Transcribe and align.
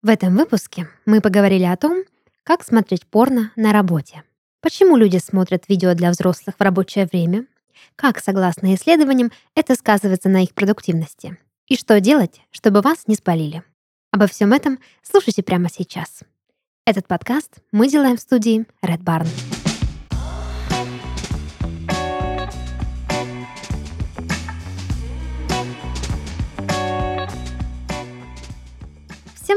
В 0.00 0.10
этом 0.10 0.36
выпуске 0.36 0.88
мы 1.06 1.20
поговорили 1.20 1.64
о 1.64 1.76
том, 1.76 2.04
как 2.44 2.62
смотреть 2.62 3.04
порно 3.04 3.50
на 3.56 3.72
работе, 3.72 4.22
почему 4.60 4.96
люди 4.96 5.18
смотрят 5.18 5.68
видео 5.68 5.92
для 5.94 6.10
взрослых 6.12 6.54
в 6.56 6.62
рабочее 6.62 7.08
время, 7.10 7.46
как, 7.96 8.20
согласно 8.20 8.76
исследованиям, 8.76 9.32
это 9.56 9.74
сказывается 9.74 10.28
на 10.28 10.44
их 10.44 10.54
продуктивности, 10.54 11.36
и 11.66 11.76
что 11.76 11.98
делать, 11.98 12.42
чтобы 12.52 12.80
вас 12.80 13.08
не 13.08 13.16
спалили. 13.16 13.64
Обо 14.12 14.28
всем 14.28 14.52
этом 14.52 14.78
слушайте 15.02 15.42
прямо 15.42 15.68
сейчас. 15.68 16.20
Этот 16.86 17.08
подкаст 17.08 17.58
мы 17.72 17.88
делаем 17.88 18.16
в 18.16 18.20
студии 18.20 18.66
Red 18.84 19.02
Barn. 19.02 19.26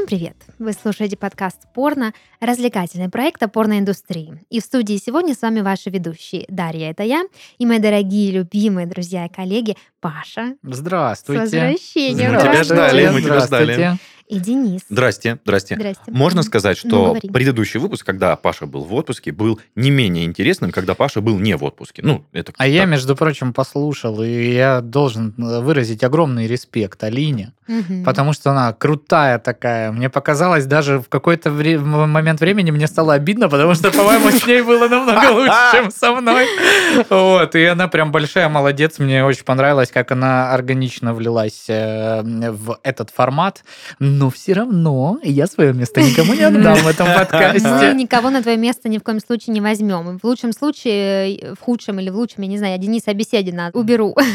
Всем 0.02 0.18
привет! 0.18 0.36
Вы 0.58 0.72
слушаете 0.72 1.16
подкаст 1.16 1.58
«Порно», 1.72 2.12
развлекательный 2.40 3.08
проект 3.08 3.40
о 3.44 3.46
порноиндустрии. 3.46 4.42
И 4.50 4.60
в 4.60 4.64
студии 4.64 4.96
сегодня 4.96 5.32
с 5.32 5.42
вами 5.42 5.60
ваши 5.60 5.90
ведущие. 5.90 6.44
Дарья, 6.48 6.90
это 6.90 7.04
я, 7.04 7.22
и 7.58 7.66
мои 7.66 7.78
дорогие, 7.78 8.32
любимые 8.32 8.88
друзья 8.88 9.26
и 9.26 9.28
коллеги 9.32 9.76
Паша. 10.00 10.56
Здравствуйте. 10.64 11.46
С 11.46 11.52
возвращением. 11.52 12.32
Мы 12.32 12.40
тебя 12.40 12.64
ждали, 12.64 13.08
мы 13.10 13.22
тебя 13.22 13.40
ждали. 13.46 13.98
И 14.32 14.38
Денис. 14.38 14.80
Здрасте, 14.88 15.38
здрасте. 15.44 15.74
Здрасте. 15.76 16.02
Можно 16.08 16.42
сказать, 16.42 16.80
Ну, 16.84 16.88
что 16.90 17.04
говори. 17.06 17.28
предыдущий 17.28 17.78
выпуск, 17.80 18.04
когда 18.06 18.34
Паша 18.36 18.66
был 18.66 18.82
в 18.84 18.94
отпуске, 18.94 19.30
был 19.32 19.60
не 19.76 19.90
менее 19.90 20.24
интересным, 20.24 20.70
когда 20.70 20.94
Паша 20.94 21.20
был 21.20 21.38
не 21.38 21.54
в 21.56 21.64
отпуске. 21.64 22.02
Ну, 22.04 22.24
это 22.32 22.52
А 22.56 22.66
я, 22.66 22.80
так. 22.82 22.90
между 22.90 23.14
прочим, 23.16 23.52
послушал, 23.52 24.22
и 24.22 24.52
я 24.52 24.80
должен 24.80 25.34
э, 25.38 25.60
выразить 25.60 26.02
огромный 26.04 26.46
респект 26.46 27.02
Алине, 27.04 27.52
Мгм. 27.68 28.04
потому 28.04 28.32
что 28.32 28.50
она 28.50 28.72
крутая 28.72 29.38
такая. 29.38 29.92
Мне 29.92 30.08
показалось, 30.10 30.66
даже 30.66 30.98
в 30.98 31.08
какой-то 31.08 31.50
вре- 31.50 31.78
момент 31.78 32.40
времени 32.40 32.70
мне 32.70 32.86
стало 32.86 33.14
обидно, 33.14 33.48
потому 33.48 33.74
что, 33.74 33.90
по-моему, 33.90 34.30
с 34.30 34.46
ней 34.46 34.62
было 34.62 34.88
намного 34.88 35.30
лучше, 35.32 35.52
чем 35.72 35.90
со 35.90 36.12
мной. 36.12 36.46
Вот, 37.10 37.54
и 37.54 37.64
она 37.64 37.88
прям 37.88 38.12
большая 38.12 38.48
молодец. 38.48 38.98
Мне 38.98 39.24
очень 39.24 39.44
понравилось, 39.44 39.90
как 39.92 40.10
она 40.12 40.52
органично 40.52 41.14
влилась 41.14 41.64
э, 41.68 42.22
в 42.22 42.78
этот 42.82 43.10
формат. 43.10 43.62
Но 44.22 44.30
все 44.30 44.52
равно 44.52 45.18
я 45.24 45.48
свое 45.48 45.72
место 45.72 46.00
никому 46.00 46.34
не 46.34 46.42
отдам 46.42 46.76
в 46.76 46.86
этом 46.86 47.08
Мы 47.08 47.14
подкасте. 47.14 47.92
никого 47.94 48.30
на 48.30 48.40
твое 48.40 48.56
место 48.56 48.88
ни 48.88 48.98
в 48.98 49.02
коем 49.02 49.18
случае 49.18 49.52
не 49.52 49.60
возьмем. 49.60 50.20
В 50.20 50.24
лучшем 50.24 50.52
случае, 50.52 51.54
в 51.58 51.60
худшем 51.60 51.98
или 51.98 52.08
в 52.08 52.14
лучшем, 52.14 52.44
я 52.44 52.48
не 52.48 52.56
знаю, 52.56 52.74
я 52.74 52.78
Дениса 52.78 53.12
Беседина 53.14 53.70
уберу. 53.74 54.16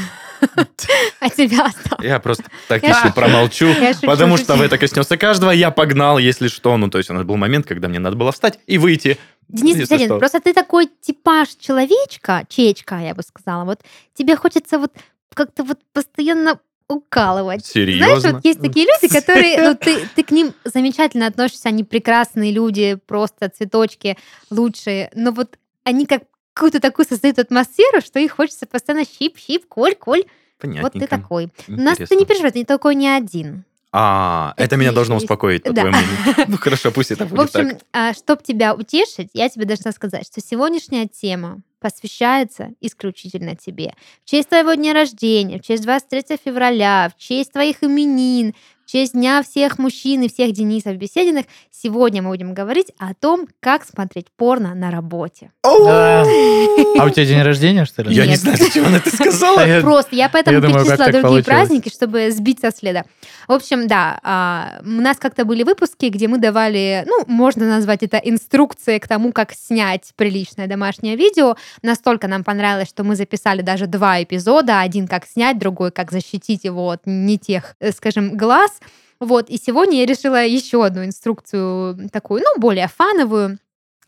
А 1.19 1.29
тебя 1.31 1.65
оставлю. 1.65 2.07
Я 2.07 2.19
просто 2.19 2.43
так 2.67 2.83
Я 2.83 2.89
еще 2.89 2.99
шучу. 3.03 3.13
промолчу, 3.13 3.67
потому 4.03 4.37
что 4.37 4.61
это 4.63 4.77
коснется 4.77 5.17
каждого. 5.17 5.49
Я 5.51 5.71
погнал, 5.71 6.19
если 6.19 6.47
что. 6.47 6.77
Ну, 6.77 6.89
то 6.89 6.99
есть, 6.99 7.09
у 7.09 7.13
нас 7.13 7.23
был 7.23 7.37
момент, 7.37 7.65
когда 7.65 7.87
мне 7.87 7.97
надо 7.97 8.17
было 8.17 8.31
встать 8.31 8.59
и 8.67 8.77
выйти. 8.77 9.17
Денис 9.47 9.77
Если 9.77 9.95
Беседин, 9.95 10.07
что. 10.09 10.19
просто 10.19 10.39
ты 10.41 10.53
такой 10.53 10.89
типаж 11.01 11.47
человечка, 11.59 12.43
чечка, 12.49 12.99
я 12.99 13.15
бы 13.15 13.23
сказала. 13.23 13.63
Вот 13.65 13.79
тебе 14.13 14.35
хочется 14.35 14.77
вот 14.77 14.91
как-то 15.33 15.63
вот 15.63 15.79
постоянно 15.93 16.59
укалывать. 16.87 17.65
Знаешь, 17.65 17.89
Серьезно? 17.89 18.33
вот 18.33 18.45
есть 18.45 18.61
такие 18.61 18.85
люди, 19.01 19.13
которые, 19.13 19.61
ну, 19.61 19.75
ты, 19.75 20.07
ты 20.15 20.23
к 20.23 20.31
ним 20.31 20.53
замечательно 20.63 21.27
относишься, 21.27 21.69
они 21.69 21.83
прекрасные 21.83 22.51
люди, 22.51 22.97
просто 23.05 23.49
цветочки 23.49 24.17
лучшие, 24.49 25.11
но 25.13 25.31
вот 25.31 25.57
они 25.83 26.05
как 26.05 26.23
какую-то 26.53 26.79
такую 26.79 27.05
создают 27.05 27.37
атмосферу, 27.37 28.01
что 28.01 28.19
их 28.19 28.31
хочется 28.31 28.65
постоянно 28.65 29.05
щип-щип, 29.05 29.67
коль-коль. 29.67 30.25
Вот 30.63 30.93
ты 30.93 31.05
такой. 31.05 31.49
У 31.67 31.73
нас 31.73 31.97
ты 31.97 32.03
Интересно. 32.03 32.15
не 32.15 32.25
переживай, 32.25 32.51
ты 32.51 32.59
не 32.59 32.65
такой 32.65 32.95
не 32.95 33.07
один. 33.07 33.63
А, 33.99 34.53
это, 34.57 34.77
меня 34.77 34.91
должно 34.91 35.15
успокоить, 35.15 35.63
по 35.63 35.73
Да. 35.73 35.81
твоему 35.81 35.97
мнению. 35.97 36.45
Ну, 36.49 36.57
хорошо, 36.57 36.91
пусть 36.91 37.09
это 37.09 37.25
В 37.25 37.29
будет 37.29 37.51
так. 37.51 37.65
общем, 37.65 37.77
а, 37.93 38.13
чтоб 38.13 38.43
тебя 38.43 38.75
утешить, 38.75 39.29
я 39.33 39.49
тебе 39.49 39.65
должна 39.65 39.91
сказать, 39.91 40.27
что 40.27 40.39
сегодняшняя 40.39 41.07
тема 41.07 41.61
посвящается 41.79 42.69
исключительно 42.79 43.55
тебе. 43.55 43.95
В 44.23 44.29
честь 44.29 44.49
твоего 44.49 44.75
дня 44.75 44.93
рождения, 44.93 45.57
в 45.59 45.63
честь 45.63 45.81
23 45.81 46.37
февраля, 46.45 47.11
в 47.15 47.19
честь 47.19 47.51
твоих 47.53 47.83
именин, 47.83 48.53
в 48.76 48.76
честь 48.87 49.13
Дня 49.13 49.43
всех 49.43 49.77
мужчин 49.77 50.23
и 50.23 50.29
всех 50.29 50.53
Денисов 50.53 50.95
Бесединых, 50.95 51.45
сегодня 51.71 52.21
мы 52.21 52.29
будем 52.29 52.53
говорить 52.53 52.93
о 52.97 53.13
том, 53.13 53.47
как 53.59 53.85
смотреть 53.85 54.27
порно 54.35 54.73
на 54.73 54.89
работе. 54.91 55.51
Да. 55.63 56.21
А 56.21 57.05
у 57.05 57.09
тебя 57.09 57.25
день 57.25 57.41
рождения, 57.41 57.83
что 57.85 58.03
ли? 58.03 58.15
Я 58.15 58.25
не 58.25 58.37
знаю, 58.37 58.57
зачем 58.57 58.85
она 58.85 58.97
это 58.97 59.09
сказала. 59.09 59.65
Просто 59.81 60.15
я 60.15 60.29
поэтому 60.29 60.55
я 60.55 60.61
думаю, 60.61 60.85
другие 60.85 61.21
получилось. 61.21 61.45
праздники, 61.45 61.89
чтобы 61.89 62.31
сбить 62.31 62.61
со 62.61 62.71
следа. 62.71 63.03
В 63.47 63.51
общем, 63.51 63.87
да, 63.87 64.19
а, 64.23 64.79
у 64.83 65.01
нас 65.01 65.17
как-то 65.17 65.43
были 65.43 65.63
выпуски, 65.63 66.05
где 66.05 66.27
мы 66.27 66.37
давали, 66.37 67.03
ну, 67.05 67.25
можно 67.27 67.67
назвать 67.67 68.03
это 68.03 68.17
инструкция 68.17 68.99
к 68.99 69.07
тому, 69.07 69.33
как 69.33 69.51
снять 69.53 70.11
приличное 70.15 70.67
домашнее 70.67 71.17
видео. 71.17 71.57
Настолько 71.81 72.27
нам 72.27 72.45
понравилось, 72.45 72.89
что 72.89 73.03
мы 73.03 73.15
записали 73.15 73.61
даже 73.61 73.87
два 73.87 74.23
эпизода. 74.23 74.79
Один 74.79 75.07
как 75.07 75.25
снять, 75.25 75.59
другой 75.59 75.91
как 75.91 76.11
защитить 76.11 76.63
его 76.63 76.91
от 76.91 77.01
не 77.05 77.37
тех, 77.37 77.75
э, 77.79 77.91
скажем, 77.91 78.37
глаз. 78.37 78.76
Вот, 79.19 79.49
и 79.49 79.57
сегодня 79.57 79.99
я 79.99 80.05
решила 80.05 80.45
еще 80.45 80.85
одну 80.85 81.03
инструкцию 81.03 82.09
такую, 82.11 82.43
ну, 82.43 82.59
более 82.59 82.87
фановую, 82.87 83.57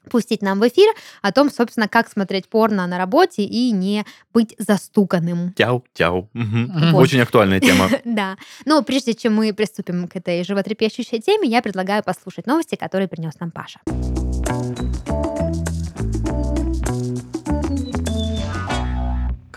пустить 0.09 0.41
нам 0.41 0.59
в 0.59 0.68
эфир 0.68 0.94
о 1.22 1.31
том, 1.31 1.50
собственно, 1.50 1.88
как 1.88 2.09
смотреть 2.09 2.47
порно 2.50 2.88
на 2.88 2.97
работе 2.97 3.44
и 3.44 3.72
не 3.72 4.06
быть 4.34 4.56
застуканным. 4.57 5.53
Тяу, 5.53 5.84
тяу. 5.94 6.30
Мгм. 6.34 6.63
Мгм. 6.63 6.96
Очень 6.96 7.22
актуальная 7.22 7.59
тема. 7.59 7.90
Да. 8.06 8.38
Но 8.66 8.81
прежде 8.84 9.13
чем 9.13 9.35
мы 9.35 9.53
приступим 9.53 10.07
к 10.07 10.16
этой 10.16 10.44
животрепещущей 10.44 11.19
теме, 11.19 11.47
я 11.47 11.62
предлагаю 11.62 12.03
послушать 12.03 12.47
новости, 12.47 12.75
которые 12.75 13.07
принес 13.07 13.40
нам 13.40 13.51
Паша. 13.51 13.80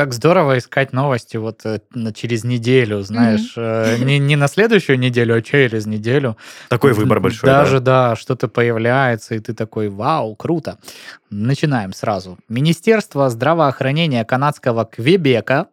Как 0.03 0.15
здорово 0.15 0.59
искать 0.59 0.93
новости 0.93 1.37
вот 1.37 1.61
э, 1.65 1.79
через 2.13 2.43
неделю, 2.43 3.03
знаешь, 3.03 3.55
э, 3.57 3.99
не, 3.99 4.19
не 4.19 4.35
на 4.35 4.49
следующую 4.49 4.99
неделю, 4.99 5.37
а 5.37 5.43
через 5.43 5.87
неделю. 5.87 6.37
Такой 6.69 6.93
выбор 6.93 7.21
большой. 7.21 7.49
да. 7.49 7.61
Даже, 7.61 7.79
да, 7.79 8.17
что-то 8.17 8.49
появляется, 8.49 9.37
и 9.37 9.39
ты 9.39 9.55
такой, 9.55 9.91
вау, 9.91 10.35
круто. 10.35 10.79
Начинаем 11.31 11.93
сразу. 11.93 12.37
Министерство 12.49 13.31
здравоохранения 13.31 14.25
канадского 14.25 14.85
Квебека 14.87 15.69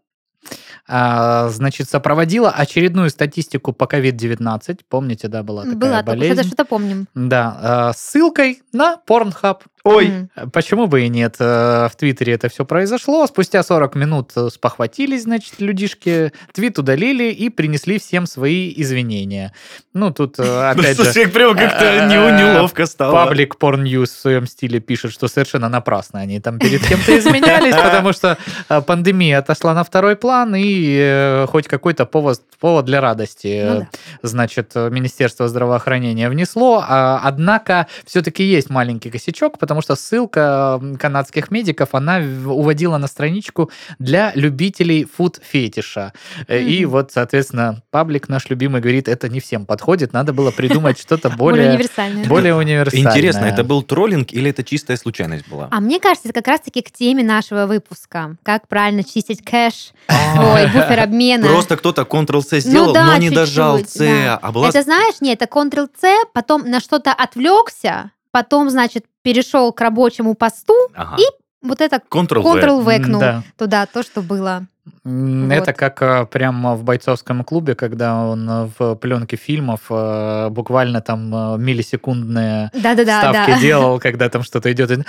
а, 0.88 1.50
значит, 1.50 1.90
сопроводило 1.90 2.50
очередную 2.50 3.10
статистику 3.10 3.74
по 3.74 3.84
COVID-19. 3.84 4.80
Помните, 4.90 5.28
да, 5.28 5.44
была 5.44 5.64
такая 5.64 5.78
Была, 5.78 6.04
болезнь? 6.04 6.34
что-то 6.34 6.48
что-то 6.48 6.66
помним. 6.66 7.08
Да, 7.14 7.58
а, 7.62 7.94
ссылкой 7.94 8.62
на 8.74 9.00
Pornhub. 9.08 9.62
Ой, 9.84 10.08
Мгм. 10.08 10.52
Почему 10.52 10.88
бы 10.88 11.02
и 11.04 11.10
нет? 11.10 11.36
Э, 11.40 11.88
В 11.92 11.96
Твиттере 11.96 12.34
это 12.34 12.50
все 12.50 12.66
произошло. 12.66 13.26
Спустя 13.28 13.64
40 13.64 13.96
минут 13.96 14.32
э, 14.36 14.50
спохватились, 14.52 15.24
значит, 15.24 15.60
людишки, 15.60 16.32
твит 16.54 16.78
удалили 16.80 17.32
и 17.32 17.50
принесли 17.50 17.98
всем 18.00 18.26
свои 18.26 18.74
извинения. 18.76 19.54
Ну, 19.94 20.12
тут, 20.12 20.36
э, 20.40 20.44
опять 20.72 20.98
же, 20.98 21.04
Слушай, 21.06 21.28
прям 21.28 21.56
как-то 21.58 21.86
э, 21.86 22.08
не- 22.08 22.16
неловко 22.16 22.86
стало. 22.86 23.14
Паблик 23.14 23.56
Porn 23.60 23.84
News 23.84 24.06
в 24.08 24.20
своем 24.20 24.48
стиле 24.48 24.80
пишет, 24.80 25.12
что 25.14 25.28
совершенно 25.28 25.70
напрасно 25.70 26.20
они 26.20 26.40
там 26.40 26.60
перед 26.60 26.86
кем-то 26.86 27.18
изменялись, 27.18 27.76
потому 27.84 28.14
что 28.14 28.38
э, 28.70 28.82
пандемия 28.82 29.40
отошла 29.40 29.74
на 29.74 29.84
второй 29.84 30.16
план, 30.16 30.56
и 30.56 30.98
э, 31.02 31.46
хоть 31.50 31.68
какой-то 31.68 32.06
повод, 32.06 32.42
повод 32.60 32.86
для 32.86 33.02
радости, 33.02 33.64
Ну 33.68 33.82
э, 33.82 33.86
значит, 34.24 34.72
э, 34.76 34.90
Министерство 34.90 35.48
здравоохранения 35.48 36.30
внесло. 36.30 36.84
А, 36.88 37.22
Однако 37.24 37.88
все-таки 38.06 38.44
есть 38.44 38.70
маленький 38.70 39.10
косячок, 39.10 39.58
потому 39.60 39.79
что 39.82 39.96
ссылка 39.96 40.82
канадских 41.00 41.52
медиков, 41.52 41.90
она 41.94 42.18
уводила 42.46 42.98
на 42.98 43.08
страничку 43.08 43.72
для 44.00 44.32
любителей 44.36 45.06
фуд-фетиша. 45.06 46.14
Э, 46.48 46.62
И 46.62 46.86
вот, 46.86 47.12
соответственно, 47.12 47.82
паблик 47.92 48.30
наш 48.30 48.50
любимый 48.50 48.82
говорит, 48.82 49.08
это 49.08 49.30
не 49.30 49.40
всем 49.40 49.66
подходит, 49.66 50.14
надо 50.14 50.34
было 50.34 50.52
придумать 50.52 51.00
что-то 51.00 51.30
Более 51.30 51.64
более 51.64 51.70
универсальное. 51.76 52.26
более 52.26 52.56
универсальное. 52.56 53.12
Интересно, 53.12 53.46
это 53.46 53.64
был 53.64 53.82
троллинг 53.84 54.32
или 54.34 54.50
это 54.50 54.64
чистая 54.64 54.98
случайность 54.98 55.48
была? 55.48 55.68
А 55.72 55.80
мне 55.80 56.00
кажется, 56.00 56.30
это 56.30 56.40
как 56.42 56.48
раз-таки 56.48 56.82
к 56.82 56.92
теме 56.92 57.24
нашего 57.24 57.66
выпуска. 57.66 58.36
Как 58.44 58.68
правильно 58.68 59.04
чистить 59.04 59.44
кэш, 59.44 59.92
ой, 60.10 60.66
буфер 60.68 61.00
обмена. 61.00 61.48
Просто 61.48 61.78
кто-то 61.78 62.02
Ctrl-C 62.04 62.60
сделал, 62.60 62.88
Ну 62.88 62.94
да, 62.94 63.06
но 63.06 63.18
не 63.18 63.30
дожал 63.30 63.80
C, 63.86 64.28
а 64.42 64.52
была... 64.52 64.70
Это 64.70 64.82
знаешь, 64.84 65.16
нет, 65.22 65.42
это 65.42 65.46
Ctrl-C, 65.52 66.14
потом 66.34 66.70
на 66.70 66.80
что-то 66.80 67.12
отвлекся, 67.14 68.12
потом, 68.32 68.70
значит, 68.70 69.06
перешел 69.24 69.72
к 69.74 69.82
рабочему 69.82 70.34
посту, 70.36 70.74
Ага. 70.96 71.18
и 71.20 71.24
вот 71.66 71.82
это 71.82 72.02
Ctrl-V. 72.10 72.60
Ctrl-векнул 72.62 73.20
Да. 73.20 73.44
туда 73.58 73.86
то, 73.86 74.02
что 74.04 74.22
было. 74.22 74.66
М, 75.06 75.48
Вот. 75.50 75.54
Это 75.54 75.74
как 75.74 76.02
э, 76.02 76.26
прямо 76.26 76.76
в 76.76 76.84
бойцовском 76.84 77.44
клубе, 77.44 77.76
когда 77.76 78.16
он 78.26 78.50
э, 78.50 78.70
в 78.80 78.96
пленке 78.96 79.36
фильмов 79.38 79.82
э, 79.90 80.50
буквально 80.50 81.02
там 81.02 81.30
миллисекундные 81.64 82.72
Да-да-да. 82.74 83.20
ставки 83.20 83.52
да. 83.52 83.60
делал, 83.60 84.00
когда 84.04 84.30
там 84.30 84.44
что-то 84.44 84.72
идет. 84.72 84.90
и, 84.92 85.04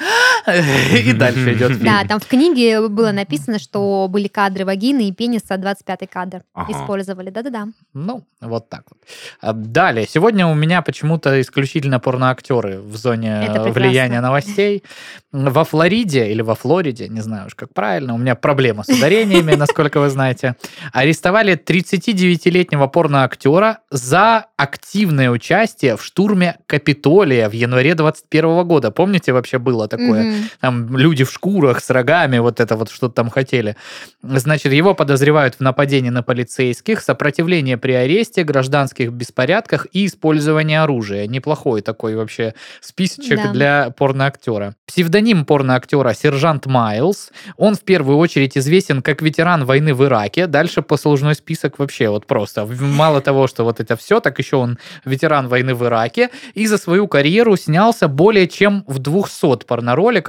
И 1.05 1.13
дальше 1.13 1.53
идет 1.55 1.73
фильм. 1.73 1.85
Да, 1.85 2.05
там 2.05 2.21
в 2.21 2.27
книге 2.27 2.89
было 2.89 3.13
написано, 3.13 3.59
что 3.59 4.07
были 4.09 4.29
кадры 4.29 4.65
вагины 4.65 5.09
и 5.09 5.13
пениса, 5.13 5.55
25-й 5.55 6.07
кадр 6.07 6.43
Ага. 6.55 6.73
использовали. 6.73 7.31
Да-да-да. 7.31 7.69
Ну, 7.95 8.25
вот 8.41 8.69
так 8.69 8.83
вот. 8.91 8.99
А, 9.41 9.53
Далее. 9.53 10.07
Сегодня 10.09 10.47
у 10.47 10.55
меня 10.55 10.83
почему-то 10.83 11.41
исключительно 11.41 12.01
порноактеры 12.01 12.81
в 12.81 12.97
зоне 12.97 13.45
э, 13.47 13.71
влияния 13.73 14.21
новостей. 14.21 14.83
Во 15.33 15.65
Флориде 15.65 16.31
или 16.31 16.43
во 16.43 16.55
Флориде, 16.55 17.09
не 17.09 17.21
знаю 17.21 17.47
уж 17.47 17.55
как 17.55 17.73
правильно, 17.73 18.15
у 18.15 18.19
меня 18.19 18.35
проблема 18.35 18.83
с 18.85 18.89
ударениями, 18.89 19.55
насколько 19.55 20.01
вы 20.01 20.09
знаете, 20.11 20.57
арестовали 20.93 21.55
39-летнего 21.57 22.87
порноактера 22.89 23.79
за 23.91 24.47
активное 24.57 25.31
участие 25.31 25.97
в 25.97 26.05
штурме 26.05 26.59
Капитолия 26.67 27.49
в 27.49 27.53
январе 27.53 27.95
21 27.95 28.67
года. 28.67 28.91
Помните, 28.91 29.33
вообще 29.33 29.59
было 29.59 29.89
такое? 29.89 30.30
Там 30.61 30.97
люди 30.97 31.25
в 31.25 31.31
шкурах 31.31 31.83
с 31.83 31.91
рогами, 31.91 32.39
вот 32.39 32.61
это 32.61 32.77
вот 32.77 32.91
что-то 32.91 33.15
там 33.15 33.31
хотели. 33.31 33.77
Значит, 34.23 34.73
его 34.73 34.95
подозревают 34.95 35.57
в 35.57 35.61
нападении 35.61 36.11
на 36.11 36.23
полицейских, 36.23 37.01
сопротивлении 37.01 37.75
при 37.77 37.93
аресте, 37.93 38.45
гражданских 38.45 39.13
беспорядках 39.13 39.87
и 39.93 40.07
использовании 40.07 40.77
оружия. 40.77 41.27
Неплохой 41.27 41.81
такой 41.83 42.15
вообще 42.15 42.55
списочек 42.81 43.43
Да. 43.43 43.53
для 43.53 43.91
порноактера. 43.97 44.75
Псевдоним 44.87 45.45
порноактера 45.45 46.13
сержант 46.15 46.67
Майлз. 46.67 47.31
Он 47.57 47.75
в 47.75 47.81
первую 47.81 48.19
очередь 48.19 48.59
известен 48.59 49.03
как 49.03 49.23
ветеран 49.23 49.65
войны 49.65 49.95
в 49.95 50.05
Ираке. 50.05 50.47
Дальше 50.47 50.83
послужной 50.83 51.35
список 51.35 51.79
вообще 51.79 52.09
вот 52.09 52.27
просто. 52.27 52.67
Мало 52.67 53.21
того, 53.21 53.47
что 53.47 53.65
вот 53.65 53.81
это 53.81 53.97
все, 53.97 54.21
так 54.21 54.39
еще 54.39 54.57
он 54.57 54.79
ветеран 55.05 55.49
войны 55.49 55.75
в 55.75 55.85
Ираке. 55.85 56.31
И 56.55 56.67
за 56.67 56.77
свою 56.79 57.07
карьеру 57.09 57.57
снялся 57.57 58.09
более 58.09 58.49
чем 58.49 58.85
в 58.87 58.99
200 58.99 59.65
порнороликах, 59.67 60.20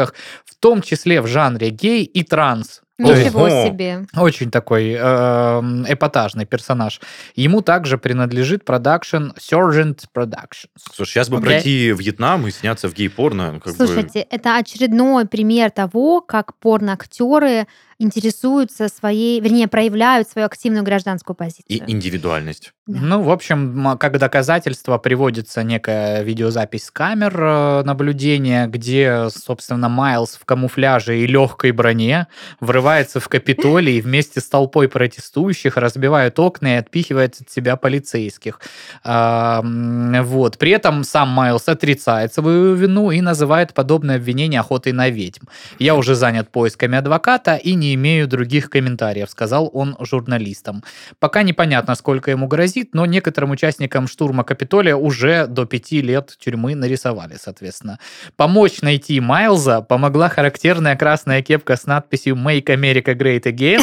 в 0.45 0.55
том 0.59 0.81
числе 0.81 1.21
в 1.21 1.27
жанре 1.27 1.69
гей 1.69 2.03
и 2.03 2.23
транс. 2.23 2.81
То 3.03 3.11
есть 3.11 3.25
Ничего 3.25 3.41
Ого. 3.43 3.65
себе. 3.67 4.05
очень 4.15 4.51
такой 4.51 4.91
эм, 4.93 5.85
эпатажный 5.87 6.45
персонаж. 6.45 6.99
Ему 7.35 7.61
также 7.61 7.97
принадлежит 7.97 8.65
продакшн 8.65 9.31
Sergeant 9.39 9.99
Productions. 10.15 10.67
Слушай, 10.93 11.11
сейчас 11.11 11.29
бы 11.29 11.37
Окей. 11.37 11.45
пройти 11.45 11.91
Вьетнам 11.91 12.47
и 12.47 12.51
сняться 12.51 12.89
в 12.89 12.93
гей-порно. 12.93 13.53
ну, 13.53 13.59
как 13.59 13.75
бы- 13.75 13.85
Слушайте, 13.85 14.19
это 14.29 14.57
очередной 14.57 15.25
пример 15.27 15.71
того, 15.71 16.21
как 16.21 16.55
порноактеры 16.59 17.67
интересуются 17.99 18.87
своей, 18.87 19.39
вернее, 19.39 19.67
проявляют 19.67 20.27
свою 20.27 20.47
активную 20.47 20.83
гражданскую 20.83 21.35
позицию. 21.35 21.65
И 21.67 21.83
индивидуальность. 21.91 22.73
Да. 22.87 22.99
Ну, 22.99 23.21
в 23.21 23.29
общем, 23.29 23.95
как 23.99 24.17
доказательство 24.17 24.97
приводится 24.97 25.63
некая 25.63 26.23
видеозапись 26.23 26.85
с 26.85 26.91
камер 26.91 27.39
э, 27.39 27.83
наблюдения, 27.83 28.65
где, 28.67 29.27
собственно, 29.29 29.87
Майлз 29.87 30.35
в 30.35 30.45
камуфляже 30.45 31.19
и 31.19 31.27
легкой 31.27 31.71
броне 31.71 32.25
врывается 32.59 32.90
в 32.91 33.27
Капитолий 33.29 33.97
и 33.97 34.01
вместе 34.01 34.41
с 34.41 34.49
толпой 34.49 34.87
протестующих 34.87 35.77
разбивает 35.77 36.37
окна 36.39 36.75
и 36.75 36.77
отпихивает 36.77 37.39
от 37.39 37.49
себя 37.49 37.75
полицейских. 37.75 38.59
А, 39.03 39.61
вот. 39.63 40.57
При 40.57 40.71
этом 40.71 41.03
сам 41.03 41.29
Майлз 41.29 41.69
отрицает 41.69 42.33
свою 42.33 42.73
вину 42.75 43.11
и 43.11 43.21
называет 43.21 43.73
подобное 43.73 44.17
обвинение 44.17 44.59
охотой 44.59 44.91
на 44.91 45.09
ведьм. 45.09 45.45
Я 45.79 45.95
уже 45.95 46.15
занят 46.15 46.49
поисками 46.49 46.97
адвоката 46.97 47.55
и 47.55 47.75
не 47.75 47.93
имею 47.95 48.27
других 48.27 48.69
комментариев, 48.69 49.29
сказал 49.29 49.69
он 49.73 49.95
журналистам. 49.99 50.83
Пока 51.19 51.43
непонятно, 51.43 51.95
сколько 51.95 52.31
ему 52.31 52.47
грозит, 52.47 52.93
но 52.93 53.05
некоторым 53.05 53.51
участникам 53.51 54.07
штурма 54.07 54.43
Капитолия 54.43 54.95
уже 54.95 55.47
до 55.47 55.65
пяти 55.65 56.01
лет 56.01 56.35
тюрьмы 56.39 56.75
нарисовали, 56.75 57.37
соответственно. 57.39 57.99
Помочь 58.35 58.81
найти 58.81 59.19
Майлза 59.19 59.81
помогла 59.81 60.27
характерная 60.29 60.95
красная 60.95 61.41
кепка 61.41 61.77
с 61.77 61.85
надписью 61.85 62.35
«Make 62.35 62.75
America 62.81 63.13
Great 63.15 63.43
Again», 63.43 63.81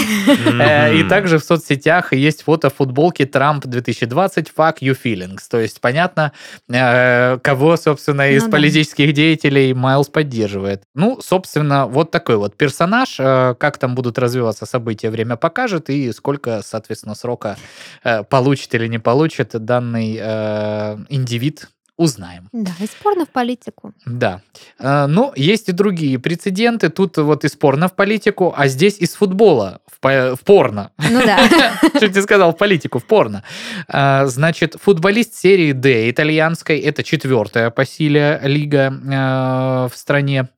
Э, 0.61 0.95
И 0.99 1.05
также 1.09 1.39
в 1.39 1.45
соцсетях 1.45 2.12
есть 2.12 2.43
фото 2.43 2.71
футболки 2.71 3.25
Трамп 3.25 3.67
2020 3.67 4.53
Fuck 4.56 4.79
You 4.81 4.97
Feelings. 5.05 5.41
То 5.50 5.59
есть 5.61 5.81
понятно, 5.81 6.33
э, 6.69 7.39
кого, 7.43 7.77
собственно, 7.77 8.31
из 8.31 8.43
Ну 8.45 8.49
да. 8.50 8.56
политических 8.56 9.12
деятелей 9.12 9.75
Майлз 9.75 10.09
поддерживает. 10.09 10.83
Ну, 10.95 11.19
собственно, 11.23 11.87
вот 11.87 12.11
такой 12.11 12.37
вот 12.37 12.56
персонаж. 12.56 13.17
Э, 13.21 13.55
Как 13.59 13.79
там 13.79 13.95
будут 13.95 14.19
развиваться 14.19 14.67
события, 14.67 15.11
время 15.11 15.37
покажет. 15.37 15.91
И 15.91 16.12
сколько, 16.12 16.61
соответственно, 16.65 17.15
срока 17.15 17.56
получит 18.31 18.75
или 18.75 18.87
не 18.89 18.99
получит 18.99 19.50
данный 19.65 20.17
индивид, 21.09 21.69
узнаем. 21.99 22.49
Да, 22.53 22.71
и 22.81 22.87
порно 23.03 23.25
в 23.27 23.29
политику. 23.29 23.93
Да. 24.06 24.41
Э, 24.79 25.06
Ну, 25.06 25.33
есть 25.37 25.69
и 25.69 25.73
другие 25.73 26.19
прецеденты. 26.19 26.89
Тут 26.89 27.19
вот 27.19 27.45
из 27.45 27.55
порно 27.56 27.89
в 27.89 27.93
политику, 27.95 28.55
а 28.56 28.69
здесь 28.69 28.99
из 29.00 29.15
футбола 29.15 29.81
в, 29.87 29.99
по- 30.00 30.35
в 30.37 30.41
порно. 30.45 30.91
Ну 31.11 31.21
да. 31.27 31.39
Чуть 32.00 32.15
не 32.17 32.23
сказал 32.23 32.53
в 32.53 32.56
политику, 32.56 32.99
в 32.99 33.05
порно. 33.05 33.43
А, 33.89 34.27
Значит, 34.27 34.77
футболист 34.81 35.35
серии 35.35 35.73
D 35.73 36.09
итальянской, 36.11 36.79
это 36.79 37.03
четвертая 37.03 37.71
по 37.71 37.85
силе 37.85 38.41
лига 38.45 38.93
э, 38.93 39.89
в 39.93 39.97
стране, 39.97 40.49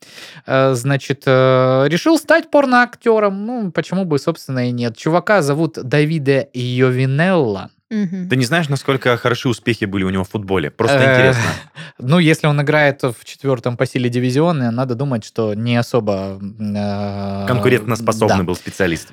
значит, 0.46 1.22
э, 1.26 1.86
решил 1.88 2.18
стать 2.18 2.50
порноактером. 2.50 3.46
Ну, 3.46 3.70
почему 3.72 4.04
бы, 4.04 4.18
собственно, 4.18 4.68
и 4.68 4.72
нет. 4.72 4.96
Чувака 4.96 5.40
зовут 5.42 5.78
Давиде 5.82 6.48
Йовинелла. 6.52 7.70
Ты 7.90 8.36
не 8.36 8.44
знаешь, 8.44 8.68
насколько 8.68 9.16
хороши 9.16 9.48
успехи 9.48 9.84
были 9.84 10.04
у 10.04 10.10
него 10.10 10.22
в 10.22 10.28
футболе? 10.28 10.70
Просто 10.70 10.96
Э, 10.96 11.12
интересно. 11.14 11.42
Ну, 11.98 12.18
если 12.18 12.46
он 12.46 12.62
играет 12.62 13.02
в 13.02 13.24
четвертом 13.24 13.76
по 13.76 13.84
силе 13.84 14.08
дивизионе, 14.08 14.70
надо 14.70 14.94
думать, 14.94 15.24
что 15.24 15.54
не 15.54 15.76
особо... 15.76 16.38
э, 16.40 17.44
Конкурентоспособный 17.46 18.38
да. 18.38 18.44
был 18.44 18.54
специалист. 18.54 19.08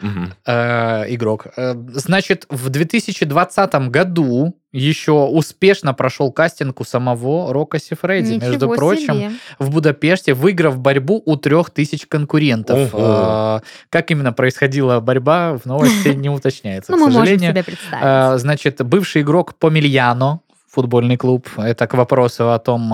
Э, 0.45 1.05
игрок. 1.09 1.47
Значит, 1.55 2.45
в 2.49 2.69
2020 2.69 3.73
году 3.89 4.55
еще 4.77 5.11
успешно 5.11 5.93
прошел 5.93 6.31
кастинг 6.31 6.79
у 6.79 6.83
самого 6.83 7.51
Рока 7.53 7.79
Сифреди, 7.79 8.37
между 8.39 8.69
прочим, 8.69 9.13
себе. 9.15 9.31
в 9.59 9.69
Будапеште, 9.69 10.33
выиграв 10.33 10.77
борьбу 10.79 11.21
у 11.25 11.35
трех 11.35 11.69
тысяч 11.71 12.05
конкурентов. 12.05 12.93
Ого. 12.93 13.61
Э, 13.63 13.67
Как 13.89 14.11
именно 14.11 14.33
происходила 14.33 14.99
борьба, 14.99 15.57
в 15.57 15.65
новости 15.65 16.09
не 16.09 16.29
уточняется, 16.29 16.91
Ну, 16.95 17.09
к 17.09 17.11
сожалению. 17.11 17.55
Э, 18.01 18.37
Значит, 18.37 18.83
бывший 18.85 19.21
игрок 19.23 19.55
Помельяно, 19.55 20.41
футбольный 20.77 21.17
клуб. 21.17 21.47
Это 21.57 21.87
к 21.87 21.95
вопросу 21.95 22.51
о 22.51 22.59
том, 22.59 22.93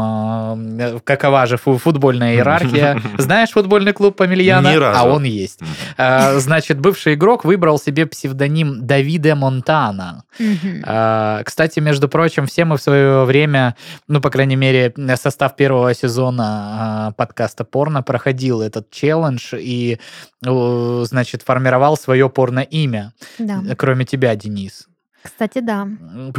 э, 0.79 0.99
какова 1.03 1.45
же 1.45 1.57
фу- 1.57 1.77
футбольная 1.77 2.33
иерархия. 2.35 2.97
Знаешь 3.17 3.49
футбольный 3.51 3.91
клуб 3.91 4.15
Помельяно? 4.15 4.71
Ни 4.71 4.77
разу. 4.77 4.99
А 4.99 5.03
он 5.03 5.23
есть. 5.25 5.59
Э, 5.97 6.39
Значит, 6.39 6.79
бывший 6.79 7.15
игрок 7.15 7.43
выбрал 7.43 7.77
себе 7.77 8.05
псевдоним 8.05 8.87
Давиде 8.87 9.35
Монтана. 9.35 10.23
Э, 10.39 11.41
Кстати, 11.43 11.81
между 11.81 12.07
прочим, 12.07 12.45
все 12.45 12.63
мы 12.63 12.77
в 12.77 12.81
свое 12.81 13.25
время, 13.25 13.75
ну, 14.07 14.21
по 14.21 14.29
крайней 14.29 14.55
мере, 14.55 14.93
состав 15.17 15.57
первого 15.57 15.93
сезона 15.93 17.13
подкаста 17.17 17.65
«Порно» 17.65 18.01
проходил 18.01 18.61
этот 18.61 18.89
челлендж 18.91 19.53
и, 19.57 19.99
значит, 20.41 21.41
формировал 21.43 21.97
свое 21.97 22.29
порно-имя. 22.29 23.11
Да. 23.39 23.61
Кроме 23.77 24.05
тебя, 24.05 24.33
Денис. 24.35 24.87
Кстати, 25.23 25.59
да. 25.59 25.87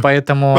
Поэтому 0.01 0.55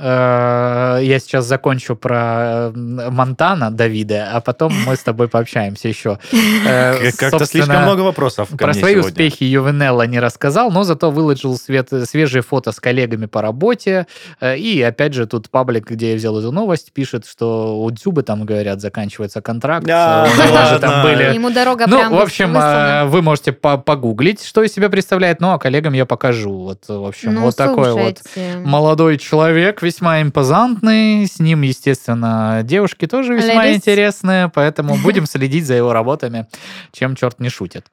э, 0.00 0.98
я 1.02 1.18
сейчас 1.20 1.44
закончу 1.46 1.94
про 1.96 2.72
э, 2.74 3.10
Монтана 3.10 3.70
Давида, 3.70 4.30
а 4.32 4.40
потом 4.40 4.72
мы 4.86 4.96
с 4.96 5.00
тобой 5.04 5.28
пообщаемся 5.28 5.88
еще. 5.88 6.18
Э, 6.66 6.94
Как- 6.94 7.16
Как-то 7.16 7.38
собственно, 7.38 7.64
слишком 7.66 7.82
много 7.84 8.00
вопросов 8.00 8.48
Про 8.48 8.74
свои 8.74 8.92
сегодня. 8.94 9.08
успехи 9.10 9.44
Ювенелла 9.44 10.06
не 10.06 10.18
рассказал, 10.20 10.70
но 10.72 10.82
зато 10.82 11.10
выложил 11.10 11.56
свет, 11.56 11.88
свежие 12.04 12.42
фото 12.42 12.72
с 12.72 12.80
коллегами 12.80 13.26
по 13.26 13.42
работе. 13.42 14.06
Э, 14.40 14.56
И 14.56 14.82
опять 14.82 15.14
же, 15.14 15.26
тут 15.26 15.48
паблик, 15.50 15.90
где 15.90 16.10
я 16.10 16.16
взял 16.16 16.36
эту 16.38 16.50
новость, 16.52 16.92
пишет, 16.92 17.26
что 17.26 17.80
у 17.80 17.90
Дзюбы 17.90 18.22
там, 18.24 18.44
говорят, 18.44 18.80
заканчивается 18.80 19.40
контракт. 19.40 19.86
Да, 19.86 20.26
У 20.28 20.36
него 20.36 20.64
же 20.66 20.78
там 20.80 21.02
были 21.04 21.34
Ему 21.34 21.50
дорога 21.50 21.84
ну, 21.86 22.10
в 22.16 22.20
общем, 22.20 22.56
э, 22.56 23.04
вы 23.04 23.22
можете 23.22 23.52
по- 23.52 23.78
погуглить, 23.78 24.42
что 24.44 24.62
из 24.64 24.72
себя 24.72 24.88
представляет, 24.88 25.40
ну, 25.40 25.52
а 25.52 25.58
коллегам 25.58 25.92
я 25.92 26.06
покажу. 26.06 26.52
Вот, 26.58 26.88
в 26.88 27.06
общем, 27.06 27.34
Ну, 27.34 27.42
вот 27.42 27.67
такой 27.76 27.92
вот 27.92 28.22
молодой 28.66 29.18
человек, 29.18 29.82
весьма 29.82 30.22
импозантный. 30.22 31.26
С 31.26 31.38
ним, 31.38 31.62
естественно, 31.62 32.60
девушки 32.64 33.06
тоже 33.06 33.34
весьма 33.34 33.66
Ladies. 33.66 33.74
интересные, 33.76 34.48
поэтому 34.48 34.96
будем 35.02 35.26
следить 35.26 35.66
за 35.66 35.74
его 35.74 35.92
работами, 35.92 36.46
чем 36.92 37.16
черт 37.16 37.40
не 37.40 37.48
шутит. 37.48 37.86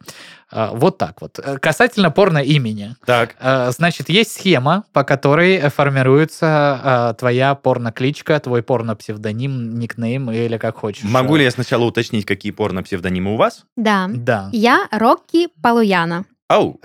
А, 0.52 0.72
Вот 0.74 0.98
так 0.98 1.22
вот. 1.22 1.40
Э, 1.44 1.58
Касательно 1.58 2.12
порно 2.12 2.38
имени. 2.40 2.96
Так, 3.06 3.36
Э, 3.40 3.72
Значит, 3.72 4.10
есть 4.10 4.32
схема, 4.34 4.84
по 4.94 5.04
которой 5.04 5.60
формируется 5.70 7.12
э, 7.12 7.20
твоя 7.20 7.56
порно-кличка, 7.56 8.40
твой 8.40 8.62
порно-псевдоним, 8.64 9.78
никнейм 9.80 10.30
или 10.32 10.58
как 10.58 10.78
хочешь. 10.78 11.04
могу 11.04 11.36
ли 11.36 11.44
я 11.44 11.52
сначала 11.52 11.84
уточнить, 11.86 12.26
какие 12.26 12.52
порно-псевдонимы 12.52 13.34
у 13.34 13.38
вас? 13.38 13.64
Да. 13.76 14.08
Да. 14.14 14.50
Я 14.52 14.88
Рокки 14.92 15.48
Полуяна. 15.62 16.26
Ау, 16.48 16.80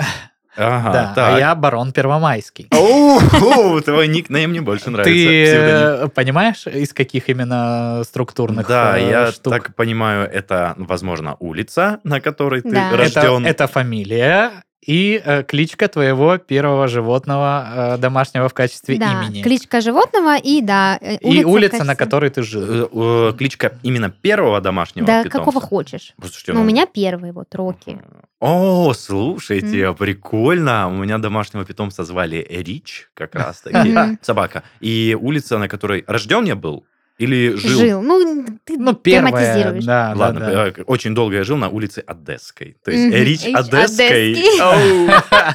Ага, 0.57 0.92
Да, 0.92 1.12
так. 1.14 1.35
а 1.35 1.38
я 1.38 1.54
барон 1.54 1.92
Первомайский. 1.92 2.69
О, 2.73 3.80
твой 3.80 4.09
никнейм 4.09 4.50
мне 4.50 4.61
больше 4.61 4.90
нравится. 4.90 5.12
Ты 5.14 5.45
Псевдоним. 5.45 6.07
э, 6.07 6.09
понимаешь, 6.09 6.66
из 6.66 6.92
каких 6.92 7.28
именно 7.28 8.02
структурных 8.04 8.66
Да, 8.66 8.99
э, 8.99 9.09
я 9.11 9.33
штук? 9.33 9.52
так 9.52 9.75
понимаю, 9.76 10.28
это, 10.30 10.75
возможно, 10.76 11.37
улица, 11.38 11.99
на 12.04 12.21
которой 12.21 12.62
ты 12.62 12.71
Да. 12.71 12.88
это, 12.88 12.97
рожден. 12.97 13.47
это 13.47 13.66
фамилия 13.69 14.50
и 14.87 15.20
э, 15.22 15.42
кличка 15.42 15.88
твоего 15.88 16.38
первого 16.38 16.88
животного 16.88 17.94
э, 17.94 17.99
домашнего 17.99 18.49
в 18.49 18.54
качестве 18.54 18.96
Да, 18.99 19.25
имени. 19.26 19.42
кличка 19.42 19.80
животного 19.80 20.38
и, 20.38 20.62
да, 20.62 20.99
э, 21.00 21.16
и 21.16 21.44
улица, 21.44 21.84
на 21.84 21.94
качестве- 21.94 21.96
которой 21.96 22.30
ты 22.30 22.42
жил. 22.42 22.62
Э, 22.62 22.88
э, 23.30 23.32
Кличка 23.37 23.72
именно 23.82 24.10
первого 24.10 24.60
домашнего 24.60 25.06
Да, 25.06 25.22
питомца. 25.22 25.38
какого 25.38 25.60
хочешь. 25.60 26.14
Слушайте, 26.18 26.52
Ну, 26.54 26.60
у 26.60 26.62
ну, 26.62 26.68
меня 26.68 26.87
первый, 26.87 27.32
вот, 27.32 27.54
Рокки. 27.54 27.99
О, 28.40 28.94
слушайте, 28.94 29.92
прикольно. 29.92 30.88
У 30.88 30.92
меня 30.92 31.18
домашнего 31.18 31.64
питомца 31.66 32.04
звали 32.04 32.46
Рич, 32.49 33.10
как 33.14 33.34
раз 33.34 33.60
таки. 33.60 33.94
Собака. 34.22 34.62
И 34.80 35.16
улица, 35.20 35.58
на 35.58 35.68
которой 35.68 36.04
рожден 36.06 36.44
я 36.46 36.56
был, 36.56 36.84
или 37.21 37.55
жил? 37.55 37.79
Жил. 37.79 38.03
Ну, 38.03 38.47
ты 38.65 38.79
Ну, 38.79 38.95
первое, 38.95 39.79
да, 39.83 40.15
Ладно, 40.17 40.41
да, 40.41 40.50
да. 40.50 40.69
э, 40.69 40.83
очень 40.87 41.15
долго 41.15 41.37
я 41.37 41.45
жил 41.45 41.59
на 41.59 41.69
улице 41.69 42.03
Одесской. 42.07 42.77
То 42.83 42.91
есть 42.91 43.05
Мгм. 43.05 43.15
Рич 43.15 43.45
Одесской. 43.55 44.37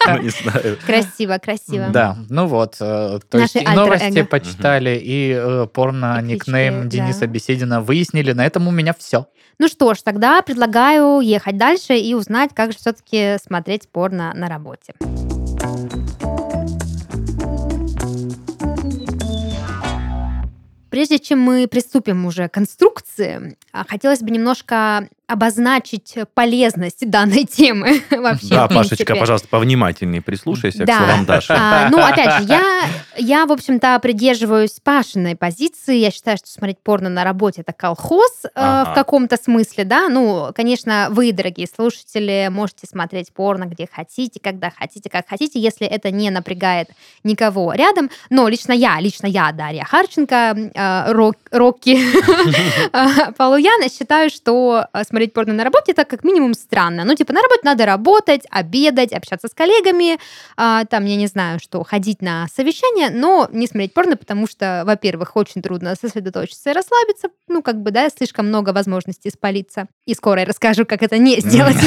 Ну. 0.06 0.76
Красиво, 0.86 1.38
красиво. 1.40 1.88
Да, 1.92 2.18
ну 2.30 2.46
вот, 2.46 2.78
э, 2.80 3.20
то 3.30 3.38
есть 3.40 3.56
и 3.56 3.64
новости 3.66 4.22
почитали, 4.24 5.00
и 5.02 5.34
э, 5.36 5.68
порно 5.74 6.20
И 6.20 6.28
клички, 6.28 6.50
никнейм 6.50 6.84
да. 6.84 6.90
Дениса 6.90 7.28
Беседина 7.28 7.82
выяснили. 7.82 8.34
На 8.34 8.46
этом 8.46 8.68
у 8.68 8.72
меня 8.72 8.94
все. 8.98 9.28
Ну 9.58 9.68
что 9.68 9.94
ж, 9.94 10.02
тогда 10.04 10.42
предлагаю 10.42 11.20
ехать 11.22 11.58
дальше 11.58 11.98
и 11.98 12.14
узнать, 12.14 12.52
как 12.54 12.74
же 12.74 12.78
все-таки 12.78 13.38
смотреть 13.44 13.90
порно 13.90 14.34
на 14.36 14.50
работе. 14.50 14.94
Прежде 20.96 21.20
чем 21.20 21.42
мы 21.42 21.68
приступим 21.68 22.26
уже 22.26 22.48
к 22.48 22.54
конструкции, 22.54 23.58
а, 23.74 23.84
хотелось 23.84 24.22
бы 24.22 24.32
немножко 24.32 25.10
обозначить 25.28 26.16
полезность 26.34 27.10
данной 27.10 27.46
темы 27.46 28.02
вообще. 28.12 28.50
Да, 28.50 28.68
Пашечка, 28.68 29.16
пожалуйста, 29.16 29.48
повнимательнее 29.48 30.22
прислушайся 30.22 30.84
к 30.84 30.86
Да. 30.88 30.98
словам 30.98 31.26
Даши. 31.26 31.54
А, 31.58 31.90
ну, 31.90 32.00
опять 32.00 32.42
же, 32.44 32.48
я, 32.50 32.82
я, 33.18 33.46
в 33.46 33.52
общем-то, 33.52 34.00
придерживаюсь 34.00 34.80
Пашиной 34.84 35.36
позиции. 35.36 35.98
Я 35.98 36.12
считаю, 36.12 36.38
что 36.38 36.48
смотреть 36.50 36.80
порно 36.80 37.10
на 37.10 37.24
работе 37.24 37.62
это 37.62 37.74
колхоз 37.74 38.32
э, 38.46 38.50
Ага. 38.56 38.92
в 38.92 38.94
каком-то 38.94 39.38
смысле, 39.38 39.84
да. 39.84 40.10
Ну, 40.10 40.52
конечно, 40.56 41.08
вы, 41.12 41.32
дорогие 41.32 41.68
слушатели, 41.74 42.50
можете 42.52 42.88
смотреть 42.88 43.32
порно 43.34 43.66
где 43.66 43.88
хотите, 43.92 44.40
когда 44.40 44.72
хотите, 44.76 45.10
как 45.10 45.28
хотите, 45.28 45.60
если 45.60 45.88
это 45.88 46.12
не 46.12 46.30
напрягает 46.30 46.90
никого 47.24 47.74
рядом. 47.74 48.10
Но 48.30 48.48
лично 48.48 48.74
я, 48.74 49.00
лично 49.00 49.28
я, 49.28 49.52
Дарья 49.52 49.84
Харченко, 49.86 50.56
э, 50.74 51.12
Рок- 51.12 51.38
Рокки 51.52 51.98
э, 52.94 53.32
Полуяна, 53.38 53.90
считаю, 53.90 54.30
что 54.30 54.86
э, 54.94 55.04
смотреть 55.16 55.32
порно 55.32 55.54
на 55.54 55.64
работе 55.64 55.94
это 55.94 56.04
как 56.04 56.26
минимум 56.26 56.54
странно. 56.54 57.06
Ну, 57.06 57.16
типа, 57.16 57.32
на 57.32 57.42
работе 57.42 57.62
надо 57.64 57.86
работать, 57.86 58.42
обедать, 58.50 59.14
общаться 59.14 59.48
с 59.48 59.54
коллегами, 59.54 60.20
а, 60.58 60.84
там, 60.84 61.06
я 61.06 61.16
не 61.16 61.28
знаю, 61.28 61.60
что, 61.60 61.86
ходить 61.86 62.22
на 62.22 62.48
совещание, 62.54 63.10
но 63.10 63.48
не 63.54 63.68
смотреть 63.68 63.94
порно, 63.94 64.18
потому 64.18 64.46
что, 64.46 64.84
во-первых, 64.86 65.38
очень 65.38 65.62
трудно 65.62 65.96
сосредоточиться 65.96 66.72
и 66.72 66.74
расслабиться, 66.74 67.30
ну, 67.48 67.62
как 67.62 67.82
бы, 67.82 67.92
да, 67.92 68.10
слишком 68.10 68.48
много 68.48 68.72
возможностей 68.72 69.30
спалиться. 69.30 69.88
И 70.06 70.14
скоро 70.16 70.42
я 70.42 70.46
расскажу, 70.46 70.86
как 70.86 71.02
это 71.02 71.18
не 71.18 71.40
сделать. 71.40 71.78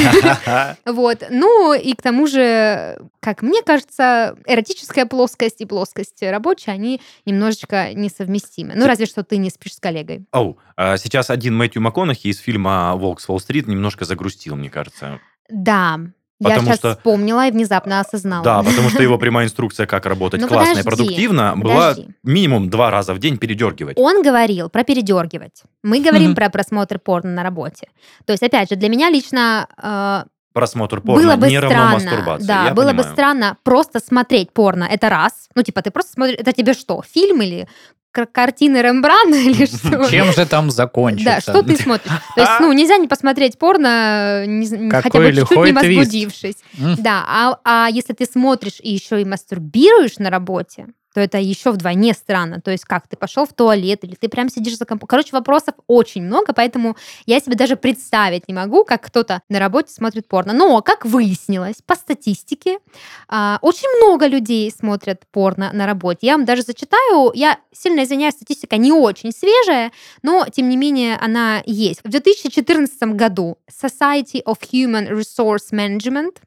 Вот. 0.85 1.23
Ну, 1.29 1.73
и 1.73 1.93
к 1.93 2.01
тому 2.01 2.25
же, 2.25 2.99
как 3.19 3.41
мне 3.41 3.61
кажется, 3.61 4.35
эротическая 4.47 5.05
плоскость 5.05 5.61
и 5.61 5.65
плоскость 5.65 6.21
рабочая, 6.23 6.71
они 6.71 6.99
немножечко 7.25 7.93
несовместимы. 7.93 8.73
Ну, 8.75 8.87
разве 8.87 9.05
что 9.05 9.23
ты 9.23 9.37
не 9.37 9.49
спишь 9.49 9.75
с 9.75 9.79
коллегой. 9.79 10.25
Оу, 10.31 10.57
а 10.75 10.97
сейчас 10.97 11.29
один 11.29 11.55
Мэтью 11.55 11.81
МакКонахи 11.81 12.27
из 12.27 12.39
фильма 12.39 12.95
«Волк 12.95 13.18
с 13.19 13.29
Уолл-стрит» 13.29 13.67
немножко 13.67 14.05
загрустил, 14.05 14.55
мне 14.55 14.69
кажется. 14.69 15.19
Да, 15.49 15.99
я 16.41 16.49
Потому 16.49 16.67
сейчас 16.67 16.77
что- 16.77 16.95
вспомнила 16.95 17.47
и 17.47 17.51
внезапно 17.51 17.99
осознала. 17.99 18.43
Да, 18.45 18.63
потому 18.63 18.89
что 18.89 19.03
его 19.03 19.17
прямая 19.19 19.45
инструкция, 19.47 19.85
как 19.87 20.05
работать 20.05 20.39
Ну, 20.41 20.47
классно 20.47 20.79
и 20.79 20.83
продуктивно, 20.83 21.53
была 21.57 21.89
подожди. 21.89 22.13
минимум 22.23 22.69
два 22.69 22.91
раза 22.91 23.13
в 23.13 23.19
день 23.19 23.37
передергивать. 23.37 23.97
Он 23.99 24.21
говорил 24.23 24.69
про 24.69 24.83
передергивать. 24.85 25.63
Мы 25.83 26.01
говорим 26.01 26.35
про 26.35 26.49
просмотр 26.49 26.97
порно 26.99 27.31
на 27.31 27.43
работе. 27.43 27.89
То 28.25 28.31
есть, 28.31 28.41
опять 28.43 28.69
же, 28.69 28.75
для 28.77 28.87
меня 28.89 29.09
лично 29.09 29.67
э, 29.81 30.23
Просмотр 30.53 31.01
порно 31.01 31.21
было 31.21 31.35
бы 31.35 31.47
не 31.49 31.59
равно 31.59 31.77
странно. 31.77 31.93
мастурбации. 31.93 32.47
Да, 32.47 32.65
я 32.67 32.73
было 32.73 32.85
бы 32.91 32.97
понимаю. 32.99 33.13
странно 33.13 33.57
просто 33.63 33.99
смотреть 33.99 34.51
порно. 34.53 34.85
Это 34.85 35.09
раз. 35.09 35.49
Ну, 35.55 35.61
типа, 35.63 35.81
ты 35.81 35.91
просто 35.91 36.13
смотришь. 36.13 36.37
Это 36.39 36.53
тебе 36.53 36.73
что? 36.73 37.03
Фильм 37.07 37.41
или 37.41 37.67
картины 38.11 38.77
Рембрандта 38.77 39.37
или 39.37 39.65
что? 39.65 40.09
Чем 40.09 40.31
же 40.33 40.45
там 40.45 40.71
закончится? 40.71 41.35
Да, 41.35 41.41
что 41.41 41.63
ты 41.63 41.75
смотришь? 41.77 42.11
То 42.35 42.41
есть, 42.41 42.59
ну, 42.59 42.71
нельзя 42.71 42.97
не 42.97 43.07
посмотреть 43.07 43.57
порно, 43.57 44.45
не 44.45 44.89
хотя 44.89 45.19
бы 45.19 45.33
чуть-чуть 45.33 45.57
не 45.57 45.71
возбудившись. 45.71 46.57
Да, 46.99 47.25
а, 47.27 47.59
а 47.63 47.89
если 47.89 48.13
ты 48.13 48.25
смотришь 48.25 48.79
и 48.81 48.91
еще 48.91 49.21
и 49.21 49.25
мастурбируешь 49.25 50.17
на 50.17 50.29
работе, 50.29 50.87
то 51.13 51.21
это 51.21 51.37
еще 51.37 51.71
вдвойне 51.71 52.13
странно. 52.13 52.61
То 52.61 52.71
есть 52.71 52.85
как, 52.85 53.07
ты 53.07 53.17
пошел 53.17 53.45
в 53.45 53.53
туалет 53.53 54.03
или 54.03 54.15
ты 54.15 54.29
прям 54.29 54.49
сидишь 54.49 54.77
за 54.77 54.85
компом. 54.85 55.07
Короче, 55.07 55.29
вопросов 55.31 55.75
очень 55.87 56.23
много, 56.23 56.53
поэтому 56.53 56.95
я 57.25 57.39
себе 57.39 57.55
даже 57.55 57.75
представить 57.75 58.47
не 58.47 58.53
могу, 58.53 58.83
как 58.83 59.01
кто-то 59.01 59.41
на 59.49 59.59
работе 59.59 59.91
смотрит 59.91 60.27
порно. 60.27 60.53
Но, 60.53 60.81
как 60.81 61.05
выяснилось, 61.05 61.81
по 61.85 61.95
статистике, 61.95 62.79
а, 63.27 63.59
очень 63.61 63.89
много 63.97 64.27
людей 64.27 64.71
смотрят 64.71 65.23
порно 65.31 65.71
на 65.73 65.85
работе. 65.85 66.19
Я 66.27 66.37
вам 66.37 66.45
даже 66.45 66.61
зачитаю, 66.61 67.31
я 67.33 67.57
сильно 67.71 68.03
извиняюсь, 68.03 68.35
статистика 68.35 68.77
не 68.77 68.91
очень 68.91 69.31
свежая, 69.31 69.91
но, 70.21 70.45
тем 70.51 70.69
не 70.69 70.77
менее, 70.77 71.17
она 71.17 71.63
есть. 71.65 72.01
В 72.03 72.09
2014 72.09 73.15
году 73.15 73.57
Society 73.69 74.43
of 74.43 74.59
Human 74.71 75.09
Resource 75.09 75.71
Management 75.71 76.37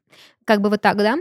как 0.45 0.61
бы 0.61 0.69
вот 0.71 0.81
так, 0.81 0.97
да, 0.97 1.17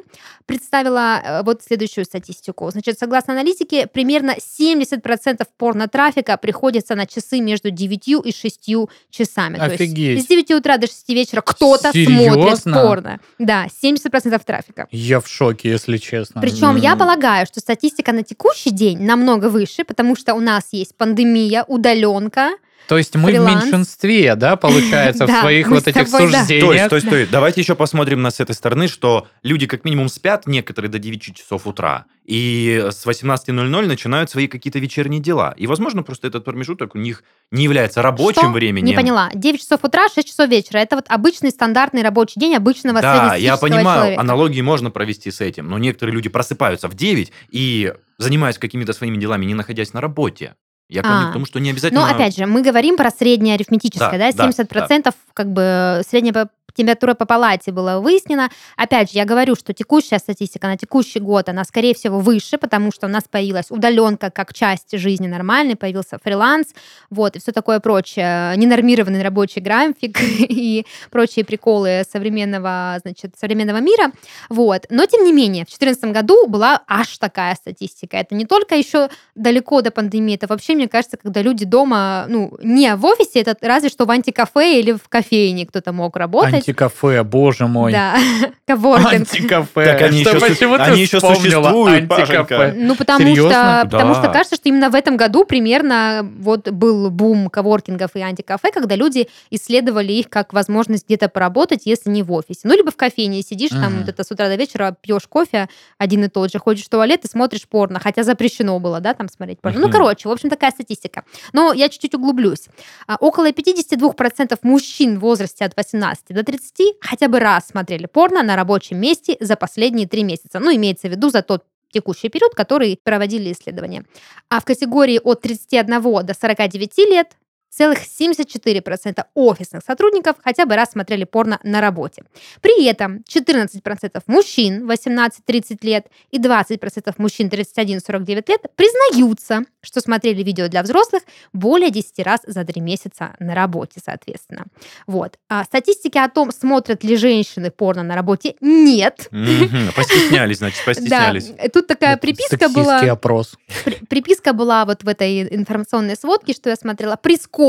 представила 0.46 1.22
э, 1.24 1.44
вот 1.44 1.62
следующую 1.64 2.06
статистику. 2.06 2.70
Значит, 2.72 3.00
согласно 3.00 3.34
аналитике, 3.34 3.88
примерно 3.88 4.36
70% 4.38 5.48
порно-трафика 5.58 6.38
приходится 6.38 6.96
на 6.96 7.06
часы 7.06 7.40
между 7.40 7.70
9 7.72 8.08
и 8.26 8.34
6 8.34 8.70
часами. 9.10 9.58
То 9.58 9.66
Офигеть. 9.66 9.98
есть 9.98 10.26
с 10.26 10.28
9 10.30 10.52
утра 10.52 10.78
до 10.78 10.88
6 10.88 11.10
вечера 11.10 11.42
кто-то 11.42 11.92
смотрит 11.92 12.64
порно. 12.64 13.20
Да, 13.40 13.68
70% 13.84 14.42
трафика. 14.46 14.88
Я 14.92 15.20
в 15.20 15.28
шоке, 15.28 15.70
если 15.70 15.98
честно. 15.98 16.42
Причем 16.42 16.76
я 16.76 16.94
М. 16.94 17.00
полагаю, 17.00 17.46
что 17.46 17.60
статистика 17.60 18.12
на 18.12 18.24
текущий 18.24 18.72
день 18.72 19.02
намного 19.02 19.50
выше, 19.50 19.84
потому 19.84 20.16
что 20.16 20.34
у 20.34 20.40
нас 20.40 20.70
есть 20.72 20.96
пандемия, 20.96 21.64
удаленка. 21.68 22.52
То 22.92 22.98
есть 22.98 23.16
мы 23.16 23.32
фриланс. 23.32 23.64
в 23.64 23.66
меньшинстве, 23.68 24.36
да, 24.36 24.58
получается, 24.58 25.26
в 25.26 25.30
своих 25.40 25.70
вот 25.70 25.88
этих 25.88 26.10
суждениях? 26.10 26.90
то 26.90 26.98
есть, 26.98 27.10
то 27.10 27.16
есть, 27.16 27.32
давайте 27.32 27.62
еще 27.62 27.74
посмотрим 27.74 28.22
на 28.22 28.32
с 28.32 28.42
этой 28.42 28.54
стороны, 28.54 28.90
что 28.90 29.30
люди 29.44 29.66
как 29.66 29.86
минимум 29.86 30.10
спят 30.10 30.46
некоторые 30.46 30.92
до 30.92 31.00
9 31.00 31.34
часов 31.38 31.68
утра, 31.68 32.04
и 32.26 32.86
с 32.92 33.06
18.00 33.08 33.86
начинают 33.86 34.30
свои 34.30 34.48
какие-то 34.48 34.80
вечерние 34.80 35.22
дела. 35.22 35.54
И, 35.56 35.68
возможно, 35.68 36.04
просто 36.04 36.28
этот 36.28 36.44
промежуток 36.44 36.96
у 36.96 36.98
них 36.98 37.24
не 37.50 37.64
является 37.64 38.02
рабочим 38.02 38.42
Что? 38.42 38.52
временем. 38.52 38.88
Не 38.88 38.94
поняла. 38.94 39.30
9 39.34 39.62
часов 39.62 39.80
утра, 39.84 40.10
6 40.14 40.28
часов 40.28 40.50
вечера. 40.50 40.80
Это 40.80 40.98
вот 40.98 41.06
обычный 41.08 41.52
стандартный 41.52 42.02
рабочий 42.02 42.42
день 42.42 42.56
обычного 42.56 43.02
Да, 43.02 43.36
я 43.36 43.56
понимаю, 43.56 44.02
человека. 44.02 44.22
аналогии 44.22 44.62
можно 44.62 44.92
провести 44.92 45.32
с 45.32 45.40
этим, 45.40 45.70
но 45.70 45.78
некоторые 45.78 46.14
люди 46.14 46.28
просыпаются 46.28 46.90
в 46.90 46.96
9 46.96 47.32
и 47.52 47.94
занимаются 48.18 48.60
какими-то 48.60 48.92
своими 48.92 49.16
делами, 49.16 49.46
не 49.46 49.54
находясь 49.54 49.94
на 49.94 50.02
работе. 50.02 50.56
Я 50.92 51.04
клоню 51.04 51.28
А. 51.28 51.30
к 51.30 51.34
тому, 51.34 51.46
что 51.46 51.60
не 51.60 51.70
обязательно... 51.70 52.02
Но 52.02 52.08
опять 52.14 52.36
же, 52.36 52.46
мы 52.46 52.62
говорим 52.62 52.98
про 52.98 53.10
среднее 53.12 53.56
арифметическое, 53.56 54.20
да, 54.20 54.32
Да, 54.32 54.52
да, 54.52 54.64
70% 54.64 55.14
как 55.34 55.54
бы 55.54 56.02
средняя 56.08 56.50
температура 56.74 57.14
по 57.14 57.26
палате 57.26 57.72
была 57.72 58.00
выяснена. 58.00 58.50
Опять 58.76 59.12
же, 59.12 59.18
я 59.18 59.26
говорю, 59.26 59.56
что 59.56 59.74
текущая 59.74 60.20
статистика 60.20 60.68
на 60.68 60.78
текущий 60.78 61.20
год, 61.20 61.50
она, 61.50 61.64
скорее 61.64 61.94
всего, 61.94 62.20
выше, 62.20 62.58
потому 62.58 62.92
что 62.92 63.08
у 63.08 63.10
нас 63.10 63.24
появилась 63.30 63.68
удаленка 63.70 64.32
как 64.32 64.54
часть 64.54 64.98
жизни 64.98 65.28
нормальной, 65.28 65.76
появился 65.76 66.18
фриланс, 66.24 66.68
вот, 67.10 67.36
и 67.36 67.40
все 67.40 67.52
такое 67.52 67.80
прочее, 67.80 68.56
ненормированный 68.58 69.22
рабочий 69.22 69.62
график 69.62 70.20
и 70.22 70.86
прочие 71.10 71.46
приколы 71.46 72.04
современного, 72.10 72.98
значит, 73.02 73.36
современного 73.40 73.78
мира, 73.78 74.12
вот. 74.50 74.86
Но, 74.90 75.06
тем 75.06 75.24
не 75.26 75.34
менее, 75.34 75.66
в 75.66 75.70
2014 75.70 76.06
году 76.12 76.48
была 76.48 76.82
аж 76.88 77.18
такая 77.18 77.56
статистика. 77.56 78.18
Это 78.18 78.36
не 78.36 78.46
только 78.46 78.76
еще 78.76 79.10
далеко 79.36 79.82
до 79.82 79.92
пандемии, 79.92 80.36
это 80.36 80.48
вообще, 80.48 80.74
мне 80.82 80.88
кажется, 80.88 81.16
когда 81.16 81.44
люди 81.44 81.64
дома, 81.64 82.26
ну, 82.28 82.58
не 82.64 82.96
в 82.96 83.06
офисе, 83.06 83.42
это 83.42 83.56
разве 83.62 83.90
что 83.90 84.06
в 84.06 84.12
антикафе 84.12 84.80
или 84.80 84.94
в 84.94 85.08
кофейне 85.10 85.68
кто-то 85.68 85.92
мог 85.94 86.18
работать. 86.18 86.56
Антикафе, 86.56 87.22
боже 87.24 87.68
мой. 87.68 87.92
Да, 87.92 88.16
коворкинг. 88.68 89.14
Антикафе. 89.14 89.86
Так 89.86 90.02
они 90.02 90.22
Что, 90.24 90.38
еще 90.38 90.48
почему 90.48 90.74
они 90.74 91.06
существуют, 91.06 92.12
антикафе? 92.12 92.74
Ну, 92.76 92.96
потому 92.96 93.20
Серьезно? 93.20 93.52
что, 93.52 93.90
потому 93.92 94.16
что 94.16 94.30
кажется, 94.30 94.56
что 94.56 94.70
именно 94.70 94.90
в 94.90 94.96
этом 94.96 95.18
году 95.18 95.46
примерно 95.46 96.28
вот 96.40 96.72
был 96.72 97.12
бум 97.12 97.50
коворкингов 97.50 98.16
и 98.16 98.22
антикафе, 98.22 98.72
когда 98.72 98.96
люди 98.96 99.28
исследовали 99.52 100.14
их 100.14 100.30
как 100.30 100.52
возможность 100.54 101.06
где-то 101.06 101.30
поработать, 101.30 101.82
если 101.86 102.10
не 102.10 102.24
в 102.24 102.32
офисе. 102.32 102.62
Ну, 102.64 102.76
либо 102.76 102.90
в 102.90 102.96
кофейне 102.96 103.44
сидишь, 103.44 103.70
там 103.70 104.00
вот 104.00 104.10
это 104.10 104.24
с 104.24 104.32
утра 104.32 104.48
до 104.48 104.56
вечера 104.56 104.96
пьешь 105.00 105.28
кофе 105.28 105.70
один 106.00 106.24
и 106.24 106.28
тот 106.28 106.52
же, 106.52 106.58
ходишь 106.58 106.86
в 106.86 106.90
туалет 106.90 107.24
и 107.24 107.28
смотришь 107.28 107.68
порно, 107.68 108.00
хотя 108.00 108.24
запрещено 108.24 108.80
было, 108.80 109.00
да, 109.00 109.14
там 109.14 109.30
смотреть 109.30 109.60
порно. 109.60 109.80
Ну, 109.80 109.92
короче, 109.92 110.28
в 110.28 110.32
общем, 110.32 110.50
такая 110.62 110.72
статистика. 110.72 111.24
Но 111.54 111.74
я 111.74 111.90
чуть-чуть 111.90 112.14
углублюсь. 112.16 112.68
А, 113.08 113.18
Около 113.20 113.50
52% 113.50 114.60
мужчин 114.62 115.18
в 115.18 115.22
возрасте 115.22 115.66
от 115.66 115.76
18 115.76 116.26
до 116.30 116.44
30 116.44 116.98
хотя 117.02 117.28
бы 117.28 117.40
раз 117.40 117.68
смотрели 117.68 118.06
порно 118.06 118.44
на 118.44 118.56
рабочем 118.56 118.98
месте 118.98 119.38
за 119.40 119.56
последние 119.56 120.08
три 120.08 120.24
месяца. 120.24 120.60
Ну, 120.60 120.72
имеется 120.76 121.08
в 121.08 121.12
виду 121.12 121.30
за 121.30 121.42
тот 121.42 121.64
текущий 121.92 122.30
период, 122.30 122.54
который 122.54 123.00
проводили 123.04 123.52
исследования. 123.52 124.06
А 124.50 124.60
в 124.60 124.66
категории 124.66 125.20
от 125.24 125.42
31 125.42 126.02
до 126.02 126.34
49 126.34 126.98
лет 127.10 127.36
целых 127.72 128.00
74% 128.00 129.24
офисных 129.34 129.82
сотрудников 129.86 130.36
хотя 130.44 130.66
бы 130.66 130.76
раз 130.76 130.92
смотрели 130.92 131.24
порно 131.24 131.60
на 131.64 131.80
работе. 131.82 132.24
При 132.62 132.86
этом 132.86 133.24
14% 133.34 134.22
мужчин 134.28 134.90
18-30 134.90 135.78
лет 135.84 136.08
и 136.32 136.38
20% 136.38 137.14
мужчин 137.18 137.48
31-49 137.48 138.44
лет 138.50 138.62
признаются, 138.76 139.62
что 139.82 140.02
смотрели 140.02 140.44
видео 140.44 140.68
для 140.68 140.84
взрослых 140.84 141.24
более 141.54 141.90
10 141.92 142.20
раз 142.20 142.42
за 142.46 142.66
3 142.66 142.82
месяца 142.82 143.36
на 143.40 143.56
работе, 143.56 144.02
соответственно. 144.04 144.66
Вот. 145.08 145.38
А 145.50 145.64
статистики 145.64 146.18
о 146.18 146.28
том, 146.30 146.52
смотрят 146.52 147.04
ли 147.04 147.16
женщины 147.16 147.72
порно 147.72 148.04
на 148.04 148.16
работе, 148.16 148.56
нет. 148.60 149.28
Мгм. 149.32 149.92
Постеснялись, 149.96 150.58
значит, 150.58 150.84
постеснялись. 150.86 151.48
Да, 151.48 151.70
тут 151.70 151.88
такая 151.88 152.14
Это 152.14 152.22
приписка 152.22 152.70
была. 152.70 153.00
опрос. 153.00 153.56
При- 153.86 153.96
Приписка 154.06 154.52
была 154.54 154.84
вот 154.86 155.04
в 155.04 155.08
этой 155.08 155.44
информационной 155.56 156.16
сводке, 156.18 156.54
что 156.54 156.70
я 156.70 156.76
смотрела, 156.76 157.16
прискорбно, 157.16 157.61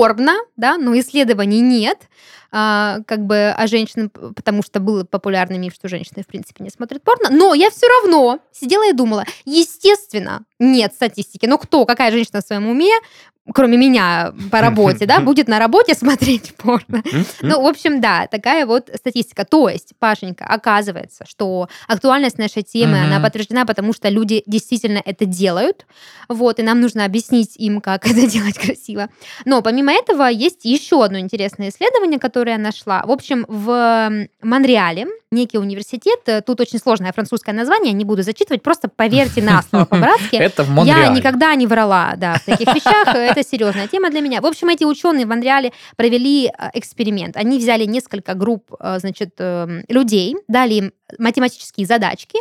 да, 0.56 0.78
но 0.78 0.98
исследований 0.98 1.60
нет, 1.60 2.08
а, 2.54 2.98
как 3.06 3.24
бы 3.24 3.50
о 3.50 3.66
женщинах, 3.66 4.10
потому 4.36 4.62
что 4.62 4.78
был 4.78 5.06
популярный 5.06 5.58
миф, 5.58 5.74
что 5.74 5.88
женщины, 5.88 6.22
в 6.22 6.26
принципе, 6.26 6.62
не 6.62 6.70
смотрят 6.70 7.02
порно, 7.02 7.30
но 7.30 7.54
я 7.54 7.70
все 7.70 7.86
равно 7.88 8.40
сидела 8.52 8.88
и 8.88 8.92
думала, 8.92 9.24
естественно, 9.46 10.44
нет 10.58 10.92
статистики, 10.94 11.46
но 11.46 11.56
кто, 11.56 11.86
какая 11.86 12.12
женщина 12.12 12.42
в 12.42 12.46
своем 12.46 12.68
уме, 12.68 12.92
кроме 13.52 13.76
меня 13.76 14.32
по 14.50 14.60
работе, 14.60 15.06
да, 15.06 15.20
будет 15.20 15.48
на 15.48 15.58
работе 15.58 15.94
смотреть 15.98 16.54
порно? 16.56 17.02
Ну, 17.40 17.62
в 17.62 17.66
общем, 17.66 18.00
да, 18.00 18.26
такая 18.26 18.66
вот 18.66 18.90
статистика. 18.94 19.44
То 19.44 19.68
есть, 19.68 19.92
Пашенька, 19.98 20.44
оказывается, 20.44 21.24
что 21.26 21.68
актуальность 21.88 22.38
нашей 22.38 22.62
темы, 22.62 23.00
она 23.00 23.20
подтверждена, 23.20 23.64
потому 23.64 23.92
что 23.92 24.08
люди 24.08 24.42
действительно 24.46 25.02
это 25.04 25.24
делают. 25.24 25.86
Вот, 26.28 26.58
и 26.58 26.62
нам 26.62 26.80
нужно 26.80 27.04
объяснить 27.04 27.56
им, 27.56 27.80
как 27.80 28.06
это 28.10 28.26
делать 28.26 28.58
красиво. 28.58 29.08
Но 29.44 29.62
помимо 29.62 29.92
этого 29.92 30.26
есть 30.28 30.64
еще 30.64 31.04
одно 31.04 31.18
интересное 31.18 31.70
исследование, 31.70 32.18
которое 32.18 32.52
я 32.52 32.58
нашла. 32.58 33.02
В 33.04 33.10
общем, 33.10 33.44
в 33.48 34.28
Монреале 34.42 35.06
некий 35.32 35.58
университет, 35.58 36.20
э, 36.26 36.42
тут 36.42 36.60
очень 36.60 36.78
сложное 36.78 37.12
французское 37.12 37.54
название, 37.54 37.92
не 37.92 38.04
буду 38.04 38.22
зачитывать, 38.22 38.62
просто 38.62 38.88
поверьте 38.88 39.42
на 39.42 39.62
слово 39.62 39.84
по-братски. 39.90 40.36
Это 40.36 40.62
в 40.62 40.68
Я 40.68 40.72
Монреале. 40.74 41.16
никогда 41.16 41.54
не 41.54 41.66
врала, 41.66 42.14
да, 42.16 42.34
в 42.34 42.44
таких 42.44 42.68
вещах. 42.74 43.31
Это 43.32 43.48
серьезная 43.48 43.88
тема 43.88 44.10
для 44.10 44.20
меня. 44.20 44.40
В 44.40 44.46
общем, 44.46 44.68
эти 44.68 44.84
ученые 44.84 45.26
в 45.26 45.28
Монреале 45.28 45.72
провели 45.96 46.46
э, 46.46 46.50
эксперимент. 46.74 47.36
Они 47.36 47.58
взяли 47.58 47.84
несколько 47.86 48.34
групп, 48.34 48.72
э, 48.78 48.98
значит, 48.98 49.34
э, 49.38 49.82
людей, 49.88 50.36
дали 50.48 50.74
им 50.74 50.92
математические 51.18 51.86
задачки, 51.86 52.38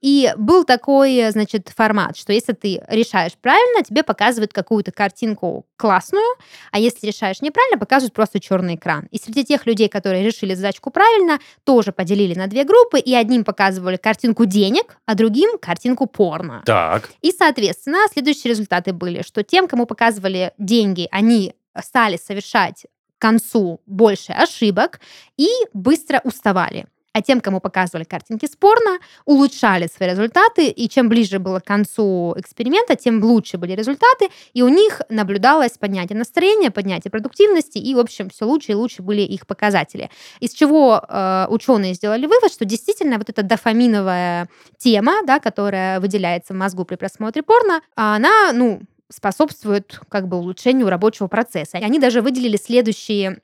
и 0.00 0.32
был 0.36 0.64
такой, 0.64 1.14
э, 1.16 1.30
значит, 1.30 1.70
формат, 1.74 2.16
что 2.16 2.32
если 2.32 2.52
ты 2.52 2.82
решаешь 2.88 3.32
правильно, 3.40 3.82
тебе 3.82 4.02
показывают 4.02 4.52
какую-то 4.52 4.92
картинку 4.92 5.66
классную, 5.76 6.24
а 6.70 6.78
если 6.78 7.06
решаешь 7.06 7.40
неправильно, 7.40 7.78
показывают 7.78 8.14
просто 8.14 8.40
черный 8.40 8.76
экран. 8.76 9.06
И 9.10 9.18
среди 9.18 9.44
тех 9.44 9.66
людей, 9.66 9.88
которые 9.88 10.24
решили 10.24 10.54
задачку 10.54 10.90
правильно, 10.90 11.38
тоже 11.64 11.92
поделили 11.92 12.34
на 12.34 12.46
две 12.46 12.64
группы, 12.64 12.98
и 12.98 13.14
одним 13.14 13.44
показывали 13.44 13.96
картинку 13.96 14.44
денег, 14.44 14.96
а 15.06 15.14
другим 15.14 15.58
картинку 15.58 16.06
порно. 16.06 16.62
Так. 16.66 17.10
И, 17.22 17.32
соответственно, 17.32 17.98
следующие 18.12 18.50
результаты 18.50 18.92
были, 18.92 19.22
что 19.22 19.42
тем, 19.42 19.68
кому 19.68 19.86
показывали 19.86 20.52
деньги, 20.58 21.08
они 21.10 21.54
стали 21.82 22.16
совершать 22.16 22.86
к 23.18 23.20
концу 23.20 23.80
больше 23.86 24.32
ошибок 24.32 25.00
и 25.36 25.48
быстро 25.72 26.20
уставали. 26.24 26.86
А 27.14 27.22
тем, 27.22 27.40
кому 27.40 27.60
показывали 27.60 28.02
картинки 28.02 28.46
спорно, 28.46 28.98
улучшали 29.24 29.86
свои 29.86 30.10
результаты, 30.10 30.66
и 30.66 30.88
чем 30.88 31.08
ближе 31.08 31.38
было 31.38 31.60
к 31.60 31.64
концу 31.64 32.34
эксперимента, 32.36 32.96
тем 32.96 33.22
лучше 33.22 33.56
были 33.56 33.72
результаты, 33.72 34.30
и 34.52 34.62
у 34.62 34.68
них 34.68 35.00
наблюдалось 35.08 35.78
поднятие 35.78 36.18
настроения, 36.18 36.72
поднятие 36.72 37.12
продуктивности, 37.12 37.78
и, 37.78 37.94
в 37.94 38.00
общем, 38.00 38.30
все 38.30 38.46
лучше 38.46 38.72
и 38.72 38.74
лучше 38.74 39.02
были 39.02 39.22
их 39.22 39.46
показатели. 39.46 40.10
Из 40.40 40.52
чего 40.52 41.00
э, 41.08 41.46
ученые 41.50 41.94
сделали 41.94 42.26
вывод, 42.26 42.52
что 42.52 42.64
действительно 42.64 43.18
вот 43.18 43.30
эта 43.30 43.44
дофаминовая 43.44 44.48
тема, 44.76 45.22
да, 45.24 45.38
которая 45.38 46.00
выделяется 46.00 46.52
в 46.52 46.56
мозгу 46.56 46.84
при 46.84 46.96
просмотре 46.96 47.44
порно, 47.44 47.80
она, 47.94 48.52
ну, 48.52 48.80
способствует 49.08 50.00
как 50.08 50.26
бы 50.26 50.36
улучшению 50.36 50.88
рабочего 50.88 51.28
процесса. 51.28 51.78
И 51.78 51.84
они 51.84 52.00
даже 52.00 52.22
выделили 52.22 52.56
следующие 52.56 53.38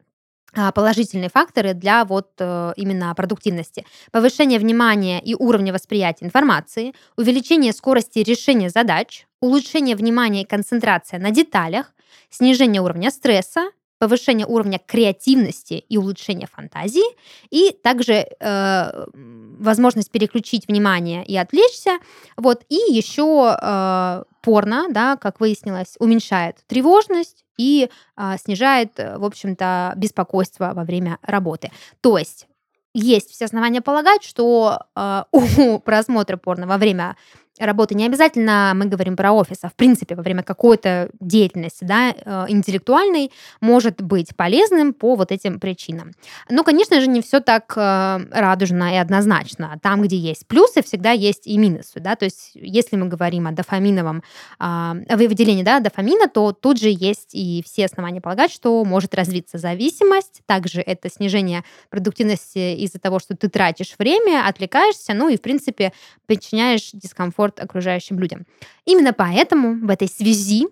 положительные 0.74 1.30
факторы 1.30 1.74
для 1.74 2.04
вот 2.04 2.30
э, 2.38 2.72
именно 2.76 3.14
продуктивности. 3.14 3.84
Повышение 4.10 4.58
внимания 4.58 5.20
и 5.20 5.34
уровня 5.34 5.72
восприятия 5.72 6.24
информации, 6.24 6.94
увеличение 7.16 7.72
скорости 7.72 8.20
решения 8.20 8.70
задач, 8.70 9.26
улучшение 9.40 9.96
внимания 9.96 10.42
и 10.42 10.46
концентрация 10.46 11.18
на 11.18 11.30
деталях, 11.30 11.92
снижение 12.30 12.82
уровня 12.82 13.10
стресса, 13.10 13.70
повышение 14.00 14.46
уровня 14.46 14.80
креативности 14.84 15.84
и 15.88 15.98
улучшение 15.98 16.48
фантазии, 16.50 17.04
и 17.50 17.70
также 17.70 18.26
э, 18.40 19.04
возможность 19.12 20.10
переключить 20.10 20.66
внимание 20.66 21.22
и 21.24 21.36
отвлечься. 21.36 21.98
Вот. 22.38 22.64
И 22.70 22.76
еще 22.88 23.56
э, 23.60 24.22
порно, 24.40 24.86
да, 24.90 25.16
как 25.16 25.38
выяснилось, 25.38 25.96
уменьшает 25.98 26.56
тревожность 26.66 27.44
и 27.60 27.90
а, 28.16 28.38
снижает, 28.38 28.98
э, 28.98 29.18
в 29.18 29.24
общем-то, 29.24 29.92
беспокойство 29.96 30.72
во 30.74 30.84
время 30.84 31.18
работы. 31.20 31.70
То 32.00 32.16
есть 32.16 32.46
есть 32.94 33.30
все 33.30 33.44
основания 33.44 33.82
полагать, 33.82 34.24
что 34.24 34.80
э, 34.96 35.24
у 35.32 35.78
просмотра 35.78 36.38
порно 36.38 36.66
во 36.66 36.78
время 36.78 37.16
работы 37.60 37.94
не 37.94 38.06
обязательно 38.06 38.72
мы 38.74 38.86
говорим 38.86 39.16
про 39.16 39.32
офис, 39.32 39.58
а 39.62 39.68
в 39.68 39.74
принципе 39.74 40.14
во 40.14 40.22
время 40.22 40.42
какой-то 40.42 41.10
деятельности 41.20 41.84
да, 41.84 42.10
э, 42.12 42.46
интеллектуальной 42.48 43.30
может 43.60 44.00
быть 44.02 44.34
полезным 44.36 44.92
по 44.92 45.14
вот 45.14 45.30
этим 45.32 45.60
причинам. 45.60 46.12
Но, 46.48 46.64
конечно 46.64 47.00
же, 47.00 47.06
не 47.06 47.22
все 47.22 47.40
так 47.40 47.72
э, 47.76 48.20
радужно 48.30 48.94
и 48.94 48.96
однозначно. 48.96 49.78
Там, 49.82 50.02
где 50.02 50.16
есть 50.16 50.46
плюсы, 50.46 50.82
всегда 50.82 51.12
есть 51.12 51.46
и 51.46 51.58
минусы. 51.58 52.00
Да? 52.00 52.16
То 52.16 52.24
есть 52.24 52.52
если 52.54 52.96
мы 52.96 53.06
говорим 53.06 53.46
о 53.46 53.52
дофаминовом 53.52 54.22
а, 54.58 54.94
выделении 55.10 55.62
да, 55.62 55.80
дофамина, 55.80 56.28
то 56.28 56.52
тут 56.52 56.78
же 56.78 56.88
есть 56.88 57.34
и 57.34 57.62
все 57.64 57.86
основания 57.86 58.20
полагать, 58.20 58.52
что 58.52 58.84
может 58.84 59.14
развиться 59.14 59.58
зависимость. 59.58 60.42
Также 60.46 60.80
это 60.80 61.10
снижение 61.10 61.64
продуктивности 61.90 62.74
из-за 62.76 62.98
того, 62.98 63.18
что 63.18 63.36
ты 63.36 63.48
тратишь 63.48 63.94
время, 63.98 64.46
отвлекаешься, 64.46 65.14
ну 65.14 65.28
и, 65.28 65.36
в 65.36 65.42
принципе, 65.42 65.92
причиняешь 66.26 66.90
дискомфорт 66.92 67.49
окружающим 67.58 68.18
людям. 68.18 68.46
Именно 68.84 69.12
поэтому 69.12 69.84
в 69.84 69.90
этой 69.90 70.08
связи 70.08 70.68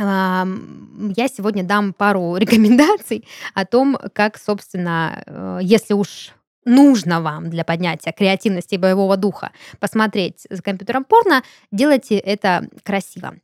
я 0.00 1.26
сегодня 1.28 1.64
дам 1.64 1.92
пару 1.92 2.36
рекомендаций 2.38 3.26
о 3.54 3.64
том, 3.64 3.98
как, 4.12 4.38
собственно, 4.38 5.22
э, 5.26 5.58
если 5.62 5.94
уж 5.94 6.32
нужно 6.64 7.20
вам 7.20 7.50
для 7.50 7.64
поднятия 7.64 8.12
креативности 8.12 8.74
и 8.74 8.78
боевого 8.78 9.16
духа 9.16 9.50
посмотреть 9.80 10.46
за 10.50 10.62
компьютером 10.62 11.04
порно, 11.04 11.42
делайте 11.72 12.16
это 12.18 12.68
красиво. 12.84 13.34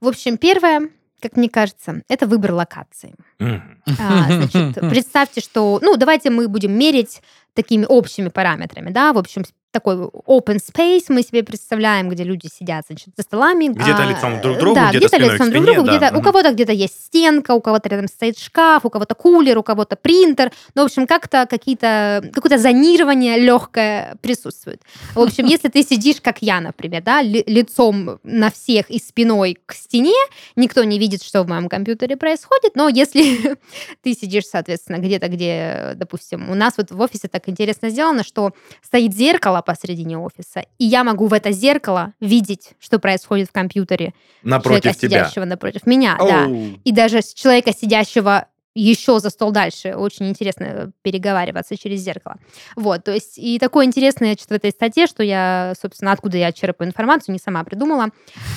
В 0.00 0.08
общем, 0.08 0.36
первое, 0.36 0.90
как 1.20 1.36
мне 1.36 1.48
кажется, 1.48 2.02
это 2.08 2.26
выбор 2.26 2.52
локации. 2.52 3.14
А, 3.38 4.26
значит, 4.26 4.74
представьте, 4.90 5.40
что, 5.40 5.78
ну, 5.80 5.96
давайте 5.96 6.30
мы 6.30 6.48
будем 6.48 6.72
мерить 6.72 7.22
такими 7.54 7.84
общими 7.88 8.28
параметрами, 8.28 8.90
да, 8.90 9.12
в 9.12 9.18
общем, 9.18 9.44
такой 9.72 9.96
open 9.96 10.58
space 10.58 11.06
мы 11.08 11.22
себе 11.22 11.42
представляем, 11.42 12.08
где 12.08 12.22
люди 12.24 12.46
сидят, 12.46 12.84
значит, 12.86 13.08
за 13.16 13.22
столами. 13.22 13.68
Где-то 13.68 14.02
а, 14.02 14.10
лицом 14.10 14.40
друг 14.40 14.56
к 14.56 14.60
другу, 14.60 14.74
да, 14.74 14.90
где-то 14.90 15.16
спиной 15.16 15.32
лицом 15.32 15.50
друг 15.50 15.62
к 15.62 15.66
другу, 15.66 15.82
да, 15.82 15.96
где-то, 15.96 16.14
у 16.14 16.18
мгм. 16.18 16.24
кого-то 16.24 16.52
где-то 16.52 16.72
есть 16.72 17.06
стенка, 17.06 17.52
у 17.52 17.60
кого-то 17.60 17.88
рядом 17.88 18.06
стоит 18.06 18.38
шкаф, 18.38 18.84
у 18.84 18.90
кого-то 18.90 19.14
кулер, 19.14 19.58
у 19.58 19.62
кого-то 19.62 19.96
принтер. 19.96 20.52
Ну, 20.74 20.82
в 20.82 20.84
общем, 20.84 21.06
как-то 21.06 21.46
какие-то, 21.48 22.22
какое-то 22.32 22.58
зонирование 22.58 23.38
легкое 23.38 24.16
присутствует. 24.20 24.82
В 25.14 25.20
общем, 25.20 25.46
если 25.46 25.68
ты 25.68 25.82
сидишь, 25.82 26.20
как 26.20 26.42
я, 26.42 26.60
например, 26.60 27.02
да, 27.02 27.22
ли- 27.22 27.44
лицом 27.46 28.20
на 28.22 28.50
всех 28.50 28.90
и 28.90 28.98
спиной 28.98 29.58
к 29.64 29.72
стене, 29.72 30.14
никто 30.54 30.84
не 30.84 30.98
видит, 30.98 31.22
что 31.22 31.42
в 31.42 31.48
моем 31.48 31.68
компьютере 31.68 32.16
происходит, 32.16 32.76
но 32.76 32.88
если 32.88 33.56
ты 34.02 34.12
сидишь, 34.12 34.44
соответственно, 34.44 34.98
где-то, 34.98 35.28
где, 35.28 35.92
допустим, 35.96 36.50
у 36.50 36.54
нас 36.54 36.74
вот 36.76 36.90
в 36.90 37.00
офисе 37.00 37.28
так 37.28 37.41
интересно 37.48 37.90
сделано, 37.90 38.24
что 38.24 38.52
стоит 38.82 39.14
зеркало 39.14 39.62
посредине 39.62 40.18
офиса, 40.18 40.64
и 40.78 40.84
я 40.84 41.04
могу 41.04 41.26
в 41.26 41.32
это 41.32 41.52
зеркало 41.52 42.14
видеть, 42.20 42.72
что 42.80 42.98
происходит 42.98 43.48
в 43.48 43.52
компьютере 43.52 44.14
Напротив 44.42 44.82
человека, 44.82 45.00
тебя. 45.00 45.24
сидящего 45.24 45.44
напротив 45.44 45.86
меня, 45.86 46.16
да. 46.18 46.46
Оу. 46.46 46.78
И 46.84 46.92
даже 46.92 47.22
с 47.22 47.34
человека, 47.34 47.72
сидящего 47.72 48.46
еще 48.74 49.18
за 49.20 49.30
стол 49.30 49.50
дальше. 49.50 49.94
Очень 49.94 50.28
интересно 50.28 50.92
переговариваться 51.02 51.76
через 51.76 52.00
зеркало. 52.00 52.38
Вот, 52.76 53.04
то 53.04 53.12
есть, 53.12 53.38
и 53.38 53.58
такое 53.58 53.84
интересное 53.84 54.28
значит, 54.28 54.48
в 54.48 54.52
этой 54.52 54.70
статье, 54.70 55.06
что 55.06 55.22
я, 55.22 55.74
собственно, 55.80 56.12
откуда 56.12 56.38
я 56.38 56.52
черпаю 56.52 56.88
информацию, 56.88 57.34
не 57.34 57.38
сама 57.38 57.64
придумала. 57.64 58.08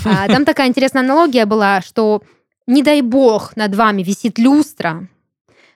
А, 0.06 0.28
Там 0.36 0.46
такая 0.46 0.68
интересная 0.68 1.02
аналогия 1.02 1.46
была, 1.46 1.82
что 1.82 2.24
не 2.68 2.82
дай 2.82 3.02
бог 3.02 3.56
над 3.56 3.76
вами 3.76 4.04
висит 4.04 4.40
люстра, 4.40 5.08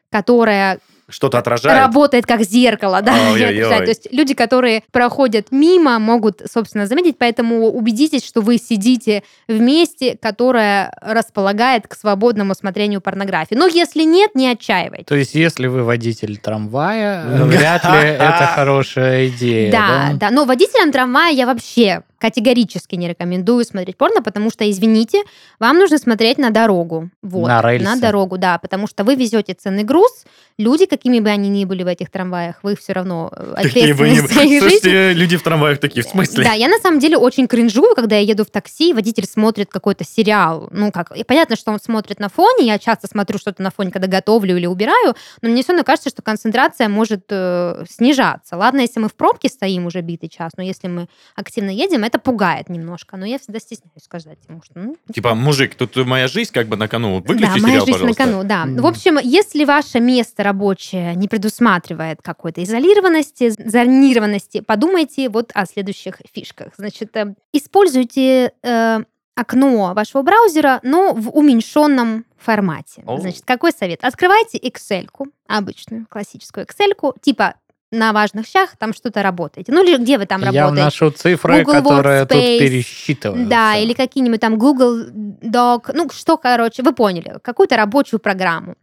которая 0.10 0.80
Что-то 1.10 1.40
отражает. 1.40 1.80
работает 1.80 2.26
как 2.26 2.42
зеркало, 2.42 3.02
да, 3.02 3.14
Ой-ой-ой. 3.32 3.70
То 3.70 3.84
есть 3.84 4.08
люди, 4.12 4.34
которые 4.34 4.84
проходят 4.92 5.52
мимо, 5.52 6.00
могут, 6.00 6.42
собственно, 6.52 6.86
заметить, 6.86 7.18
поэтому 7.18 7.68
убедитесь, 7.68 8.26
что 8.26 8.42
вы 8.42 8.58
сидите 8.58 9.24
в 9.48 9.60
месте, 9.60 10.18
которое 10.22 10.92
располагает 11.02 11.88
к 11.88 11.96
свободному 11.96 12.54
смотрению 12.54 13.02
порнографии. 13.02 13.56
Но 13.56 13.68
если 13.68 14.04
нет, 14.04 14.36
не 14.36 14.48
отчаивайтесь. 14.48 15.06
То 15.06 15.16
есть, 15.16 15.36
если 15.36 15.68
вы 15.68 15.84
водитель 15.84 16.38
трамвая, 16.38 17.26
вряд 17.46 17.84
ли 17.86 18.10
это 18.10 18.52
хорошая 18.56 19.28
идея. 19.28 19.72
Да, 19.72 20.10
да, 20.14 20.30
но 20.32 20.46
водителям 20.46 20.92
трамвая 20.92 21.32
я 21.32 21.46
вообще 21.46 22.04
категорически 22.20 22.96
не 22.96 23.08
рекомендую 23.08 23.66
смотреть 23.66 23.98
порно, 23.98 24.22
потому 24.22 24.52
что, 24.52 24.70
извините, 24.70 25.24
вам 25.60 25.78
нужно 25.78 25.98
смотреть 25.98 26.38
на 26.38 26.52
дорогу. 26.52 27.10
Вот, 27.22 27.48
На 27.48 27.62
рельсы. 27.62 27.86
На 27.86 27.96
дорогу, 27.96 28.38
да, 28.38 28.58
потому 28.60 28.88
что 28.88 29.04
вы 29.04 29.16
везете 29.16 29.54
ценный 29.54 29.84
груз, 29.84 30.26
люди, 30.58 30.86
какими 30.86 31.20
бы 31.20 31.30
они 31.30 31.50
ни 31.50 31.66
были 31.66 31.84
в 31.84 31.88
этих 31.88 32.12
трамваях, 32.12 32.60
вы 32.62 32.76
все 32.76 32.94
равно 32.94 33.32
э, 33.36 33.54
ответственны 33.58 34.16
за 34.16 34.34
жизней. 34.34 34.60
Слушайте, 34.60 35.14
люди 35.14 35.38
в 35.38 35.44
трамваях 35.44 35.80
такие, 35.80 36.04
в 36.04 36.10
смысле? 36.10 36.44
Да, 36.44 36.54
я 36.54 36.68
на 36.68 36.78
самом 36.80 37.00
деле 37.00 37.18
очень 37.18 37.48
кринжую, 37.48 37.96
когда 37.96 38.18
я 38.18 38.22
еду 38.22 38.44
в 38.44 38.52
такси, 38.52 38.94
водитель 38.94 39.26
смотрит 39.26 39.70
какой-то 39.70 40.04
сериал. 40.04 40.70
Ну, 40.72 40.92
как, 40.92 41.16
и 41.16 41.24
понятно, 41.24 41.56
что 41.56 41.72
он 41.72 41.80
смотрит 41.80 42.20
на 42.20 42.30
фоне, 42.30 42.68
я 42.68 42.78
часто 42.78 43.08
смотрю 43.08 43.40
что-то 43.40 43.64
на 43.64 43.72
фоне, 43.72 43.92
когда 43.92 44.08
готовлю 44.08 44.58
или 44.58 44.66
убираю, 44.66 45.16
но 45.42 45.50
мне 45.50 45.64
все 45.64 45.72
равно 45.72 45.86
кажется, 45.86 46.10
что 46.10 46.22
концентрация 46.22 46.90
может 46.90 47.24
э, 47.30 47.86
снижаться. 47.90 48.58
Ладно, 48.58 48.82
если 48.82 49.00
мы 49.00 49.08
в 49.08 49.16
пробке 49.16 49.48
стоим 49.48 49.86
уже 49.86 50.02
битый 50.02 50.28
час, 50.28 50.52
но 50.58 50.64
если 50.64 50.88
мы 50.88 51.08
активно 51.36 51.70
едем, 51.70 52.04
это 52.10 52.20
пугает 52.20 52.70
немножко. 52.70 53.18
Но 53.18 53.26
я 53.26 53.40
всегда 53.40 53.60
стесняюсь 53.60 54.04
сказать 54.04 54.40
ему, 54.48 54.62
что... 54.64 54.74
Ну, 54.80 54.98
Типа, 55.14 55.36
мужик, 55.36 55.76
тут 55.76 55.96
моя 56.06 56.28
жизнь 56.28 56.52
как 56.52 56.68
бы 56.68 56.76
на 56.76 56.88
кону. 56.88 57.20
Выключи 57.20 57.42
да, 57.42 57.62
моя 57.62 57.62
сериал, 57.62 57.86
жизнь 57.86 57.92
пожалуйста. 57.92 58.26
на 58.26 58.32
кону, 58.32 58.44
да. 58.44 58.64
М. 58.64 58.76
В 58.78 58.86
общем, 58.86 59.18
если 59.22 59.64
ваше 59.66 60.00
место 60.00 60.44
рабочее 60.44 61.16
не 61.16 61.28
предусматривает 61.28 62.22
какой-то 62.22 62.64
изолированности, 62.64 63.50
зонированности, 63.50 64.62
подумайте 64.62 65.30
вот 65.30 65.52
о 65.54 65.66
следующих 65.66 66.22
фишках. 66.34 66.74
Значит, 66.78 67.16
э, 67.16 67.36
используйте 67.54 68.54
э, 68.64 69.00
окно 69.36 69.94
вашего 69.94 70.22
браузера, 70.22 70.80
но 70.84 71.14
в 71.14 71.30
уменьшенном 71.30 72.26
формате. 72.38 73.04
О. 73.06 73.20
Значит, 73.20 73.44
какой 73.46 73.72
совет? 73.72 74.04
Открывайте 74.04 74.58
excel 74.58 75.08
обычную, 75.48 76.08
классическую 76.10 76.66
excel 76.66 77.14
типа 77.22 77.56
на 77.92 78.14
важных 78.14 78.46
щах 78.46 78.76
там 78.78 78.94
что-то 78.94 79.24
работаете. 79.24 79.72
Ну, 79.72 79.84
или 79.84 79.98
где 79.98 80.18
вы 80.18 80.26
там 80.26 80.42
Я 80.42 80.48
работаете? 80.48 80.82
вношу 80.82 81.12
цифры, 81.12 81.64
Google 81.64 81.82
которые 81.82 82.26
тут 82.26 82.38
Workspace. 82.38 82.60
пересчитываются. 82.60 83.50
Да, 83.50 83.76
или 83.78 83.94
какие-нибудь 83.94 84.40
там 84.40 84.58
Google 84.58 85.08
Doc, 85.42 85.92
ну 85.94 86.10
что, 86.12 86.38
короче, 86.38 86.84
вы 86.84 86.94
поняли, 86.94 87.38
какую-то 87.42 87.78
рабочую 87.78 88.20
программу. 88.20 88.76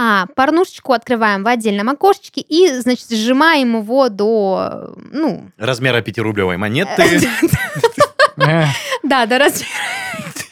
А 0.00 0.26
порнушечку 0.36 0.92
открываем 0.92 1.42
в 1.42 1.48
отдельном 1.48 1.88
окошечке 1.88 2.40
и, 2.40 2.68
значит, 2.80 3.10
сжимаем 3.10 3.78
его 3.78 4.08
до, 4.08 4.94
ну, 5.10 5.50
Размера 5.58 6.00
пятирублевой 6.02 6.56
монеты. 6.56 7.20
Э, 8.40 8.66
да, 9.02 9.26
до 9.26 9.36
размера? 9.38 9.66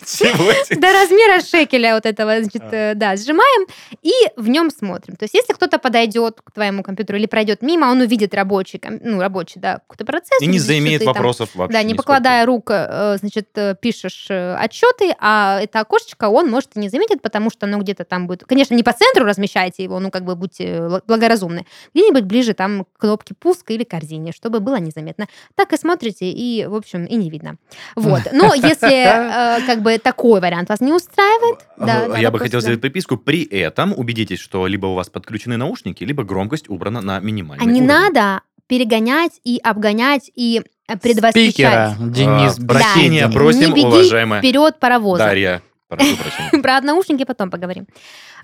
до 0.71 0.93
размера 0.93 1.41
шекеля 1.41 1.95
вот 1.95 2.07
этого, 2.07 2.41
значит, 2.41 2.63
э, 2.71 2.95
да, 2.95 3.17
сжимаем 3.17 3.67
и 4.03 4.13
в 4.37 4.49
нем 4.49 4.71
смотрим. 4.71 5.17
То 5.17 5.25
есть, 5.25 5.35
если 5.35 5.53
кто-то 5.53 5.79
подойдет 5.79 6.41
к 6.43 6.53
твоему 6.53 6.83
компьютеру 6.83 7.19
или 7.19 7.27
пройдет 7.27 7.63
мимо, 7.63 7.87
он 7.87 8.01
увидит 8.01 8.35
рабочий, 8.35 8.81
ну, 9.03 9.21
рабочий, 9.21 9.59
да, 9.59 9.75
какой-то 9.75 10.05
процесс. 10.05 10.41
И 10.41 10.47
не 10.47 10.59
заимеет 10.59 11.03
вопросов 11.05 11.51
вообще. 11.55 11.73
Да, 11.73 11.83
не 11.83 11.95
покладая 11.95 12.47
рук, 12.47 12.71
э, 12.71 13.17
значит, 13.19 13.49
э, 13.57 13.75
пишешь 13.81 14.29
отчеты, 14.31 15.15
а 15.19 15.61
это 15.61 15.81
окошечко 15.81 16.29
он, 16.29 16.51
может, 16.51 16.77
и 16.77 16.79
не 16.79 16.89
заметит, 16.89 17.21
потому 17.21 17.51
что 17.51 17.67
оно 17.67 17.79
где-то 17.79 18.05
там 18.05 18.27
будет... 18.27 18.45
Конечно, 18.45 18.75
не 18.75 18.83
по 18.83 18.93
центру 18.93 19.25
размещайте 19.25 19.83
его, 19.83 19.99
ну, 19.99 20.11
как 20.11 20.25
бы 20.25 20.37
будьте 20.37 20.89
благоразумны. 21.07 21.67
Где-нибудь 21.95 22.25
ближе 22.25 22.55
там 22.55 22.85
к 22.85 23.01
кнопке 23.01 23.35
пуска 23.35 23.73
или 23.73 23.85
корзине, 23.85 24.33
чтобы 24.33 24.61
было 24.61 24.77
незаметно. 24.77 25.27
Так 25.55 25.73
и 25.73 25.77
смотрите, 25.77 26.31
и, 26.31 26.67
в 26.67 26.75
общем, 26.75 27.05
и 27.05 27.17
не 27.17 27.31
видно. 27.31 27.57
Вот. 27.97 28.23
Но 28.33 28.55
если 28.55 29.67
как 29.67 29.83
бы 29.83 29.96
такой 29.99 30.41
вариант 30.41 30.69
вас 30.69 30.81
не 30.81 30.93
устраивает, 30.93 31.61
да, 31.77 32.09
да, 32.09 32.19
Я 32.19 32.31
бы 32.31 32.39
хотел 32.39 32.61
сделать 32.61 32.81
приписку. 32.81 33.17
При 33.17 33.45
этом 33.45 33.93
убедитесь, 33.97 34.39
что 34.41 34.67
либо 34.67 34.87
у 34.87 34.95
вас 34.95 35.09
подключены 35.09 35.57
наушники, 35.57 36.05
либо 36.05 36.25
громкость 36.25 36.69
убрана 36.69 37.01
на 37.01 37.21
минимальный 37.21 37.63
А 37.65 37.67
не 37.67 37.81
уровень. 37.83 37.87
надо 37.89 38.41
перегонять 38.67 39.41
и 39.45 39.59
обгонять 39.63 40.31
и 40.35 40.63
э, 40.89 40.97
предвосхищать. 40.97 41.53
Спикера, 41.55 41.97
Денис 42.01 42.59
А, 42.59 42.67
Прощения 42.67 43.27
Да. 43.29 43.33
просим, 43.33 43.69
Не 43.71 43.75
беги 43.75 43.87
уважаемая 43.87 44.41
Вперед 44.41 44.79
паровоза. 44.81 45.25
Дарья. 45.25 45.63
Прошу 45.89 46.17
прощения. 46.17 46.51
Про 46.63 46.81
наушники 46.81 47.25
потом 47.25 47.49
поговорим. 47.51 47.87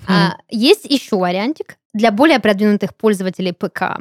А, 0.09 0.37
есть 0.49 0.85
еще 0.85 1.17
вариантик 1.17 1.77
для 1.95 2.11
более 2.11 2.39
продвинутых 2.39 2.95
пользователей 2.95 3.53
ПК. 3.53 3.83
А, 3.83 4.01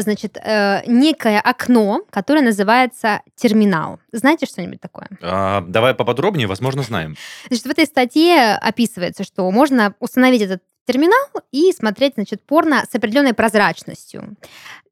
Значит, 0.00 0.36
э, 0.36 0.82
некое 0.86 1.40
окно, 1.40 2.02
которое 2.10 2.42
называется 2.42 3.22
терминал. 3.36 4.00
Знаете 4.12 4.46
что-нибудь 4.46 4.80
такое? 4.80 5.08
А, 5.22 5.60
Давай 5.62 5.94
поподробнее, 5.94 6.46
возможно, 6.46 6.82
знаем. 6.82 7.16
Значит, 7.46 7.66
в 7.66 7.70
этой 7.70 7.86
статье 7.86 8.54
описывается, 8.54 9.24
что 9.24 9.48
можно 9.50 9.94
установить 10.00 10.42
этот 10.42 10.62
терминал 10.86 11.26
и 11.52 11.72
смотреть, 11.72 12.14
значит, 12.14 12.42
порно 12.42 12.84
с 12.90 12.94
определенной 12.94 13.34
прозрачностью. 13.34 14.36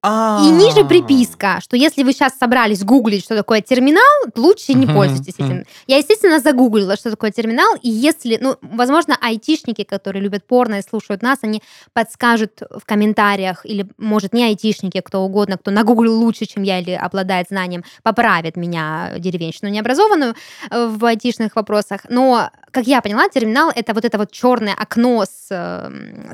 И 0.02 0.06
ниже 0.06 0.86
приписка, 0.86 1.60
что 1.62 1.76
если 1.76 2.04
вы 2.04 2.14
сейчас 2.14 2.32
собрались 2.38 2.82
гуглить, 2.82 3.22
что 3.22 3.36
такое 3.36 3.60
терминал, 3.60 4.02
лучше 4.34 4.72
не 4.72 4.86
пользуйтесь 4.86 5.34
этим. 5.34 5.66
Я, 5.86 5.98
естественно, 5.98 6.40
загуглила, 6.40 6.96
что 6.96 7.10
такое 7.10 7.30
терминал, 7.32 7.76
и 7.82 7.90
если, 7.90 8.38
ну, 8.40 8.56
возможно, 8.62 9.18
айтишники, 9.20 9.84
которые 9.84 10.22
любят 10.22 10.46
порно 10.46 10.76
и 10.76 10.82
слушают 10.82 11.20
нас, 11.20 11.40
они 11.42 11.62
подскажут 11.92 12.62
в 12.70 12.86
комментариях, 12.86 13.66
или, 13.66 13.86
может, 13.98 14.32
не 14.32 14.44
айтишники, 14.44 15.00
кто 15.02 15.20
угодно, 15.20 15.58
кто 15.58 15.70
нагуглил 15.70 16.18
лучше, 16.18 16.46
чем 16.46 16.62
я, 16.62 16.78
или 16.80 16.92
обладает 16.92 17.48
знанием, 17.48 17.84
поправит 18.02 18.56
меня, 18.56 19.12
деревенщину 19.18 19.70
необразованную, 19.70 20.34
э, 20.70 20.86
в 20.86 21.04
айтишных 21.04 21.56
вопросах. 21.56 22.02
Но, 22.08 22.48
как 22.70 22.86
я 22.86 23.02
поняла, 23.02 23.28
терминал— 23.28 23.70
это 23.74 23.92
вот 23.92 24.06
это 24.06 24.16
вот 24.16 24.30
черное 24.30 24.74
окно 24.74 25.24
с, 25.26 25.48
э, 25.50 25.79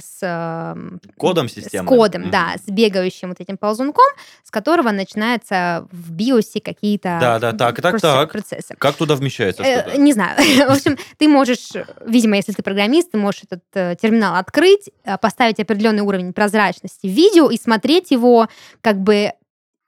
с 0.01 0.75
Кодом 1.17 1.49
с 1.49 1.53
системы. 1.53 1.89
кодом, 1.89 2.23
Мгм. 2.23 2.31
да, 2.31 2.55
с 2.65 2.71
бегающим 2.71 3.29
вот 3.31 3.41
этим 3.41 3.57
ползунком, 3.57 4.05
с 4.45 4.51
которого 4.51 4.91
начинается 4.91 5.87
в 5.91 6.13
биосе 6.13 6.61
какие-то 6.61 7.19
Да, 7.21 7.39
да, 7.39 7.53
так, 7.53 7.81
так, 7.81 8.01
так. 8.01 8.33
процессы. 8.33 8.75
Как 8.79 8.97
туда 8.97 9.15
вмещается 9.17 9.63
Э? 9.63 9.97
Не 9.97 10.13
знаю. 10.13 10.37
В 10.69 10.73
общем, 10.73 10.97
ты 11.19 11.29
можешь, 11.29 11.71
видимо, 12.05 12.37
если 12.37 12.53
ты 12.53 12.63
программист, 12.63 13.11
ты 13.13 13.19
можешь 13.19 13.43
этот 13.45 13.63
э, 13.75 13.97
терминал 14.01 14.37
открыть, 14.37 14.91
э, 15.05 15.17
поставить 15.19 15.61
определенный 15.61 16.03
уровень 16.03 16.33
прозрачности 16.33 17.07
в 17.07 17.11
видео 17.11 17.51
и 17.51 17.59
смотреть 17.59 18.11
его 18.11 18.49
как 18.81 18.99
бы 19.01 19.33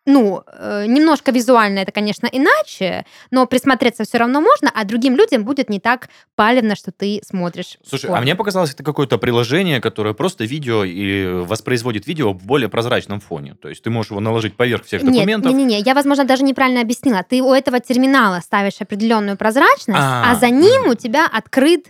ну, 0.09 0.43
э, 0.47 0.87
немножко 0.87 1.31
визуально 1.31 1.81
это, 1.81 1.93
конечно, 1.93 2.27
иначе, 2.33 3.05
но 3.31 3.47
присмотреться 3.47 4.05
все 4.05 4.19
равно 4.19 4.41
можно, 4.41 4.71
а 4.75 4.85
другим 4.85 5.15
людям 5.17 5.45
будет 5.45 5.69
не 5.69 5.79
так 5.79 6.09
палевно, 6.35 6.75
что 6.75 6.91
ты 6.93 7.21
смотришь. 7.25 7.77
Слушай, 7.87 8.07
порно. 8.07 8.19
а 8.19 8.23
мне 8.23 8.35
показалось, 8.35 8.73
это 8.73 8.83
какое-то 8.83 9.19
приложение, 9.19 9.81
которое 9.81 10.15
просто 10.15 10.45
видео 10.45 10.83
и 10.83 11.27
воспроизводит 11.45 12.07
видео 12.07 12.33
в 12.33 12.43
более 12.45 12.71
прозрачном 12.71 13.21
фоне. 13.21 13.55
То 13.55 13.69
есть 13.69 13.83
ты 13.83 13.91
можешь 13.91 14.11
его 14.11 14.21
наложить 14.21 14.57
поверх 14.57 14.85
всех 14.87 15.03
Нет, 15.03 15.13
документов. 15.15 15.53
не, 15.53 15.65
не, 15.65 15.65
не, 15.77 15.81
я, 15.81 15.95
возможно, 15.95 16.25
даже 16.25 16.43
неправильно 16.43 16.81
объяснила. 16.81 17.23
Ты 17.29 17.43
у 17.43 17.53
этого 17.53 17.79
терминала 17.79 18.41
ставишь 18.41 18.81
определенную 18.81 19.37
прозрачность, 19.37 20.01
а, 20.01 20.33
А, 20.33 20.35
за 20.37 20.49
ним 20.49 20.89
у 20.89 20.95
тебя 20.95 21.27
открыт 21.27 21.89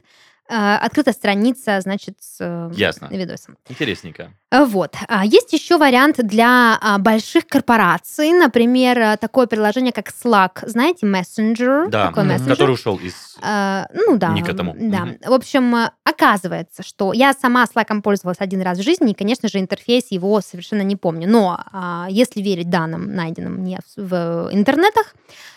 э, 0.49 0.75
открыта 0.77 1.13
страница, 1.13 1.81
значит, 1.81 2.17
с 2.21 2.39
э, 2.41 2.71
Ясно. 2.75 3.09
видосом. 3.11 3.57
Интересненько. 3.69 4.33
Э, 4.51 4.65
Вот. 4.65 4.95
А 5.09 5.25
Есть 5.25 5.53
еще 5.53 5.77
вариант 5.79 6.17
для 6.19 6.79
а, 6.81 6.99
больших 6.99 7.47
корпораций. 7.47 8.33
Например, 8.33 9.17
такое 9.19 9.47
приложение, 9.47 9.93
как 9.93 10.09
Slack. 10.09 10.67
Знаете, 10.67 11.07
Messenger? 11.07 11.89
Да, 11.91 12.09
Такой 12.09 12.25
мессенджер. 12.25 12.57
который 12.57 12.73
ушел 12.73 12.97
из... 12.97 13.37
Э, 13.43 13.85
ну 13.93 14.17
да. 14.17 14.31
Не 14.31 14.43
к 14.43 14.49
этому. 14.49 14.75
Да. 14.79 15.05
Мгм. 15.05 15.19
В 15.27 15.33
общем, 15.33 15.75
оказывается, 16.05 16.83
что 16.83 17.13
я 17.13 17.33
сама 17.35 17.65
Slack 17.65 18.01
пользовалась 18.03 18.39
один 18.41 18.63
раз 18.63 18.79
в 18.79 18.83
жизни, 18.83 19.11
и, 19.11 19.15
конечно 19.15 19.49
же, 19.49 19.59
интерфейс 19.59 20.07
его 20.11 20.41
совершенно 20.41 20.83
не 20.83 20.97
помню. 20.97 21.29
Но 21.29 21.61
а, 21.73 22.07
если 22.11 22.41
верить 22.41 22.71
данным, 22.71 23.15
найденным 23.15 23.55
мне 23.55 23.81
в, 23.97 24.03
в 24.49 24.49
интернетах, 24.53 25.15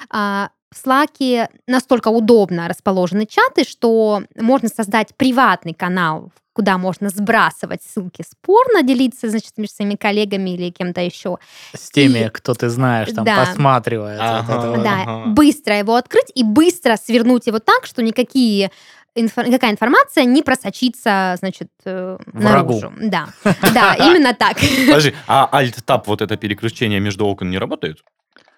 а, 0.10 0.50
в 0.74 0.86
Slack 0.88 1.50
настолько 1.68 2.08
удобно 2.10 2.68
расположены 2.68 3.26
чаты, 3.26 3.64
что 3.70 4.24
можно 4.36 4.70
создать 4.70 5.16
приватный 5.18 5.74
канал, 5.74 6.32
куда 6.54 6.78
можно 6.78 7.10
сбрасывать 7.10 7.82
ссылки 7.84 8.24
спорно, 8.30 8.82
делиться, 8.84 9.30
значит, 9.30 9.58
между 9.58 9.76
своими 9.76 9.96
коллегами 9.96 10.52
или 10.52 10.70
кем-то 10.70 11.02
еще. 11.02 11.38
С 11.74 11.90
теми, 11.92 12.26
И- 12.26 12.30
кто 12.30 12.54
ты 12.54 12.70
знаешь, 12.70 13.10
там 13.14 13.26
Да. 13.26 13.46
посматривает. 13.46 14.20
вот 14.20 14.26
Ага. 14.30 14.54
это 14.58 14.70
вот. 14.72 14.84
Да, 14.84 15.02
Ага. 15.02 15.26
быстро 15.28 15.78
его 15.78 15.96
открыть 15.96 16.32
и 16.36 16.44
быстро 16.44 16.96
свернуть 16.98 17.48
его 17.48 17.60
так, 17.60 17.86
что 17.86 18.02
никакие 18.02 18.72
инфо- 19.18 19.46
никакая 19.48 19.72
информация 19.72 20.24
не 20.26 20.42
просочится, 20.42 21.36
значит, 21.40 21.70
э, 21.86 22.18
Врагу. 22.28 22.80
наружу. 22.80 22.94
Да, 23.02 23.28
да, 23.74 23.96
именно 24.00 24.34
так. 24.34 24.58
Подожди, 24.88 25.14
а 25.28 25.50
Alt-Tab, 25.52 26.04
вот 26.06 26.22
это 26.22 26.38
переключение 26.38 27.00
между 27.02 27.26
окон 27.26 27.50
не 27.50 27.58
работает? 27.58 28.04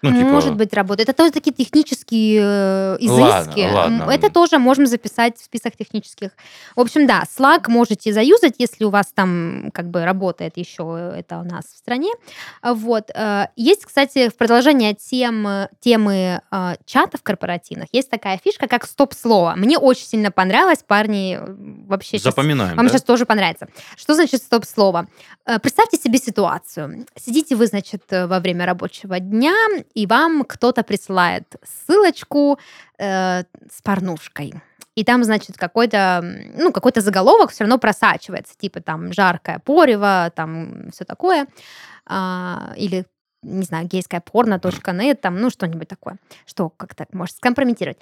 Ну, 0.03 0.11
типа... 0.11 0.29
Может 0.29 0.55
быть, 0.55 0.73
работает. 0.73 1.07
Это 1.07 1.17
тоже 1.17 1.31
такие 1.31 1.53
технические 1.53 2.41
э, 2.43 2.97
изыски. 2.99 3.71
Ладно, 3.73 3.99
ладно. 3.99 4.11
Это 4.11 4.29
тоже 4.29 4.57
можем 4.57 4.85
записать 4.85 5.37
в 5.37 5.43
список 5.45 5.77
технических. 5.77 6.31
В 6.75 6.81
общем, 6.81 7.07
да, 7.07 7.23
Slack 7.23 7.69
можете 7.69 8.11
заюзать, 8.11 8.55
если 8.57 8.83
у 8.83 8.89
вас 8.89 9.07
там 9.15 9.71
как 9.73 9.89
бы 9.89 10.03
работает 10.03 10.57
еще 10.57 11.13
это 11.15 11.39
у 11.39 11.43
нас 11.43 11.65
в 11.65 11.77
стране. 11.77 12.11
Вот. 12.61 13.11
э, 13.15 13.47
Есть, 13.55 13.85
кстати, 13.85 14.27
в 14.27 14.35
продолжение 14.35 14.93
тем, 14.93 15.47
темы 15.79 16.41
э, 16.51 16.75
чатов 16.85 17.23
корпоративных, 17.23 17.87
есть 17.93 18.09
такая 18.09 18.37
фишка, 18.43 18.67
как 18.67 18.85
стоп-слово. 18.85 19.53
Мне 19.55 19.77
очень 19.77 20.05
сильно 20.05 20.31
понравилось, 20.31 20.83
парни, 20.85 21.39
вообще 21.87 22.17
Запоминаем, 22.17 22.75
вам 22.75 22.87
да? 22.87 22.91
сейчас 22.91 23.03
тоже 23.03 23.25
понравится. 23.25 23.67
Что 23.95 24.15
значит 24.15 24.43
стоп-слово? 24.43 25.07
Представьте 25.61 25.97
себе 25.97 26.17
ситуацию. 26.17 27.05
Сидите 27.15 27.55
вы, 27.55 27.67
значит, 27.67 28.03
во 28.09 28.39
время 28.41 28.65
рабочего 28.65 29.19
дня, 29.21 29.53
и 29.93 30.05
вам 30.05 30.43
кто-то 30.43 30.83
присылает 30.83 31.55
ссылочку 31.63 32.59
э, 32.97 33.43
с 33.43 33.81
порнушкой. 33.83 34.53
И 34.95 35.03
там, 35.03 35.23
значит, 35.23 35.57
какой-то, 35.57 36.23
ну, 36.55 36.71
какой-то 36.71 37.01
заголовок 37.01 37.51
все 37.51 37.63
равно 37.63 37.79
просачивается, 37.79 38.53
типа 38.57 38.81
там 38.81 39.11
жаркое 39.11 39.59
порево, 39.59 40.31
там 40.35 40.89
все 40.91 41.03
такое. 41.03 41.47
А, 42.05 42.73
или 42.77 43.05
не 43.41 43.63
знаю, 43.63 43.87
гейская 43.87 44.21
порно.нет, 44.21 45.21
там, 45.21 45.39
ну, 45.39 45.49
что-нибудь 45.49 45.87
такое, 45.87 46.17
что 46.45 46.69
как-то 46.69 47.05
может 47.11 47.35
скомпрометировать. 47.35 47.97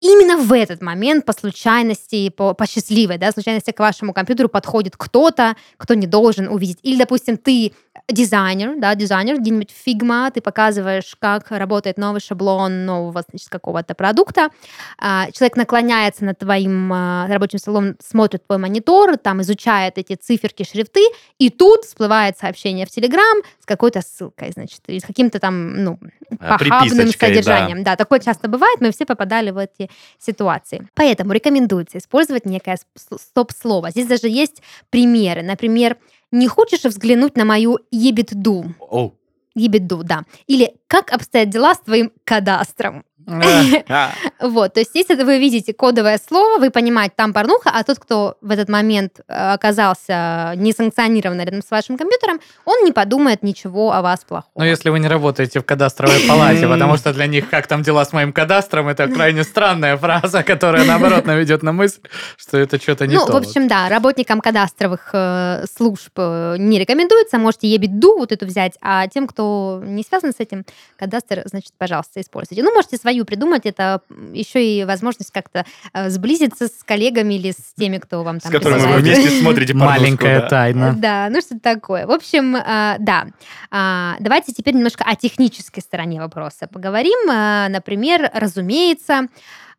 Именно 0.00 0.38
в 0.38 0.52
этот 0.54 0.80
момент 0.80 1.26
по 1.26 1.34
случайности, 1.34 2.30
по, 2.30 2.54
по 2.54 2.66
счастливой 2.66 3.18
да, 3.18 3.32
случайности 3.32 3.70
к 3.70 3.78
вашему 3.78 4.14
компьютеру 4.14 4.48
подходит 4.48 4.96
кто-то, 4.96 5.56
кто 5.76 5.92
не 5.92 6.06
должен 6.06 6.48
увидеть. 6.48 6.78
Или, 6.82 6.98
допустим, 6.98 7.36
ты 7.36 7.74
дизайнер, 8.08 8.74
да, 8.76 8.94
дизайнер, 8.94 9.38
где-нибудь 9.38 9.70
Figma, 9.86 10.30
ты 10.30 10.40
показываешь, 10.40 11.16
как 11.18 11.50
работает 11.50 11.98
новый 11.98 12.20
шаблон 12.20 12.84
нового, 12.84 13.22
значит, 13.28 13.48
какого-то 13.48 13.94
продукта. 13.94 14.50
А, 14.98 15.30
человек 15.32 15.56
наклоняется 15.56 16.24
над 16.24 16.38
твоим 16.38 16.92
а, 16.92 17.26
рабочим 17.28 17.58
столом, 17.58 17.96
смотрит 18.00 18.46
твой 18.46 18.58
монитор, 18.58 19.16
там 19.16 19.42
изучает 19.42 19.98
эти 19.98 20.14
циферки, 20.14 20.64
шрифты, 20.64 21.02
и 21.38 21.50
тут 21.50 21.84
всплывает 21.84 22.38
сообщение 22.38 22.86
в 22.86 22.90
Telegram 22.90 23.42
с 23.60 23.66
какой-то 23.66 24.02
ссылкой, 24.02 24.52
значит, 24.52 24.80
или 24.86 24.98
с 24.98 25.04
каким-то 25.04 25.38
там, 25.38 25.84
ну, 25.84 25.98
А, 26.38 26.58
похабным 26.58 26.98
приписочкой, 26.98 27.28
да. 27.28 27.34
содержанием. 27.34 27.82
Да. 27.84 27.96
такое 27.96 28.20
часто 28.20 28.48
бывает, 28.48 28.80
мы 28.80 28.92
все 28.92 29.06
попадали 29.06 29.50
в 29.50 29.58
эти 29.58 29.90
ситуации. 30.18 30.88
Поэтому 30.94 31.32
рекомендуется 31.32 31.98
использовать 31.98 32.46
некое 32.46 32.78
стоп-слово. 32.96 33.90
Здесь 33.90 34.06
даже 34.06 34.28
есть 34.28 34.62
примеры. 34.90 35.42
Например, 35.42 35.96
не 36.30 36.48
хочешь 36.48 36.84
взглянуть 36.84 37.36
на 37.36 37.44
мою 37.44 37.78
ебитду? 37.90 38.74
Оу. 38.78 39.14
Ебиду, 39.54 40.02
да. 40.04 40.24
Или 40.46 40.76
как 40.86 41.12
обстоят 41.12 41.50
дела 41.50 41.74
с 41.74 41.80
твоим 41.80 42.12
кадастром? 42.24 43.04
Вот, 44.40 44.74
то 44.74 44.80
есть 44.80 44.92
если 44.94 45.22
вы 45.22 45.38
видите 45.38 45.72
кодовое 45.74 46.18
слово, 46.26 46.58
вы 46.58 46.70
понимаете, 46.70 47.14
там 47.16 47.32
порнуха, 47.32 47.70
а 47.70 47.84
тот, 47.84 47.98
кто 47.98 48.36
в 48.40 48.50
этот 48.50 48.68
момент 48.68 49.20
э, 49.28 49.52
оказался 49.52 50.54
несанкционированно 50.56 51.44
рядом 51.44 51.62
с 51.62 51.70
вашим 51.70 51.98
компьютером, 51.98 52.40
он 52.64 52.84
не 52.84 52.92
подумает 52.92 53.42
ничего 53.42 53.92
о 53.92 54.00
вас 54.00 54.24
плохого. 54.24 54.50
Ну, 54.56 54.64
если 54.64 54.88
вы 54.88 54.98
не 54.98 55.08
работаете 55.08 55.60
в 55.60 55.64
кадастровой 55.64 56.20
палате, 56.26 56.66
потому 56.66 56.96
что 56.96 57.12
для 57.12 57.26
них 57.26 57.50
как 57.50 57.66
там 57.66 57.82
дела 57.82 58.04
с 58.04 58.12
моим 58.12 58.32
кадастром, 58.32 58.88
это 58.88 59.08
крайне 59.08 59.44
странная 59.44 59.96
фраза, 59.96 60.42
которая, 60.42 60.84
наоборот, 60.84 61.26
наведет 61.26 61.62
на 61.62 61.72
мысль, 61.72 62.00
что 62.36 62.58
это 62.58 62.80
что-то 62.80 63.06
не 63.06 63.16
ну, 63.16 63.26
то. 63.26 63.32
в 63.32 63.36
общем, 63.36 63.68
да, 63.68 63.88
работникам 63.88 64.40
кадастровых 64.40 65.10
э, 65.12 65.64
служб 65.76 66.12
э, 66.16 66.56
не 66.58 66.78
рекомендуется, 66.78 67.38
можете 67.38 67.68
ебиду 67.68 68.16
вот 68.16 68.32
эту 68.32 68.46
взять, 68.46 68.74
а 68.80 69.06
тем, 69.08 69.26
кто 69.26 69.82
не 69.84 70.02
связан 70.02 70.32
с 70.32 70.40
этим, 70.40 70.64
кадастр, 70.96 71.42
значит, 71.44 71.72
пожалуйста, 71.78 72.20
используйте. 72.20 72.62
Ну, 72.62 72.72
можете 72.72 72.96
свою 72.96 73.19
придумать, 73.24 73.66
это 73.66 74.02
еще 74.32 74.64
и 74.64 74.84
возможность 74.84 75.30
как-то 75.30 75.64
э, 75.92 76.10
сблизиться 76.10 76.68
с 76.68 76.82
коллегами 76.84 77.34
или 77.34 77.52
с 77.52 77.74
теми, 77.76 77.98
кто 77.98 78.22
вам 78.22 78.40
С 78.40 78.44
там 78.44 78.52
которыми 78.52 78.92
вы 78.92 79.00
вместе 79.00 79.40
смотрите 79.40 79.74
Маленькая 79.74 80.42
да. 80.42 80.48
тайна. 80.48 80.94
Да, 80.96 81.28
ну 81.30 81.40
что-то 81.40 81.60
такое. 81.60 82.06
В 82.06 82.10
общем, 82.10 82.56
э, 82.56 82.96
да. 82.98 83.26
А, 83.70 84.16
Давайте 84.20 84.52
теперь 84.52 84.74
немножко 84.74 85.04
о 85.04 85.16
технической 85.16 85.82
стороне 85.82 86.20
вопроса 86.20 86.66
поговорим. 86.66 87.30
Э, 87.30 87.68
Например, 87.68 88.30
разумеется, 88.32 89.28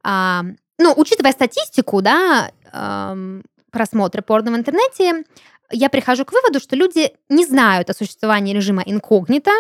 а, 0.04 0.44
ну, 0.80 0.94
учитывая 0.96 1.32
статистику, 1.32 2.02
да, 2.02 2.52
эм, 2.74 3.44
просмотра 3.72 4.22
порно 4.22 4.52
в 4.52 4.56
интернете, 4.56 5.24
я 5.72 5.90
прихожу 5.90 6.26
к 6.26 6.34
выводу, 6.34 6.60
что 6.60 6.76
люди 6.76 7.12
не 7.30 7.46
знают 7.46 7.90
о 7.90 7.94
существовании 7.94 8.54
режима 8.54 8.84
инкогнито 8.86 9.52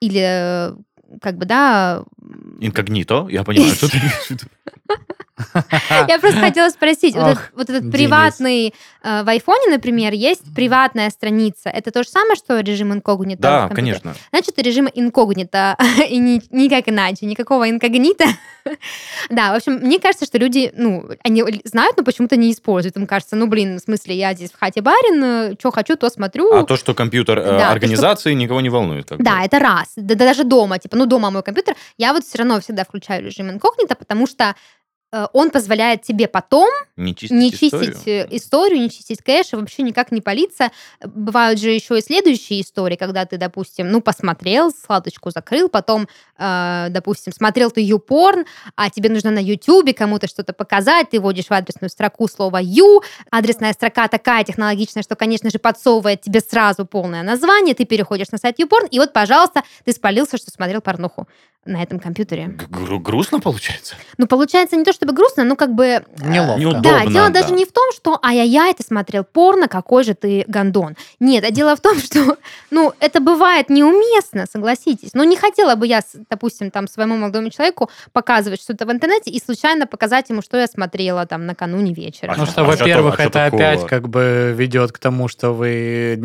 или 0.00 0.22
э, 0.22 0.74
как 1.20 1.36
бы, 1.36 1.44
да, 1.44 2.04
Инкогнито, 2.66 3.26
я 3.30 3.42
понимаю, 3.44 3.74
что 3.74 3.88
ты 3.90 3.96
имеешь 3.98 4.12
в 4.12 4.30
виду. 4.30 4.44
Я 6.08 6.18
просто 6.18 6.40
хотела 6.40 6.70
спросить, 6.70 7.14
вот 7.14 7.24
Ох, 7.24 7.30
этот, 7.30 7.50
вот 7.54 7.70
этот 7.70 7.90
приватный, 7.92 8.74
э, 9.02 9.22
в 9.22 9.28
айфоне, 9.28 9.68
например, 9.70 10.12
есть 10.12 10.42
приватная 10.54 11.10
страница. 11.10 11.68
Это 11.68 11.90
то 11.90 12.02
же 12.02 12.08
самое, 12.08 12.36
что 12.36 12.60
режим 12.60 12.92
инкогнито? 12.92 13.42
Да, 13.42 13.68
конечно. 13.68 14.14
Значит, 14.30 14.58
режим 14.58 14.88
инкогнито, 14.92 15.76
и 16.08 16.18
ни- 16.18 16.42
никак 16.50 16.88
иначе, 16.88 17.26
никакого 17.26 17.68
инкогнита. 17.68 18.24
да, 19.30 19.52
в 19.52 19.56
общем, 19.56 19.74
мне 19.74 19.98
кажется, 19.98 20.24
что 20.26 20.38
люди, 20.38 20.72
ну, 20.76 21.08
они 21.24 21.44
знают, 21.64 21.96
но 21.96 22.04
почему-то 22.04 22.36
не 22.36 22.52
используют. 22.52 22.96
Им 22.96 23.06
кажется, 23.06 23.36
ну, 23.36 23.46
блин, 23.46 23.78
в 23.78 23.80
смысле, 23.80 24.14
я 24.16 24.34
здесь 24.34 24.52
в 24.52 24.58
хате 24.58 24.80
барин, 24.80 25.56
что 25.58 25.70
хочу, 25.70 25.96
то 25.96 26.08
смотрю. 26.10 26.52
А 26.54 26.64
то, 26.64 26.76
что 26.76 26.94
компьютер 26.94 27.38
э, 27.38 27.44
Да, 27.44 27.50
то, 27.50 27.58
что- 27.58 27.72
организации, 27.72 28.34
никого 28.34 28.60
не 28.60 28.68
волнует. 28.68 29.08
бы. 29.10 29.16
Да, 29.18 29.44
это 29.44 29.58
раз. 29.58 29.92
Да, 29.96 30.14
да 30.14 30.26
даже 30.26 30.44
дома, 30.44 30.78
типа, 30.78 30.96
ну, 30.96 31.06
дома 31.06 31.30
мой 31.30 31.42
компьютер, 31.42 31.74
я 31.98 32.12
вот 32.12 32.24
все 32.24 32.38
равно 32.38 32.60
всегда 32.60 32.84
включаю 32.84 33.24
режим 33.24 33.50
инкогнито, 33.50 33.94
потому 33.94 34.26
что 34.26 34.44
э, 34.44 34.54
он 35.32 35.50
позволяет 35.50 36.02
тебе 36.02 36.26
потом 36.26 36.68
Не 36.96 37.14
чистить 37.14 37.30
не 37.36 37.50
историю. 37.50 37.92
чистить 37.92 38.06
э, 38.08 38.26
историю, 38.30 38.80
не 38.80 38.90
чистить 38.90 39.22
кэш, 39.22 39.52
и 39.52 39.56
вообще 39.56 39.82
никак 39.82 40.10
не 40.12 40.20
палиться. 40.20 40.70
Бывают 41.04 41.60
же 41.60 41.70
еще 41.70 41.98
и 41.98 42.02
следующие 42.02 42.62
истории, 42.62 42.96
когда 42.96 43.24
ты, 43.26 43.36
допустим, 43.36 43.90
ну, 43.90 44.00
посмотрел, 44.00 44.70
сладочку 44.72 45.30
закрыл, 45.30 45.68
потом, 45.68 46.08
э, 46.38 46.86
допустим, 46.90 47.32
смотрел 47.32 47.70
ты 47.70 47.86
YouPorn, 47.86 48.44
а 48.76 48.88
тебе 48.90 49.10
нужно 49.10 49.30
на 49.30 49.38
YouTube 49.42 49.94
кому-то 49.94 50.26
что-то 50.28 50.52
показать, 50.52 51.10
ты 51.10 51.20
вводишь 51.20 51.46
в 51.48 51.52
адресную 51.52 51.90
строку 51.90 52.26
слово 52.28 52.62
You, 52.62 53.02
адресная 53.30 53.72
строка 53.74 54.08
такая 54.08 54.44
технологичная, 54.44 55.02
что, 55.02 55.16
конечно 55.16 55.50
же, 55.50 55.58
подсовывает 55.58 56.22
тебе 56.22 56.40
сразу 56.40 56.86
полное 56.86 57.22
название, 57.22 57.74
ты 57.74 57.84
переходишь 57.84 58.30
на 58.30 58.38
сайт 58.38 58.58
YouPorn, 58.58 58.88
и 58.90 58.98
вот, 58.98 59.12
пожалуйста, 59.12 59.62
ты 59.84 59.92
спалился, 59.92 60.38
что 60.38 60.50
смотрел 60.50 60.80
порнуху 60.80 61.28
на 61.64 61.80
этом 61.80 62.00
компьютере. 62.00 62.48
Гру- 62.68 62.98
Грустно 62.98 63.38
получается? 63.38 63.94
Ну, 64.18 64.26
получается, 64.26 64.74
не 64.76 64.82
то 64.84 64.92
чтобы 65.02 65.14
грустно, 65.16 65.42
но 65.44 65.56
как 65.56 65.74
бы... 65.74 65.84
э, 65.84 66.00
Неловко. 66.24 66.60
Неудобно. 66.60 66.82
да, 66.82 67.06
дело 67.06 67.28
да. 67.30 67.40
даже 67.40 67.52
не 67.52 67.64
в 67.64 67.72
том, 67.72 67.90
что 67.92 68.18
ай-яй-яй, 68.24 68.72
ты 68.74 68.84
смотрел 68.84 69.24
порно, 69.24 69.66
какой 69.66 70.04
же 70.04 70.14
ты 70.14 70.44
гондон. 70.46 70.96
Нет, 71.18 71.44
а 71.44 71.50
дело 71.50 71.74
в 71.74 71.80
том, 71.80 71.98
что, 71.98 72.36
ну, 72.70 72.92
это 73.00 73.18
бывает 73.20 73.68
неуместно, 73.68 74.46
согласитесь. 74.50 75.10
Ну, 75.14 75.24
не 75.24 75.36
хотела 75.36 75.74
бы 75.74 75.86
я, 75.88 76.02
допустим, 76.30 76.70
там, 76.70 76.86
своему 76.86 77.16
молодому 77.16 77.50
человеку 77.50 77.90
показывать 78.12 78.62
что-то 78.62 78.86
в 78.86 78.92
интернете 78.92 79.30
и 79.30 79.40
случайно 79.40 79.86
показать 79.88 80.30
ему, 80.30 80.40
что 80.40 80.56
я 80.56 80.66
смотрела 80.68 81.26
там 81.26 81.46
накануне 81.46 81.92
вечера. 81.92 82.34
Ну 82.38 82.44
что- 82.46 82.52
что, 82.52 82.62
а 82.62 82.72
что 82.72 82.82
во-первых, 82.84 83.16
то- 83.16 83.22
а 83.24 83.28
что 83.28 83.38
это 83.40 83.50
такого? 83.50 83.62
опять 83.72 83.86
как 83.88 84.08
бы 84.08 84.54
ведет 84.56 84.92
к 84.92 84.98
тому, 84.98 85.26
что 85.28 85.52
вы 85.52 86.16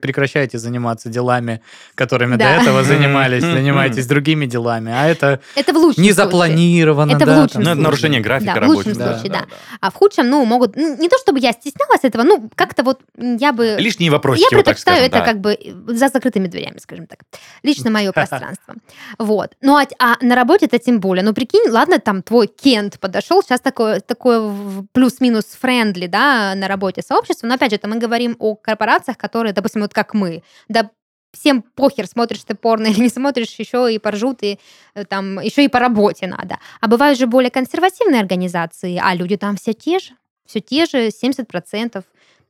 прекращаете 0.00 0.58
заниматься 0.58 1.08
делами, 1.08 1.60
которыми 1.94 2.36
Да. 2.36 2.44
до 2.56 2.62
этого 2.62 2.84
занимались, 2.84 3.42
занимаетесь 3.42 4.06
другими 4.06 4.46
делами, 4.46 4.92
а 4.94 5.06
это 5.08 5.40
Это 5.56 5.72
в 5.72 5.76
лучшем 5.76 6.02
не 6.04 6.12
запланировано. 6.12 7.12
Это 7.12 7.24
в 7.24 7.28
да, 7.28 7.40
лучшем 7.42 7.64
там. 7.64 7.74
Ну, 7.76 7.80
это 7.82 7.87
нарушение 7.90 8.20
графика 8.20 8.54
Да, 8.54 8.66
в 8.66 8.70
лучшем 8.70 8.92
рабочего. 8.92 9.18
случае, 9.18 9.32
да. 9.32 9.46
А 9.80 9.90
в 9.90 9.94
худшем, 9.94 10.28
ну, 10.28 10.44
могут... 10.44 10.76
ну, 10.76 10.96
Не 10.96 11.08
то, 11.08 11.18
чтобы 11.18 11.38
я 11.40 11.52
стеснялась 11.52 12.00
этого, 12.02 12.22
ну, 12.22 12.50
как-то 12.54 12.82
вот 12.82 13.00
я 13.16 13.52
бы... 13.52 13.76
Лишние 13.78 14.10
вопросики, 14.10 14.46
Я 14.50 14.56
вот 14.56 14.64
так 14.64 14.76
предпочитаю 14.76 14.96
скажем, 14.98 15.10
это 15.10 15.18
да. 15.18 15.24
как 15.24 15.40
бы 15.40 15.94
за 15.94 16.08
закрытыми 16.08 16.46
дверями, 16.46 16.78
скажем 16.78 17.06
так. 17.06 17.20
Лично 17.62 17.90
мое 17.90 18.12
пространство. 18.18 18.74
Вот. 19.18 19.52
Ну, 19.60 19.76
а, 19.76 19.86
а 19.98 20.16
на 20.20 20.34
работе 20.34 20.66
это 20.66 20.78
тем 20.78 21.00
более. 21.00 21.24
Ну, 21.24 21.34
прикинь, 21.34 21.68
ладно, 21.68 21.98
там 21.98 22.22
твой 22.22 22.46
Кент 22.46 22.98
подошел, 23.00 23.42
сейчас 23.42 23.60
такое, 23.60 24.00
такое 24.00 24.52
плюс-минус 24.92 25.44
френдли, 25.60 26.06
да, 26.06 26.54
на 26.54 26.68
работе 26.68 27.02
сообщество. 27.02 27.46
Но, 27.46 27.54
опять 27.54 27.70
же, 27.70 27.76
это 27.76 27.88
мы 27.88 27.96
говорим 27.96 28.36
о 28.38 28.54
корпорациях, 28.54 29.16
которые, 29.16 29.52
допустим, 29.52 29.82
вот 29.82 29.94
как 29.94 30.14
мы, 30.14 30.42
да, 30.68 30.90
всем 31.32 31.62
похер, 31.74 32.06
смотришь 32.06 32.44
ты 32.44 32.54
порно 32.54 32.86
или 32.86 33.00
не 33.00 33.08
смотришь, 33.08 33.54
еще 33.58 33.92
и 33.92 33.98
поржут, 33.98 34.42
и 34.42 34.58
э, 34.94 35.04
там 35.04 35.40
еще 35.40 35.64
и 35.64 35.68
по 35.68 35.78
работе 35.78 36.26
надо. 36.26 36.58
А 36.80 36.88
бывают 36.88 37.18
же 37.18 37.26
более 37.26 37.50
консервативные 37.50 38.20
организации, 38.20 39.00
а 39.02 39.14
люди 39.14 39.36
там 39.36 39.56
все 39.56 39.72
те 39.74 39.98
же, 39.98 40.12
все 40.46 40.60
те 40.60 40.86
же, 40.86 41.08
70% 41.08 42.02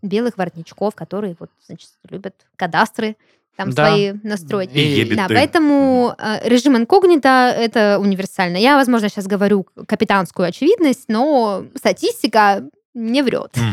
белых 0.02 0.38
воротничков, 0.38 0.94
которые 0.94 1.36
вот, 1.40 1.50
значит, 1.66 1.90
любят 2.08 2.34
кадастры, 2.56 3.16
там 3.56 3.70
Да. 3.72 3.88
свои 3.88 4.12
настроить. 4.22 4.70
И 4.72 5.04
Да, 5.16 5.26
ты. 5.26 5.34
поэтому 5.34 6.14
э, 6.16 6.48
режим 6.48 6.76
инкогнито 6.76 7.28
это 7.56 7.98
универсально. 7.98 8.56
Я, 8.58 8.76
возможно, 8.76 9.08
сейчас 9.08 9.26
говорю 9.26 9.66
капитанскую 9.88 10.46
очевидность, 10.46 11.06
но 11.08 11.64
статистика 11.74 12.62
не 12.98 13.22
врет. 13.22 13.54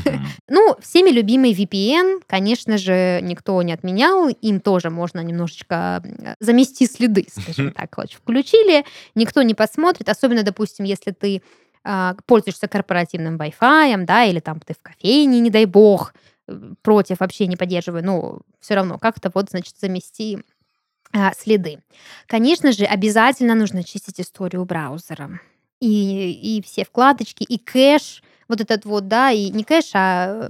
Ну, 0.48 0.76
всеми 0.80 1.10
любимый 1.10 1.54
VPN, 1.54 2.22
конечно 2.28 2.78
же, 2.78 3.20
никто 3.24 3.60
не 3.64 3.74
отменял. 3.74 4.30
Им 4.30 4.60
тоже 4.60 4.92
можно 4.92 5.22
немножечко 5.22 6.04
э, 6.04 6.36
замести 6.40 6.86
следы, 6.86 7.26
скажем 7.36 7.72
так. 7.72 7.98
Вот, 7.98 8.14
включили, 8.14 8.86
никто 9.16 9.42
не 9.42 9.56
посмотрит. 9.56 10.08
Особенно, 10.08 10.44
допустим, 10.44 10.86
если 10.86 11.12
ты 11.12 11.42
а, 11.84 12.16
пользуешься 12.28 12.68
корпоративным 12.68 13.38
Wi-Fi, 13.38 14.06
да, 14.06 14.26
или 14.26 14.40
там 14.40 14.60
ты 14.60 14.76
в 14.76 14.82
кофейне, 14.84 15.40
не 15.40 15.50
дай 15.50 15.66
бог, 15.66 16.14
э, 16.48 16.74
против 16.84 17.20
вообще 17.20 17.48
не 17.48 17.56
поддерживаю, 17.56 18.06
но 18.06 18.42
все 18.60 18.76
равно 18.76 19.00
как-то 19.00 19.32
вот, 19.34 19.50
значит, 19.50 19.76
замести 19.80 20.40
а, 21.12 21.32
следы. 21.34 21.80
Конечно 22.28 22.72
же, 22.72 22.86
обязательно 22.86 23.56
нужно 23.56 23.84
чистить 23.84 24.22
историю 24.22 24.64
браузера. 24.66 25.40
И, 25.80 26.58
и 26.58 26.62
все 26.62 26.86
вкладочки, 26.86 27.44
и 27.44 27.58
кэш, 27.58 28.22
вот 28.48 28.62
этот 28.62 28.86
вот, 28.86 29.08
да, 29.08 29.32
и 29.32 29.50
не 29.50 29.64
кэш, 29.64 29.92
а... 29.96 30.50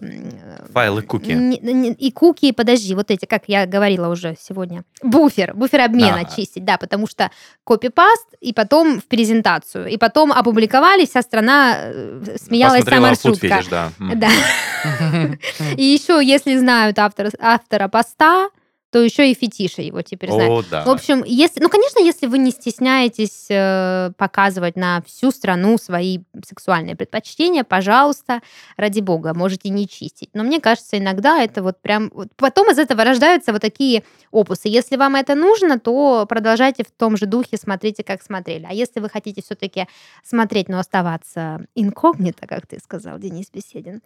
Файлы, 0.73 1.01
куки. 1.01 1.31
не- 1.31 1.57
не- 1.59 1.91
и 1.93 2.11
куки, 2.11 2.51
подожди, 2.51 2.93
вот 2.95 3.09
эти, 3.11 3.25
как 3.25 3.43
я 3.47 3.65
говорила 3.65 4.09
уже 4.09 4.35
сегодня. 4.39 4.83
Буфер, 5.01 5.53
буфер 5.53 5.81
обмена 5.81 6.21
Ага. 6.21 6.29
чистить, 6.35 6.65
да, 6.65 6.77
потому 6.77 7.07
что 7.07 7.31
копипаст, 7.63 8.27
и 8.41 8.51
потом 8.53 8.99
в 8.99 9.05
презентацию, 9.05 9.87
и 9.87 9.97
потом 9.97 10.31
опубликовали, 10.33 11.05
вся 11.05 11.21
страна 11.21 11.75
э, 11.79 12.35
смеялась, 12.41 12.83
Посмотрела 12.83 13.01
самая 13.01 13.15
фуд 13.15 13.33
шутка. 13.39 13.47
фетиш, 13.47 13.67
да. 13.69 13.91
И 15.77 15.83
еще, 15.83 16.19
если 16.23 16.57
знают 16.57 16.99
автора 16.99 17.87
поста, 17.87 18.49
то 18.95 19.03
еще 19.03 19.29
и 19.29 19.33
фетиши 19.33 19.81
его 19.81 20.01
теперь 20.03 20.31
знают. 20.31 20.67
О, 20.67 20.69
да. 20.71 20.85
В 20.85 20.89
общем, 20.89 21.21
если, 21.25 21.59
ну, 21.59 21.67
конечно, 21.67 21.99
если 21.99 22.27
вы 22.27 22.37
не 22.37 22.51
стесняетесь 22.51 23.47
э, 23.49 24.11
показывать 24.15 24.77
на 24.77 25.01
всю 25.05 25.31
страну 25.31 25.77
свои 25.77 26.19
сексуальные 26.47 26.95
предпочтения, 26.95 27.65
пожалуйста, 27.65 28.39
ради 28.77 29.01
бога, 29.01 29.33
можете 29.33 29.67
не 29.67 29.85
чистить. 29.85 30.29
Но 30.31 30.45
мне 30.45 30.61
кажется, 30.61 30.97
иногда 30.97 31.43
это 31.43 31.61
вот 31.61 31.81
прям... 31.81 32.09
вот 32.13 32.29
потом 32.37 32.71
из 32.71 32.79
этого 32.79 33.03
рождаются 33.03 33.51
вот 33.51 33.61
такие 33.61 34.05
опусы. 34.31 34.69
Если 34.69 34.95
вам 34.95 35.17
это 35.17 35.35
нужно, 35.35 35.77
то 35.77 36.25
продолжайте 36.25 36.85
в 36.85 36.91
том 36.97 37.17
же 37.17 37.25
духе, 37.25 37.57
смотрите, 37.57 38.01
как 38.01 38.23
смотрели. 38.23 38.65
А 38.65 38.71
если 38.71 39.01
вы 39.01 39.09
хотите 39.09 39.41
все-таки 39.41 39.87
смотреть, 40.23 40.69
но 40.69 40.79
оставаться 40.79 41.65
инкогнито, 41.75 42.47
как 42.47 42.65
ты 42.65 42.79
сказал, 42.79 43.19
Денис 43.19 43.47
Беседин, 43.53 44.01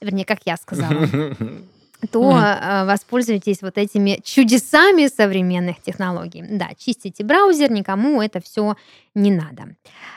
вернее, 0.00 0.24
как 0.24 0.42
я 0.44 0.56
сказала, 0.56 1.08
то 2.06 2.38
э, 2.38 2.84
воспользуйтесь 2.84 3.62
вот 3.62 3.76
этими 3.76 4.20
чудесами 4.22 5.08
современных 5.08 5.80
технологий. 5.82 6.44
Да, 6.48 6.68
чистите 6.76 7.24
браузер, 7.24 7.70
никому 7.70 8.22
это 8.22 8.40
все 8.40 8.76
не 9.14 9.32
надо. 9.32 9.74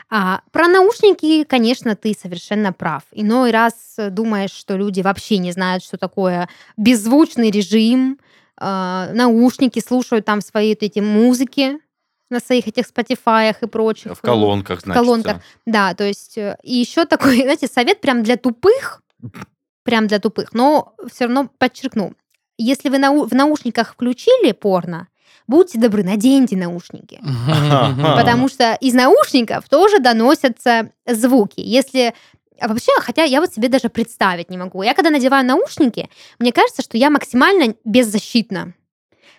А, 0.08 0.42
про 0.52 0.68
наушники, 0.68 1.44
конечно, 1.44 1.96
ты 1.96 2.14
совершенно 2.14 2.72
прав. 2.72 3.02
Иной 3.12 3.50
раз 3.50 3.96
думаешь, 4.10 4.52
что 4.52 4.76
люди 4.76 5.00
вообще 5.00 5.38
не 5.38 5.52
знают, 5.52 5.82
что 5.82 5.96
такое 5.96 6.48
беззвучный 6.76 7.50
режим, 7.50 8.18
а, 8.56 9.10
наушники 9.12 9.80
слушают 9.80 10.24
там 10.24 10.40
свои 10.40 10.70
вот 10.70 10.82
эти 10.82 11.00
музыки 11.00 11.78
на 12.30 12.40
своих 12.40 12.66
этих 12.68 12.84
Spotify 12.86 13.54
и 13.60 13.66
прочих. 13.66 14.16
В 14.16 14.20
колонках, 14.20 14.80
значит. 14.80 15.00
колонках. 15.00 15.40
Да, 15.66 15.94
то 15.94 16.04
есть 16.04 16.38
э, 16.38 16.56
и 16.62 16.74
еще 16.74 17.04
такой, 17.04 17.36
знаете, 17.42 17.66
совет 17.66 18.00
прям 18.00 18.22
для 18.22 18.36
тупых, 18.36 19.02
прям 19.82 20.06
для 20.06 20.18
тупых, 20.18 20.52
но 20.52 20.94
все 21.10 21.24
равно 21.24 21.50
подчеркну, 21.58 22.14
если 22.58 22.88
вы 22.88 22.98
нау- 22.98 23.26
в 23.26 23.32
наушниках 23.32 23.92
включили 23.92 24.52
порно, 24.52 25.08
будьте 25.46 25.78
добры, 25.78 26.04
наденьте 26.04 26.56
наушники. 26.56 27.20
Потому 28.16 28.48
что 28.48 28.74
из 28.80 28.94
наушников 28.94 29.68
тоже 29.68 29.98
доносятся 29.98 30.90
звуки. 31.06 31.60
Если 31.60 32.14
а 32.60 32.68
вообще, 32.68 32.92
хотя 33.00 33.24
я 33.24 33.40
вот 33.40 33.52
себе 33.52 33.68
даже 33.68 33.88
представить 33.88 34.48
не 34.48 34.56
могу. 34.56 34.82
Я 34.82 34.94
когда 34.94 35.10
надеваю 35.10 35.44
наушники, 35.44 36.08
мне 36.38 36.52
кажется, 36.52 36.82
что 36.82 36.96
я 36.96 37.10
максимально 37.10 37.74
беззащитна. 37.84 38.74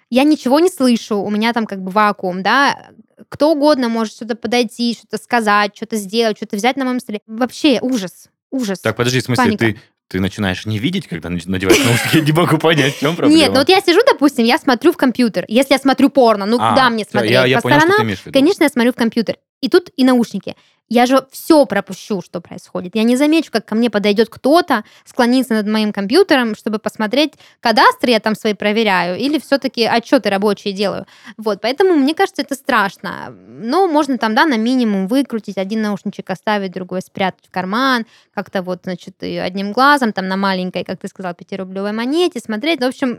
Я 0.10 0.24
ничего 0.24 0.60
не 0.60 0.70
слышу, 0.70 1.18
у 1.20 1.30
меня 1.30 1.54
там 1.54 1.66
как 1.66 1.82
бы 1.82 1.90
вакуум, 1.90 2.44
да. 2.44 2.90
Кто 3.30 3.54
угодно 3.54 3.88
может 3.88 4.14
что-то 4.14 4.36
подойти, 4.36 4.94
что-то 4.94 5.18
сказать, 5.24 5.76
что-то 5.76 5.96
сделать, 5.96 6.38
что-то 6.38 6.58
взять 6.58 6.76
на 6.76 6.84
моем 6.84 7.00
столе. 7.00 7.22
Вообще 7.26 7.80
ужас, 7.82 8.30
ужас. 8.52 8.80
Так, 8.80 8.98
подожди, 8.98 9.22
в 9.22 9.24
смысле, 9.24 9.44
Паника. 9.44 9.66
ты, 9.66 9.82
ты 10.08 10.20
начинаешь 10.20 10.66
не 10.66 10.80
видеть, 10.80 11.08
когда 11.08 11.30
надеваешь 11.30 11.84
наушники? 11.84 12.18
Я 12.18 12.22
не 12.22 12.32
могу 12.32 12.58
понять, 12.58 12.96
в 12.96 13.00
чем 13.00 13.16
проблема. 13.16 13.40
Нет, 13.40 13.52
ну 13.52 13.60
вот 13.60 13.70
я 13.70 13.82
сижу, 13.82 14.00
допустим, 14.06 14.46
я 14.46 14.58
смотрю 14.58 14.92
в 14.92 14.98
компьютер. 14.98 15.46
Если 15.48 15.74
я 15.74 15.80
смотрю 15.80 16.10
порно, 16.10 16.46
ну 16.46 16.58
А, 16.60 16.70
куда 16.70 16.90
мне 16.90 17.04
смотреть? 17.04 17.32
Я, 17.32 17.46
я 17.46 17.58
По 17.58 17.64
понял, 17.64 17.82
сторонам? 17.82 18.16
Конечно, 18.32 18.64
я 18.64 18.70
смотрю 18.70 18.92
в 18.92 18.96
компьютер. 18.96 19.38
И 19.62 19.70
тут 19.70 19.90
и 19.96 20.04
наушники. 20.04 20.56
Я 20.94 21.08
же 21.08 21.26
все 21.32 21.66
пропущу, 21.66 22.22
что 22.22 22.40
происходит. 22.40 22.96
Я 22.96 23.02
не 23.02 23.16
замечу, 23.16 23.52
как 23.52 23.66
ко 23.66 23.74
мне 23.74 23.90
подойдет 23.90 24.30
кто-то, 24.30 24.84
склонится 25.06 25.56
над 25.56 25.66
моим 25.66 25.92
компьютером, 25.92 26.54
чтобы 26.54 26.78
посмотреть, 26.78 27.34
кадастры 27.62 28.12
я 28.12 28.20
там 28.20 28.36
свои 28.36 28.54
проверяю, 28.54 29.18
или 29.18 29.40
все-таки 29.40 29.86
отчеты 29.86 30.30
рабочие 30.30 30.72
делаю. 30.72 31.08
Вот, 31.36 31.62
поэтому 31.62 31.96
мне 31.96 32.14
кажется, 32.14 32.44
это 32.44 32.54
страшно. 32.54 33.34
Но 33.36 33.88
можно 33.88 34.20
там, 34.20 34.36
да, 34.36 34.46
на 34.46 34.56
минимум 34.56 35.08
выкрутить, 35.08 35.58
один 35.58 35.82
наушничек 35.82 36.30
оставить, 36.30 36.74
другой 36.74 37.02
спрятать 37.02 37.48
в 37.48 37.52
карман, 37.52 38.06
как-то 38.36 38.62
вот, 38.62 38.82
значит, 38.84 39.16
одним 39.24 39.72
глазом, 39.72 40.14
там 40.14 40.28
на 40.28 40.38
маленькой, 40.38 40.84
как 40.84 41.00
ты 41.00 41.08
сказал, 41.08 41.34
пятирублевой 41.34 41.94
монете 41.94 42.40
смотреть. 42.40 42.82
В 42.82 42.86
общем, 42.86 43.18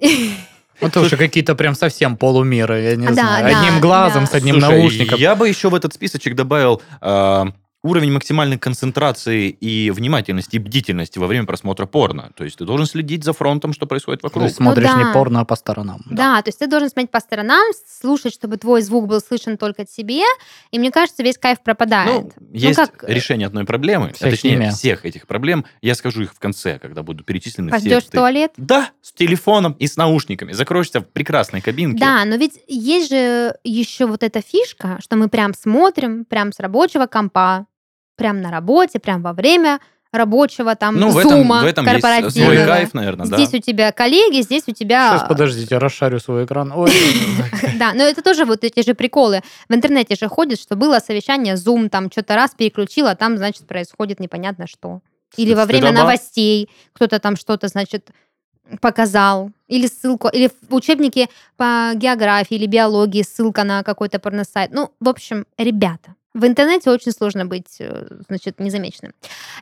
это 0.82 1.00
уже 1.00 1.16
какие-то 1.16 1.54
прям 1.54 1.74
совсем 1.74 2.16
полумеры, 2.16 2.82
я 2.82 2.96
не 2.96 3.06
Да, 3.08 3.12
знаю. 3.14 3.44
да, 3.52 3.58
Одним 3.60 3.80
глазом, 3.80 4.24
да. 4.24 4.30
с 4.30 4.34
одним 4.34 4.60
Слушай, 4.60 4.78
наушником. 4.78 5.18
Я 5.18 5.34
бы 5.34 5.48
еще 5.48 5.70
в 5.70 5.74
этот 5.74 5.94
списочек 5.94 6.34
добавил 6.34 6.82
э, 7.00 7.44
уровень 7.82 8.12
максимальной 8.12 8.58
концентрации 8.58 9.48
и 9.48 9.90
внимательности, 9.90 10.56
и 10.56 10.58
бдительности 10.58 11.18
во 11.18 11.26
время 11.26 11.46
просмотра 11.46 11.86
порно. 11.86 12.30
То 12.36 12.44
есть 12.44 12.58
ты 12.58 12.64
должен 12.64 12.86
следить 12.86 13.24
за 13.24 13.32
фронтом, 13.32 13.72
что 13.72 13.86
происходит 13.86 14.22
вокруг. 14.22 14.44
есть 14.44 14.56
смотришь 14.56 14.88
Ну 14.88 15.00
да. 15.00 15.08
не 15.08 15.12
порно, 15.12 15.40
а 15.40 15.44
по 15.44 15.56
сторонам. 15.56 16.02
Да, 16.08 16.40
то 16.42 16.48
есть 16.48 16.58
ты 16.58 16.66
должен 16.68 16.88
смотреть 16.88 17.10
по 17.10 17.20
сторонам, 17.20 17.62
слушать, 18.00 18.34
чтобы 18.34 18.56
твой 18.56 18.82
звук 18.82 19.08
был 19.08 19.20
слышен 19.20 19.56
только 19.56 19.84
тебе, 19.84 20.22
и 20.70 20.78
мне 20.78 20.90
кажется, 20.90 21.22
весь 21.22 21.38
кайф 21.38 21.60
пропадает. 21.62 22.32
Ну, 22.38 22.46
есть 22.52 22.76
как, 22.76 23.04
э, 23.04 23.12
решение 23.12 23.46
одной 23.46 23.64
проблемы, 23.64 24.12
а 24.14 24.24
точнее 24.30 24.52
химия. 24.52 24.70
всех 24.70 25.04
этих 25.04 25.26
проблем. 25.26 25.64
Я 25.80 25.94
скажу 25.94 26.22
их 26.22 26.32
в 26.34 26.38
конце, 26.38 26.78
когда 26.78 27.02
будут 27.02 27.26
перечислены 27.26 27.70
Пойдешь 27.70 28.02
все. 28.04 28.08
в 28.10 28.12
туалет? 28.12 28.52
Да, 28.56 28.90
с 29.02 29.12
телефоном 29.12 29.72
и 29.72 29.86
с 29.86 29.96
наушниками. 29.96 30.52
Закроешься 30.52 31.00
в 31.00 31.08
прекрасной 31.08 31.60
кабинке. 31.60 31.98
Да, 31.98 32.24
но 32.24 32.36
ведь 32.36 32.60
есть 32.68 33.10
же 33.10 33.56
еще 33.64 34.06
вот 34.06 34.22
эта 34.22 34.40
фишка, 34.40 34.98
что 35.02 35.16
мы 35.16 35.28
прям 35.28 35.52
смотрим, 35.54 36.24
прям 36.24 36.52
с 36.52 36.60
рабочего 36.60 37.06
компа, 37.06 37.66
прям 38.22 38.40
на 38.40 38.50
работе, 38.50 38.98
прям 38.98 39.22
во 39.22 39.32
время 39.32 39.80
рабочего 40.12 40.76
там 40.76 40.96
Ну, 40.96 41.10
в 41.10 41.18
этом, 41.18 41.30
зума 41.30 41.62
в 41.62 41.66
этом 41.66 41.86
есть 41.86 42.32
свой 42.32 42.56
кайф, 42.66 42.94
наверное, 42.94 43.26
да. 43.26 43.36
Здесь 43.36 43.54
у 43.54 43.58
тебя 43.58 43.92
коллеги, 43.92 44.42
здесь 44.42 44.64
у 44.66 44.72
тебя... 44.72 45.16
Сейчас, 45.16 45.28
подождите, 45.28 45.78
расшарю 45.78 46.20
свой 46.20 46.44
экран. 46.44 46.72
Ой. 46.74 46.90
Да, 47.78 47.94
но 47.94 48.04
это 48.04 48.22
тоже 48.22 48.44
вот 48.44 48.62
эти 48.62 48.84
же 48.86 48.94
приколы. 48.94 49.40
В 49.68 49.74
интернете 49.74 50.14
же 50.14 50.28
ходит, 50.28 50.60
что 50.60 50.76
было 50.76 51.00
совещание, 51.00 51.54
Zoom, 51.54 51.88
там 51.88 52.10
что-то 52.12 52.36
раз 52.36 52.52
переключила, 52.56 53.16
там, 53.16 53.38
значит, 53.38 53.66
происходит 53.66 54.20
непонятно 54.20 54.66
что. 54.66 55.00
Или 55.36 55.54
во 55.54 55.64
время 55.64 55.92
новостей 55.92 56.68
кто-то 56.92 57.18
там 57.18 57.36
что-то, 57.36 57.68
значит, 57.68 58.10
показал. 58.80 59.50
Или 59.66 59.86
ссылку, 59.86 60.28
или 60.28 60.50
в 60.68 60.74
учебнике 60.74 61.28
по 61.56 61.92
географии 61.94 62.54
или 62.54 62.66
биологии 62.66 63.22
ссылка 63.22 63.64
на 63.64 63.82
какой-то 63.82 64.18
порносайт. 64.18 64.70
Ну, 64.72 64.92
в 65.00 65.08
общем, 65.08 65.46
ребята, 65.58 66.14
в 66.34 66.46
интернете 66.46 66.90
очень 66.90 67.12
сложно 67.12 67.44
быть, 67.44 67.76
э, 67.78 68.06
значит, 68.28 68.58
незамеченным. 68.58 69.12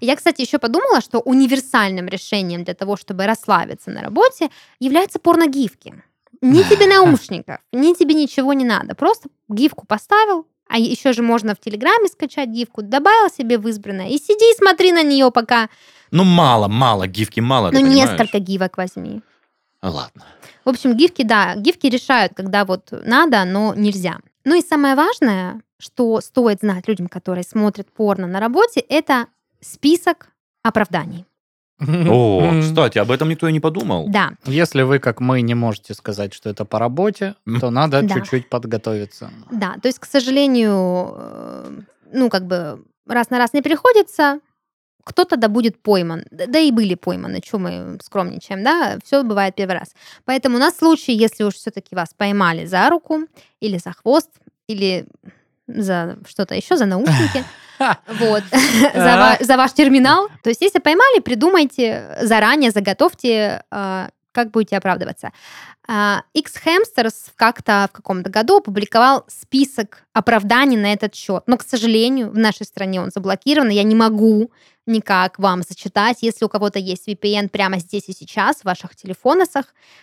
Я, 0.00 0.14
кстати, 0.14 0.40
еще 0.42 0.58
подумала, 0.58 1.00
что 1.00 1.18
универсальным 1.18 2.06
решением 2.06 2.62
для 2.64 2.74
того, 2.74 2.96
чтобы 2.96 3.26
расслабиться 3.26 3.90
на 3.90 4.02
работе, 4.02 4.50
являются 4.78 5.18
порногифки. 5.18 6.02
Ни 6.40 6.62
тебе 6.70 6.86
наушников, 6.86 7.58
ни 7.72 7.92
тебе 7.94 8.14
ничего 8.14 8.52
не 8.52 8.64
надо. 8.64 8.94
Просто 8.94 9.28
гифку 9.48 9.84
поставил, 9.86 10.46
А 10.68 10.78
еще 10.78 11.12
же 11.12 11.22
можно 11.22 11.54
в 11.54 11.60
Телеграме 11.60 12.06
скачать 12.06 12.48
гифку, 12.50 12.82
добавил 12.82 13.28
себе 13.30 13.58
в 13.58 13.66
избранное 13.68 14.08
и 14.08 14.18
сиди 14.18 14.52
и 14.52 14.56
смотри 14.56 14.92
на 14.92 15.02
нее 15.02 15.30
пока. 15.32 15.68
Ну, 16.12 16.24
мало, 16.24 16.68
мало, 16.68 17.08
гифки 17.08 17.40
мало, 17.40 17.70
Ну, 17.72 17.80
несколько 17.80 18.38
гифок 18.38 18.76
возьми. 18.76 19.22
Ладно. 19.82 20.24
В 20.64 20.68
общем, 20.68 20.94
гифки, 20.94 21.22
да, 21.22 21.56
гифки 21.56 21.86
решают, 21.86 22.34
когда 22.34 22.64
вот 22.64 22.92
надо, 22.92 23.44
но 23.44 23.74
нельзя. 23.74 24.18
Ну 24.44 24.54
и 24.58 24.62
самое 24.62 24.94
важное, 24.94 25.60
что 25.78 26.20
стоит 26.20 26.60
знать 26.60 26.88
людям, 26.88 27.08
которые 27.08 27.44
смотрят 27.44 27.90
порно 27.92 28.26
на 28.26 28.40
работе, 28.40 28.80
это 28.80 29.26
список 29.60 30.28
оправданий. 30.62 31.24
О, 31.80 32.60
кстати, 32.60 32.98
об 32.98 33.10
этом 33.10 33.30
никто 33.30 33.48
и 33.48 33.52
не 33.52 33.60
подумал. 33.60 34.06
Да, 34.08 34.32
Если 34.44 34.82
вы, 34.82 34.98
как 34.98 35.20
мы, 35.20 35.40
не 35.40 35.54
можете 35.54 35.94
сказать, 35.94 36.34
что 36.34 36.50
это 36.50 36.66
по 36.66 36.78
работе, 36.78 37.36
то 37.60 37.70
надо 37.70 38.02
Да. 38.02 38.14
чуть-чуть 38.14 38.48
подготовиться. 38.50 39.30
да. 39.50 39.76
То 39.82 39.88
есть, 39.88 39.98
к 39.98 40.04
сожалению, 40.04 41.14
э, 41.16 41.80
ну 42.12 42.28
как 42.28 42.46
бы 42.46 42.84
раз 43.06 43.30
на 43.30 43.38
раз 43.38 43.54
не 43.54 43.62
приходится, 43.62 44.40
кто-то 45.04 45.38
да 45.38 45.48
будет 45.48 45.82
пойман. 45.82 46.24
Да 46.30 46.44
да 46.46 46.58
и 46.58 46.70
были 46.70 46.94
пойманы, 46.94 47.40
что 47.42 47.58
мы 47.58 47.98
скромничаем, 48.02 48.62
да, 48.62 48.98
все 49.02 49.22
бывает 49.22 49.54
первый 49.54 49.78
раз. 49.78 49.94
Поэтому 50.26 50.58
на 50.58 50.70
случай, 50.70 51.12
если 51.14 51.44
уж 51.44 51.54
все-таки 51.54 51.94
вас 51.96 52.10
поймали 52.14 52.66
за 52.66 52.90
руку 52.90 53.20
или 53.60 53.78
за 53.78 53.92
хвост, 53.92 54.28
или 54.70 55.06
за 55.66 56.18
что-то 56.28 56.54
еще, 56.54 56.76
за 56.76 56.86
наушники, 56.86 57.44
вот, 57.78 58.42
за, 58.94 59.16
ва- 59.16 59.38
за 59.40 59.56
ваш 59.56 59.72
терминал. 59.72 60.28
То 60.42 60.50
есть, 60.50 60.62
если 60.62 60.78
поймали, 60.78 61.20
придумайте 61.20 62.18
заранее, 62.22 62.70
заготовьте, 62.70 63.62
а, 63.70 64.08
как 64.32 64.50
будете 64.50 64.76
оправдываться. 64.76 65.30
А, 65.88 66.22
X-Hamsters 66.34 67.30
как-то 67.36 67.88
в 67.92 67.96
каком-то 67.96 68.30
году 68.30 68.58
опубликовал 68.58 69.24
список 69.28 70.04
оправданий 70.12 70.76
на 70.76 70.92
этот 70.92 71.14
счет. 71.14 71.42
Но, 71.46 71.56
к 71.56 71.62
сожалению, 71.62 72.30
в 72.30 72.38
нашей 72.38 72.66
стране 72.66 73.00
он 73.00 73.10
заблокирован, 73.12 73.70
я 73.70 73.82
не 73.82 73.94
могу 73.94 74.50
никак 74.86 75.38
вам 75.38 75.62
зачитать. 75.62 76.18
Если 76.20 76.44
у 76.44 76.48
кого-то 76.48 76.78
есть 76.78 77.08
VPN 77.08 77.48
прямо 77.48 77.78
здесь 77.78 78.08
и 78.08 78.12
сейчас 78.12 78.58
в 78.58 78.64
ваших 78.64 78.96
телефонах, 78.96 79.48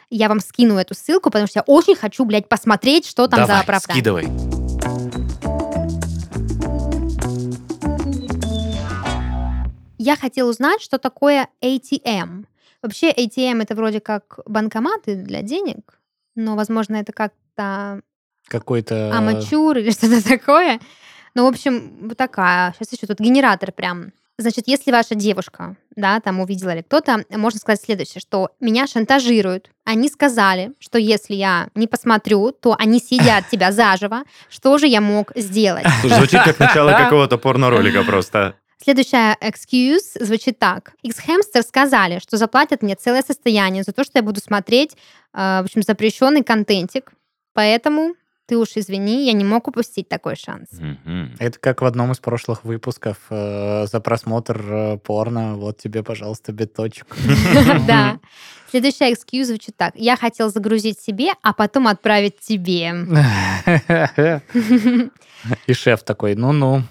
я 0.09 0.30
вам 0.30 0.39
скину 0.39 0.78
эту 0.78 0.93
ссылку, 0.93 1.30
потому 1.30 1.47
что 1.47 1.59
я 1.59 1.63
очень 1.63 1.95
хочу, 1.95 2.26
блядь, 2.26 2.47
посмотреть, 2.49 3.05
что 3.05 3.28
там 3.28 3.41
за 3.41 3.47
Давай, 3.47 3.61
оправдание. 3.63 3.95
скидывай. 3.95 4.57
Я 10.08 10.16
хотела 10.16 10.49
узнать, 10.49 10.82
что 10.82 10.99
такое 10.99 11.49
ATM. 11.62 12.45
Вообще 12.82 13.12
ATM 13.12 13.62
это 13.62 13.76
вроде 13.76 13.99
как 13.99 14.39
банкоматы 14.45 15.16
для 15.16 15.41
денег, 15.41 15.99
но, 16.34 16.55
возможно, 16.55 16.95
это 16.95 17.12
как-то 17.12 17.99
Какой-то... 18.45 19.12
амачур 19.14 19.78
или 19.78 19.91
что-то 19.91 20.24
такое. 20.24 20.80
Ну, 21.36 21.43
в 21.43 21.47
общем, 21.47 22.08
вот 22.08 22.16
такая. 22.16 22.72
Сейчас 22.72 22.93
еще 22.93 23.05
тут 23.05 23.20
генератор 23.20 23.74
прям. 23.74 24.14
Значит, 24.38 24.70
если 24.70 24.93
ваша 24.93 25.14
девушка, 25.14 25.76
да, 25.97 26.22
там 26.22 26.39
увидела 26.39 26.70
или 26.70 26.84
кто-то, 26.84 27.26
можно 27.30 27.60
сказать 27.60 27.82
следующее, 27.82 28.22
что 28.22 28.51
меня 28.62 28.88
шантажируют. 28.88 29.72
Они 29.84 30.08
сказали, 30.08 30.72
что 30.80 30.97
если 30.97 31.34
я 31.34 31.68
не 31.76 31.88
посмотрю, 31.88 32.53
то 32.53 32.78
они 32.80 32.99
съедят 32.99 33.43
тебя 33.51 33.74
заживо. 33.74 34.24
Что 34.47 34.78
же 34.78 34.88
я 34.88 35.01
мог 35.01 35.34
сделать? 35.36 35.86
Звучит 36.01 36.43
как 36.43 36.60
начало 36.60 36.91
какого-то 36.97 37.38
порно-ролика 37.38 38.03
просто. 38.03 38.55
Следующая 38.82 39.36
excuse 39.41 40.23
звучит 40.23 40.59
так. 40.59 40.93
X-Hamster 41.01 41.63
сказали, 41.63 42.19
что 42.19 42.38
заплатят 42.38 42.84
мне 42.84 42.95
целое 42.95 43.23
состояние 43.23 43.84
за 43.84 43.91
то, 43.91 44.03
что 44.03 44.19
я 44.19 44.23
буду 44.23 44.39
смотреть, 44.39 44.93
э, 45.34 45.61
в 45.61 45.65
общем, 45.65 45.82
запрещенный 45.82 46.43
контентик. 46.43 47.11
Поэтому 47.53 48.13
ты 48.47 48.57
уж 48.57 48.69
извини, 48.75 49.25
я 49.25 49.34
не 49.34 49.43
мог 49.43 49.67
упустить 49.67 50.07
такой 50.07 50.36
шанс. 50.38 50.69
Это 51.39 51.59
как 51.59 51.82
в 51.82 51.86
одном 51.86 52.13
из 52.13 52.19
прошлых 52.19 52.63
выпусков 52.63 53.17
э, 53.30 53.88
за 53.88 53.99
просмотр 53.99 54.61
э, 54.61 54.97
порно. 54.99 55.55
Вот 55.55 55.78
тебе, 55.78 56.01
пожалуйста, 56.01 56.53
биточек. 56.53 57.07
Да. 57.88 58.19
Следующая 58.69 59.11
excuse 59.11 59.45
звучит 59.45 59.75
так. 59.75 59.93
Я 59.95 60.15
хотел 60.15 60.49
загрузить 60.49 60.99
себе, 60.99 61.32
а 61.41 61.53
потом 61.53 61.88
отправить 61.88 62.39
тебе. 62.39 62.93
И 65.67 65.73
шеф 65.73 66.03
такой, 66.03 66.36
ну-ну. 66.36 66.84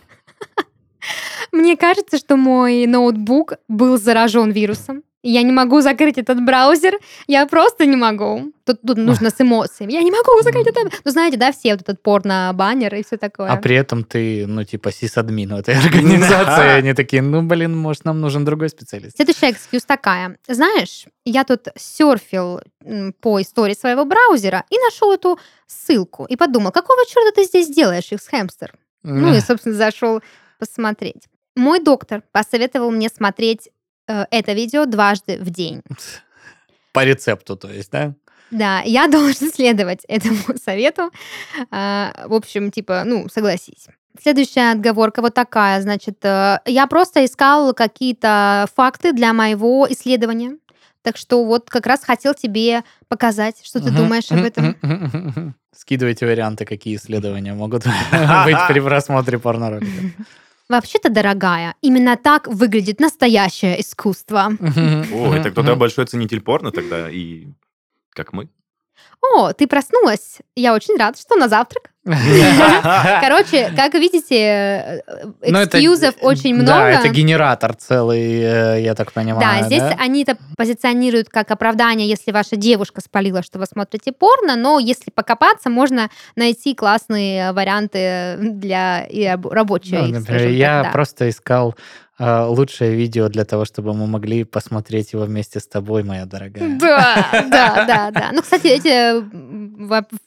Мне 1.56 1.76
кажется, 1.76 2.18
что 2.18 2.36
мой 2.36 2.86
ноутбук 2.86 3.54
был 3.66 3.96
заражен 3.96 4.50
вирусом. 4.50 5.02
Я 5.22 5.42
не 5.42 5.52
могу 5.52 5.80
закрыть 5.80 6.18
этот 6.18 6.44
браузер. 6.44 6.98
Я 7.26 7.46
просто 7.46 7.86
не 7.86 7.96
могу. 7.96 8.52
Тут, 8.64 8.82
тут 8.82 8.98
нужно 8.98 9.30
с 9.30 9.40
эмоциями. 9.40 9.92
Я 9.92 10.02
не 10.02 10.10
могу 10.10 10.40
закрыть 10.42 10.66
это. 10.68 10.80
Ну, 11.04 11.10
знаете, 11.10 11.36
да, 11.36 11.50
все 11.50 11.72
вот 11.72 11.80
этот 11.80 12.00
порно-баннер 12.02 12.94
и 12.94 13.02
все 13.02 13.16
такое. 13.16 13.48
А 13.48 13.56
при 13.56 13.74
этом 13.74 14.04
ты, 14.04 14.46
ну, 14.46 14.62
типа, 14.64 14.92
сисадмин 14.92 15.54
в 15.54 15.58
этой 15.58 15.74
организации. 15.84 16.78
Они 16.78 16.92
такие, 16.92 17.22
ну, 17.22 17.42
блин, 17.42 17.76
может, 17.76 18.04
нам 18.04 18.20
нужен 18.20 18.44
другой 18.44 18.68
специалист. 18.68 19.16
Следующая 19.16 19.50
экскьюз 19.50 19.84
такая. 19.84 20.36
Знаешь, 20.46 21.06
я 21.24 21.42
тут 21.44 21.68
серфил 21.74 22.60
по 23.20 23.40
истории 23.40 23.74
своего 23.74 24.04
браузера 24.04 24.64
и 24.70 24.76
нашел 24.78 25.10
эту 25.10 25.40
ссылку. 25.66 26.26
И 26.26 26.36
подумал, 26.36 26.70
какого 26.70 27.04
черта 27.06 27.32
ты 27.34 27.44
здесь 27.44 27.68
делаешь, 27.68 28.12
их 28.12 28.20
хэмстер? 28.22 28.74
Ну 29.02 29.34
и, 29.34 29.40
собственно, 29.40 29.74
зашел 29.74 30.20
посмотреть. 30.58 31.24
Мой 31.56 31.80
доктор 31.80 32.22
посоветовал 32.32 32.90
мне 32.90 33.08
смотреть 33.08 33.70
э, 34.06 34.26
это 34.30 34.52
видео 34.52 34.84
дважды 34.84 35.38
в 35.38 35.50
день. 35.50 35.82
По 36.92 37.04
рецепту, 37.04 37.56
то 37.56 37.68
есть, 37.68 37.90
да? 37.90 38.14
Да, 38.50 38.82
я 38.84 39.08
должен 39.08 39.50
следовать 39.50 40.04
этому 40.06 40.38
совету. 40.64 41.10
А, 41.70 42.26
В 42.26 42.34
общем, 42.34 42.70
типа, 42.70 43.02
ну, 43.04 43.28
согласись. 43.28 43.86
Следующая 44.22 44.72
отговорка 44.72 45.20
вот 45.20 45.34
такая, 45.34 45.80
значит, 45.82 46.24
э, 46.24 46.60
я 46.66 46.86
просто 46.86 47.24
искал 47.24 47.74
какие-то 47.74 48.66
факты 48.74 49.12
для 49.12 49.32
моего 49.32 49.86
исследования. 49.90 50.58
Так 51.02 51.16
что 51.16 51.44
вот 51.44 51.70
как 51.70 51.86
раз 51.86 52.02
хотел 52.02 52.34
тебе 52.34 52.82
показать, 53.08 53.64
что 53.64 53.80
ты 53.80 53.90
думаешь 53.92 54.32
об 54.32 54.42
этом. 54.42 55.54
Скидывайте 55.72 56.26
варианты, 56.26 56.64
какие 56.64 56.96
исследования 56.96 57.54
могут 57.54 57.84
быть 57.84 58.56
при 58.68 58.80
просмотре 58.80 59.38
порноролика. 59.38 59.86
Вообще-то, 60.68 61.10
дорогая, 61.10 61.76
именно 61.80 62.16
так 62.16 62.48
выглядит 62.48 62.98
настоящее 63.00 63.80
искусство. 63.80 64.52
О, 65.12 65.34
это 65.34 65.50
кто-то 65.50 65.76
большой 65.76 66.06
ценитель 66.06 66.40
порно 66.40 66.72
тогда, 66.72 67.08
и 67.08 67.46
как 68.10 68.32
мы. 68.32 68.48
О, 69.34 69.52
ты 69.52 69.66
проснулась. 69.66 70.38
Я 70.54 70.74
очень 70.74 70.96
рада, 70.96 71.18
что 71.18 71.36
на 71.36 71.48
завтрак. 71.48 71.90
Короче, 73.20 73.72
как 73.76 73.94
видите, 73.94 74.36
э, 74.36 75.00
Ну, 75.48 75.64
экскьюзов 75.64 76.14
очень 76.20 76.54
много. 76.54 76.66
Да, 76.68 76.90
это 76.90 77.08
генератор 77.08 77.74
целый, 77.74 78.40
э, 78.40 78.82
я 78.82 78.94
так 78.94 79.12
понимаю. 79.12 79.40
Да, 79.40 79.66
здесь 79.66 79.82
они 79.98 80.22
это 80.22 80.36
позиционируют 80.56 81.28
как 81.28 81.50
оправдание, 81.50 82.08
если 82.08 82.30
ваша 82.30 82.54
девушка 82.56 83.00
спалила, 83.00 83.42
что 83.42 83.58
вы 83.58 83.66
смотрите 83.66 84.12
порно, 84.12 84.54
но 84.54 84.78
если 84.78 85.10
покопаться, 85.10 85.68
можно 85.68 86.08
найти 86.36 86.74
классные 86.74 87.52
варианты 87.52 88.36
для 88.38 89.04
и 89.04 89.26
раб- 89.26 89.46
рабочие. 89.46 90.00
Ну, 90.02 90.06
например, 90.20 90.48
я 90.48 90.90
просто 90.92 91.28
искал 91.28 91.74
лучшее 92.18 92.94
видео 92.94 93.28
для 93.28 93.44
того, 93.44 93.64
чтобы 93.64 93.92
мы 93.92 94.06
могли 94.06 94.44
посмотреть 94.44 95.12
его 95.12 95.24
вместе 95.24 95.60
с 95.60 95.66
тобой, 95.66 96.02
моя 96.02 96.24
дорогая. 96.24 96.78
Да, 96.78 97.28
да, 97.50 97.84
да, 97.84 98.10
да. 98.10 98.30
Ну, 98.32 98.42
кстати, 98.42 98.68
эти 98.68 99.22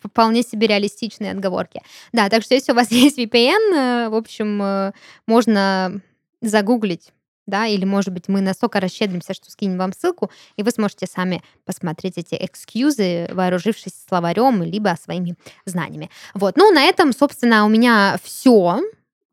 вполне 0.07 0.43
себе 0.43 0.67
реалистичные 0.67 1.31
отговорки. 1.31 1.81
Да, 2.13 2.29
так 2.29 2.43
что 2.43 2.53
если 2.53 2.71
у 2.71 2.75
вас 2.75 2.91
есть 2.91 3.17
VPN, 3.17 3.73
э, 3.73 4.09
в 4.09 4.15
общем, 4.15 4.61
э, 4.61 4.91
можно 5.25 6.01
загуглить 6.41 7.11
да, 7.49 7.65
или, 7.65 7.83
может 7.83 8.13
быть, 8.13 8.27
мы 8.27 8.41
настолько 8.41 8.79
расщедримся, 8.79 9.33
что 9.33 9.51
скинем 9.51 9.77
вам 9.77 9.91
ссылку, 9.91 10.31
и 10.55 10.63
вы 10.63 10.71
сможете 10.71 11.07
сами 11.07 11.41
посмотреть 11.65 12.17
эти 12.17 12.35
экскьюзы, 12.35 13.27
вооружившись 13.31 13.93
словарем, 14.07 14.63
либо 14.63 14.95
своими 15.01 15.35
знаниями. 15.65 16.09
Вот, 16.33 16.55
ну, 16.57 16.71
на 16.71 16.83
этом, 16.83 17.11
собственно, 17.11 17.65
у 17.65 17.69
меня 17.69 18.17
все. 18.23 18.79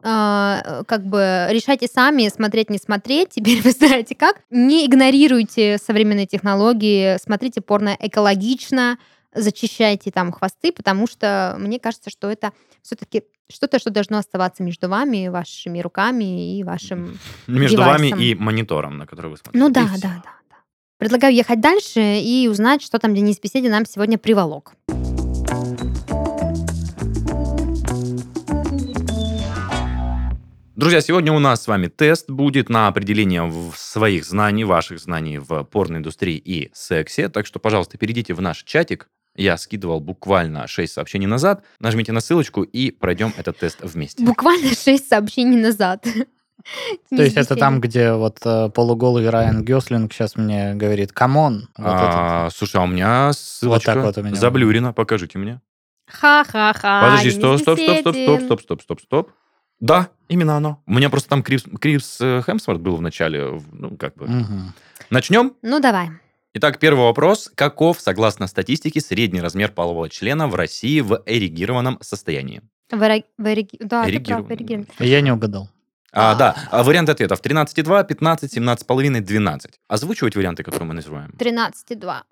Как 0.03 1.05
бы 1.05 1.47
решайте 1.51 1.87
сами, 1.87 2.29
смотреть, 2.29 2.71
не 2.71 2.79
смотреть. 2.79 3.31
Теперь 3.31 3.61
вы 3.65 3.71
знаете 3.71 4.15
как. 4.15 4.41
Не 4.51 4.87
игнорируйте 4.87 5.79
современные 5.79 6.27
технологии, 6.27 7.19
смотрите 7.23 7.61
порно 7.61 7.97
экологично, 7.99 8.99
зачищайте 9.35 10.11
там 10.11 10.33
хвосты, 10.33 10.73
потому 10.73 11.07
что 11.07 11.57
мне 11.59 11.79
кажется, 11.79 12.11
что 12.11 12.31
это 12.31 12.53
все-таки 12.83 13.25
что-то, 13.51 13.79
что 13.79 13.91
должно 13.91 14.19
оставаться 14.19 14.63
между 14.63 14.89
вами, 14.89 15.29
вашими 15.29 15.81
руками 15.81 16.59
и 16.59 16.65
вашим 16.65 17.19
Между 17.47 17.77
девайсом. 17.79 18.11
вами 18.11 18.25
и 18.25 18.35
монитором, 18.35 18.99
на 18.99 19.07
который 19.07 19.31
вы 19.31 19.37
смотрите. 19.37 19.59
ну 19.59 19.71
И 19.71 19.73
да, 19.73 19.83
да, 19.83 20.09
да, 20.25 20.33
да. 20.51 20.57
Предлагаю 20.99 21.35
ехать 21.35 21.61
дальше 21.61 22.19
и 22.21 22.49
узнать, 22.49 22.83
что 22.83 22.99
там 22.99 23.15
Денис 23.15 23.39
Беседин 23.39 23.71
нам 23.71 23.87
сегодня 23.87 24.19
приволок. 24.19 24.75
Друзья, 30.77 31.01
сегодня 31.01 31.33
у 31.33 31.39
нас 31.39 31.63
с 31.63 31.69
вами 31.69 31.87
тест 31.87 32.29
будет 32.31 32.69
на 32.69 32.89
определение 32.89 33.45
в- 33.45 33.75
своих 33.77 34.27
знаний, 34.27 34.65
ваших 34.65 34.99
знаний 35.01 35.39
в 35.39 35.65
порноиндустрии 35.65 36.37
и 36.37 36.71
сексе. 36.75 37.31
Так 37.31 37.47
что, 37.47 37.59
пожалуйста, 37.59 37.97
перейдите 37.97 38.35
в 38.35 38.43
наш 38.43 38.63
чатик, 38.63 39.09
Я 39.39 39.59
скидывал 39.59 40.01
буквально 40.01 40.67
6 40.67 40.95
сообщений 40.95 41.27
назад. 41.27 41.63
Нажмите 41.79 42.11
на 42.13 42.21
ссылочку 42.21 42.63
и 42.63 42.91
пройдем 42.91 43.35
этот 43.37 43.59
тест 43.59 43.81
вместе. 43.83 44.25
Буквально 44.25 44.69
шесть 44.75 45.09
сообщений 45.11 45.59
назад. 45.61 46.05
То 47.11 47.23
есть 47.23 47.37
это 47.37 47.55
там, 47.55 47.81
где 47.83 48.13
вот 48.15 48.39
э, 48.47 48.71
полуголый 48.71 49.29
Райан 49.29 49.63
Гослинг 49.63 50.11
сейчас 50.15 50.37
мне 50.37 50.75
говорит, 50.75 51.13
come 51.13 51.45
on. 51.45 51.69
А, 51.77 52.49
слушай, 52.51 52.77
а 52.77 52.85
у 52.85 52.87
меня 52.87 53.31
ссылочка 53.35 53.93
так 53.93 54.05
вот 54.05 54.17
у 54.17 54.23
меня. 54.23 54.37
заблюрена. 54.37 54.95
Покажите 54.95 55.39
мне. 55.39 55.61
Ха-ха-ха. 56.09 57.03
Подожди, 57.03 57.31
стоп, 57.33 57.61
стоп, 57.61 57.79
стоп, 57.79 57.99
стоп, 58.01 58.17
стоп, 58.17 58.41
стоп, 58.41 58.61
стоп, 58.63 58.83
стоп, 58.83 59.01
стоп. 59.03 59.33
Да, 59.81 60.09
именно 60.29 60.57
оно. 60.57 60.83
У 60.87 60.95
меня 60.95 61.11
просто 61.11 61.29
там 61.29 61.43
Крис, 61.43 61.65
Крис 61.81 62.19
э, 62.21 62.43
Хемсворт 62.45 62.81
был 62.81 62.97
в 62.97 63.03
начале. 63.03 63.61
Ну, 63.73 63.97
как 63.97 64.15
бы. 64.17 64.27
Мгм. 64.27 64.73
Начнем? 65.11 65.53
Ну, 65.63 65.81
давай. 65.81 66.11
Итак, 66.55 66.79
первый 66.79 67.03
вопрос. 67.05 67.51
Каков, 67.55 68.01
согласно 68.01 68.47
статистике, 68.47 69.01
средний 69.01 69.41
размер 69.43 69.73
полового 69.73 70.09
члена 70.09 70.49
в 70.49 70.55
России 70.55 71.01
в 71.01 71.23
эрегированном 71.27 71.99
состоянии? 72.01 72.63
В 72.91 73.03
эре- 73.03 73.25
в 73.37 73.45
эреги- 73.45 73.77
Да, 73.81 74.05
ты 74.05 74.11
Эрегирован. 74.11 74.45
прав, 74.47 74.59
эрегирован. 74.59 74.87
Я 75.01 75.21
не 75.21 75.33
угадал. 75.33 75.69
А, 76.13 76.35
да, 76.35 76.57
а 76.71 76.83
вариант 76.83 77.11
ответов 77.11 77.41
13,2, 77.43 78.03
15, 78.05 78.51
17,5, 78.51 79.21
12. 79.21 79.79
Озвучивать 79.87 80.35
варианты, 80.35 80.63
которые 80.63 80.89
мы 80.89 80.95
называем? 80.95 81.35
13,2. 81.39 82.23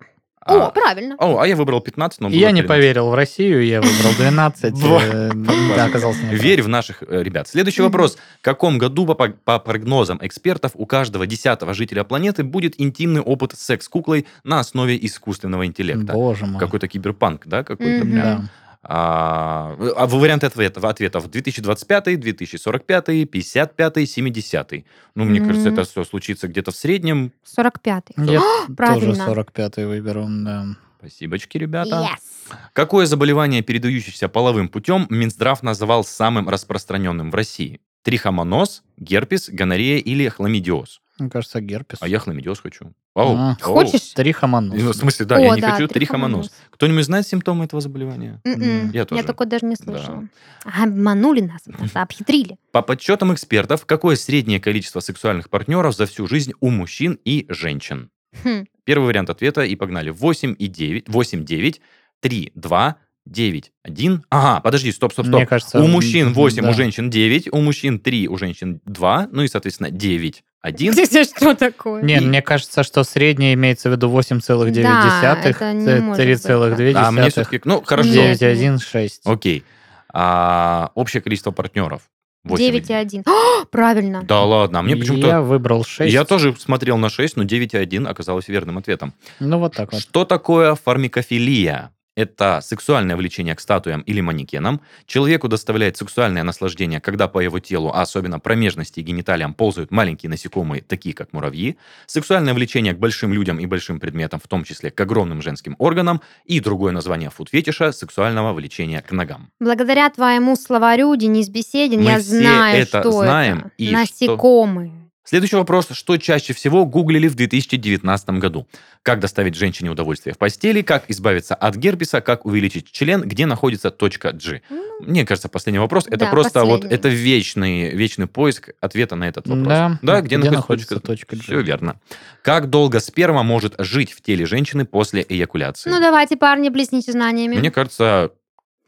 А, 0.45 0.67
О, 0.67 0.69
правильно. 0.69 1.15
О, 1.17 1.39
а 1.39 1.47
я 1.47 1.55
выбрал 1.55 1.81
15, 1.81 2.21
но 2.21 2.29
я 2.29 2.51
не 2.51 2.61
13. 2.61 2.67
поверил 2.67 3.09
в 3.09 3.15
Россию, 3.15 3.65
я 3.65 3.81
выбрал 3.81 4.13
12. 4.15 4.73
Вот. 4.85 5.01
э, 5.01 5.81
оказался 5.81 6.21
Верь 6.27 6.61
в 6.61 6.67
наших 6.67 7.01
э, 7.01 7.23
ребят. 7.23 7.47
Следующий 7.47 7.81
вопрос. 7.81 8.17
В 8.39 8.43
каком 8.43 8.77
году, 8.77 9.07
по, 9.07 9.59
прогнозам 9.59 10.19
экспертов, 10.21 10.73
у 10.75 10.85
каждого 10.85 11.25
десятого 11.25 11.73
жителя 11.73 12.03
планеты 12.03 12.43
будет 12.43 12.79
интимный 12.79 13.21
опыт 13.21 13.53
секс-куклой 13.57 14.27
на 14.43 14.59
основе 14.59 15.03
искусственного 15.03 15.65
интеллекта? 15.65 16.13
Боже 16.13 16.45
мой. 16.45 16.59
Какой-то 16.59 16.87
киберпанк, 16.87 17.47
да, 17.47 17.63
какой-то 17.63 18.05
прям? 18.05 18.49
А, 18.87 19.75
а 19.95 20.05
варианты 20.05 20.45
ответов, 20.45 20.83
ответов 20.83 21.29
2025, 21.29 22.19
2045, 22.19 23.29
55, 23.29 24.09
70. 24.09 24.85
Ну, 25.15 25.23
мне 25.25 25.39
М. 25.39 25.47
кажется, 25.47 25.69
это 25.69 25.83
все 25.85 26.03
случится 26.03 26.47
где-то 26.47 26.71
в 26.71 26.75
среднем. 26.75 27.31
45. 27.43 28.03
Я 28.17 28.39
тоже 28.67 28.75
правильно. 28.75 29.25
45-й 29.27 29.85
выберу, 29.85 30.27
да. 30.29 30.67
Спасибочки, 30.99 31.57
ребята. 31.57 31.95
Yes. 31.95 32.55
Какое 32.73 33.07
заболевание, 33.07 33.63
передающееся 33.63 34.29
половым 34.29 34.69
путем, 34.69 35.07
Минздрав 35.09 35.63
называл 35.63 36.03
самым 36.03 36.47
распространенным 36.47 37.31
в 37.31 37.35
России? 37.35 37.81
Трихомоноз, 38.03 38.83
герпес, 38.97 39.49
гонорея 39.49 39.97
или 39.97 40.27
хламидиоз? 40.29 41.01
Мне 41.17 41.29
кажется, 41.29 41.61
герпес. 41.61 41.99
А 42.01 42.07
я 42.07 42.19
хламидиоз 42.19 42.59
хочу. 42.59 42.93
Оу, 43.13 43.35
А. 43.37 43.57
оу. 43.63 43.73
Хочешь? 43.73 44.13
Трихомонос. 44.13 44.81
Ну, 44.81 44.91
В 44.91 44.95
смысле, 44.95 45.25
да, 45.25 45.39
я 45.39 45.51
О, 45.53 45.55
не 45.55 45.61
да, 45.61 45.71
хочу 45.71 45.87
трихомоноз. 45.87 46.51
Кто-нибудь 46.71 47.05
знает 47.05 47.25
симптомы 47.25 47.63
этого 47.63 47.81
заболевания? 47.81 48.41
М-м, 48.43 48.91
Я 48.91 49.05
тоже. 49.05 49.23
такой 49.23 49.47
даже 49.47 49.65
не 49.65 49.75
слышала. 49.77 50.27
Обманули 50.65 51.41
нас, 51.41 51.63
обхитрили. 51.93 52.57
По 52.71 52.81
подсчетам 52.81 53.33
экспертов, 53.33 53.85
какое 53.85 54.17
среднее 54.17 54.59
количество 54.59 54.99
сексуальных 54.99 55.49
партнеров 55.49 55.95
за 55.95 56.05
всю 56.05 56.27
жизнь 56.27 56.51
у 56.59 56.69
мужчин 56.69 57.17
и 57.23 57.45
женщин? 57.49 58.09
Хм. 58.43 58.65
Первый 58.83 59.05
вариант 59.05 59.29
ответа 59.29 59.61
и 59.63 59.75
погнали. 59.77 60.09
8 60.09 60.55
и 60.59 60.67
9, 60.67 61.07
8, 61.07 61.45
9, 61.45 61.81
3, 62.19 62.51
2, 62.55 62.95
9, 63.25 63.71
1. 63.83 64.23
Ага, 64.29 64.61
подожди, 64.61 64.91
стоп, 64.91 65.13
стоп, 65.13 65.25
стоп. 65.25 65.37
Мне 65.37 65.47
кажется, 65.47 65.79
у 65.81 65.87
мужчин 65.87 66.33
8, 66.33 66.61
да. 66.61 66.69
у 66.69 66.73
женщин 66.73 67.09
9, 67.09 67.53
у 67.53 67.61
мужчин 67.61 67.99
3, 67.99 68.27
у 68.27 68.37
женщин 68.37 68.81
2, 68.85 69.29
ну 69.31 69.43
и, 69.43 69.47
соответственно, 69.47 69.89
9, 69.89 70.43
1. 70.65 70.93
Что 71.25 71.55
такое? 71.55 72.01
Не, 72.01 72.19
мне 72.19 72.41
кажется, 72.41 72.83
что 72.83 73.03
среднее 73.03 73.53
имеется 73.53 73.89
в 73.89 73.91
виду 73.93 74.09
8,9, 74.09 74.81
Да, 74.81 75.39
это 75.43 75.73
не 75.73 76.01
может 76.01 76.25
быть 76.25 76.45
3,2, 76.45 76.93
А 76.95 77.11
мне 77.11 77.29
все-таки, 77.29 77.61
ну, 77.63 77.83
хорошо. 77.85 78.09
Девять. 78.09 78.41
9,1,6. 78.41 79.09
Окей. 79.25 79.63
А, 80.11 80.91
общее 80.95 81.21
количество 81.21 81.51
партнеров. 81.51 82.01
8 82.45 82.63
и 82.63 82.71
9 82.71 82.89
и 82.89 82.93
1. 82.93 83.23
О, 83.27 83.65
Правильно. 83.65 84.23
Да 84.23 84.43
ладно, 84.43 84.79
а 84.79 84.81
мне 84.81 84.95
почему-то... 84.95 85.27
Я 85.27 85.41
выбрал 85.41 85.83
6. 85.83 86.11
Я 86.11 86.25
тоже 86.25 86.55
смотрел 86.57 86.97
на 86.97 87.09
6, 87.09 87.37
но 87.37 87.43
9,1 87.43 88.07
оказалось 88.07 88.47
верным 88.47 88.77
ответом. 88.77 89.13
Ну, 89.39 89.59
вот 89.59 89.75
так 89.75 89.91
вот. 89.91 90.01
Что 90.01 90.25
такое 90.25 90.75
формикофилия? 90.75 91.91
Это 92.15 92.61
сексуальное 92.61 93.17
влечение 93.17 93.55
к 93.55 93.59
статуям 93.59 94.01
или 94.01 94.21
манекенам. 94.21 94.79
Человеку 95.05 95.49
доставляет 95.49 95.97
сексуальное 95.97 96.43
наслаждение, 96.43 97.01
когда 97.01 97.27
по 97.27 97.39
его 97.39 97.59
телу, 97.59 97.91
а 97.93 98.01
особенно 98.01 98.39
промежности 98.39 99.01
и 99.01 99.03
гениталиям, 99.03 99.53
ползают 99.53 99.91
маленькие 99.91 100.29
насекомые, 100.29 100.81
такие 100.81 101.13
как 101.13 101.33
муравьи. 101.33 101.77
Сексуальное 102.05 102.53
влечение 102.53 102.93
к 102.93 102.99
большим 102.99 103.33
людям 103.33 103.59
и 103.59 103.65
большим 103.65 103.99
предметам, 103.99 104.39
в 104.39 104.47
том 104.47 104.63
числе 104.63 104.91
к 104.91 105.01
огромным 105.01 105.41
женским 105.41 105.75
органам. 105.77 106.21
И 106.45 106.61
другое 106.61 106.93
название 106.93 107.29
фуд-фетиша– 107.29 107.91
сексуального 107.93 108.53
влечения 108.53 109.01
к 109.01 109.11
ногам. 109.11 109.49
Благодаря 109.59 110.09
твоему 110.09 110.55
словарю, 110.55 111.15
Денис 111.17 111.49
Беседин, 111.49 112.01
Мы 112.01 112.11
я 112.11 112.19
знаю, 112.21 112.81
это 112.81 113.01
что 113.01 113.11
знаем, 113.11 113.59
это. 113.59 113.71
и 113.77 113.91
Насекомые. 113.91 115.04
Следующий 115.27 115.55
вопрос. 115.55 115.87
Что 115.91 116.17
чаще 116.17 116.53
всего 116.53 116.85
гуглили 116.85 117.27
в 117.27 117.33
2019 117.33 118.29
году? 118.31 118.67
Как 119.01 119.19
доставить 119.19 119.55
женщине 119.55 119.89
удовольствие 119.89 120.35
в 120.35 120.37
постели, 120.37 120.83
как 120.83 121.09
избавиться 121.09 121.55
от 121.55 121.75
герпеса, 121.75 122.21
как 122.21 122.45
увеличить 122.45 122.91
член, 122.91 123.21
где 123.21 123.47
находится 123.47 123.89
точка 123.89 124.31
G? 124.33 124.61
Ну, 124.69 124.83
Мне 125.01 125.25
кажется, 125.25 125.49
последний 125.49 125.79
вопрос. 125.79 126.05
Это 126.07 126.17
Да, 126.25 126.29
просто 126.29 126.63
вот 126.63 126.81
последний. 126.81 126.95
это 126.95 127.09
вечный, 127.09 127.89
вечный 127.95 128.27
поиск 128.27 128.69
ответа 128.81 129.15
на 129.15 129.27
этот 129.27 129.47
вопрос. 129.47 129.67
Да, 130.03 130.21
где, 130.21 130.37
где 130.37 130.51
находится, 130.51 130.93
находится 130.95 130.99
точка 130.99 131.35
G? 131.35 131.41
Все 131.41 131.61
верно. 131.61 131.99
Как 132.43 132.69
долго 132.69 132.99
сперма 132.99 133.41
может 133.41 133.73
жить 133.79 134.11
в 134.11 134.21
теле 134.21 134.45
женщины 134.45 134.85
после 134.85 135.25
эякуляции? 135.27 135.89
Ну, 135.89 135.99
давайте, 135.99 136.37
парни, 136.37 136.69
блесните 136.69 137.11
знаниями. 137.11 137.57
Мне 137.57 137.71
кажется, 137.71 138.31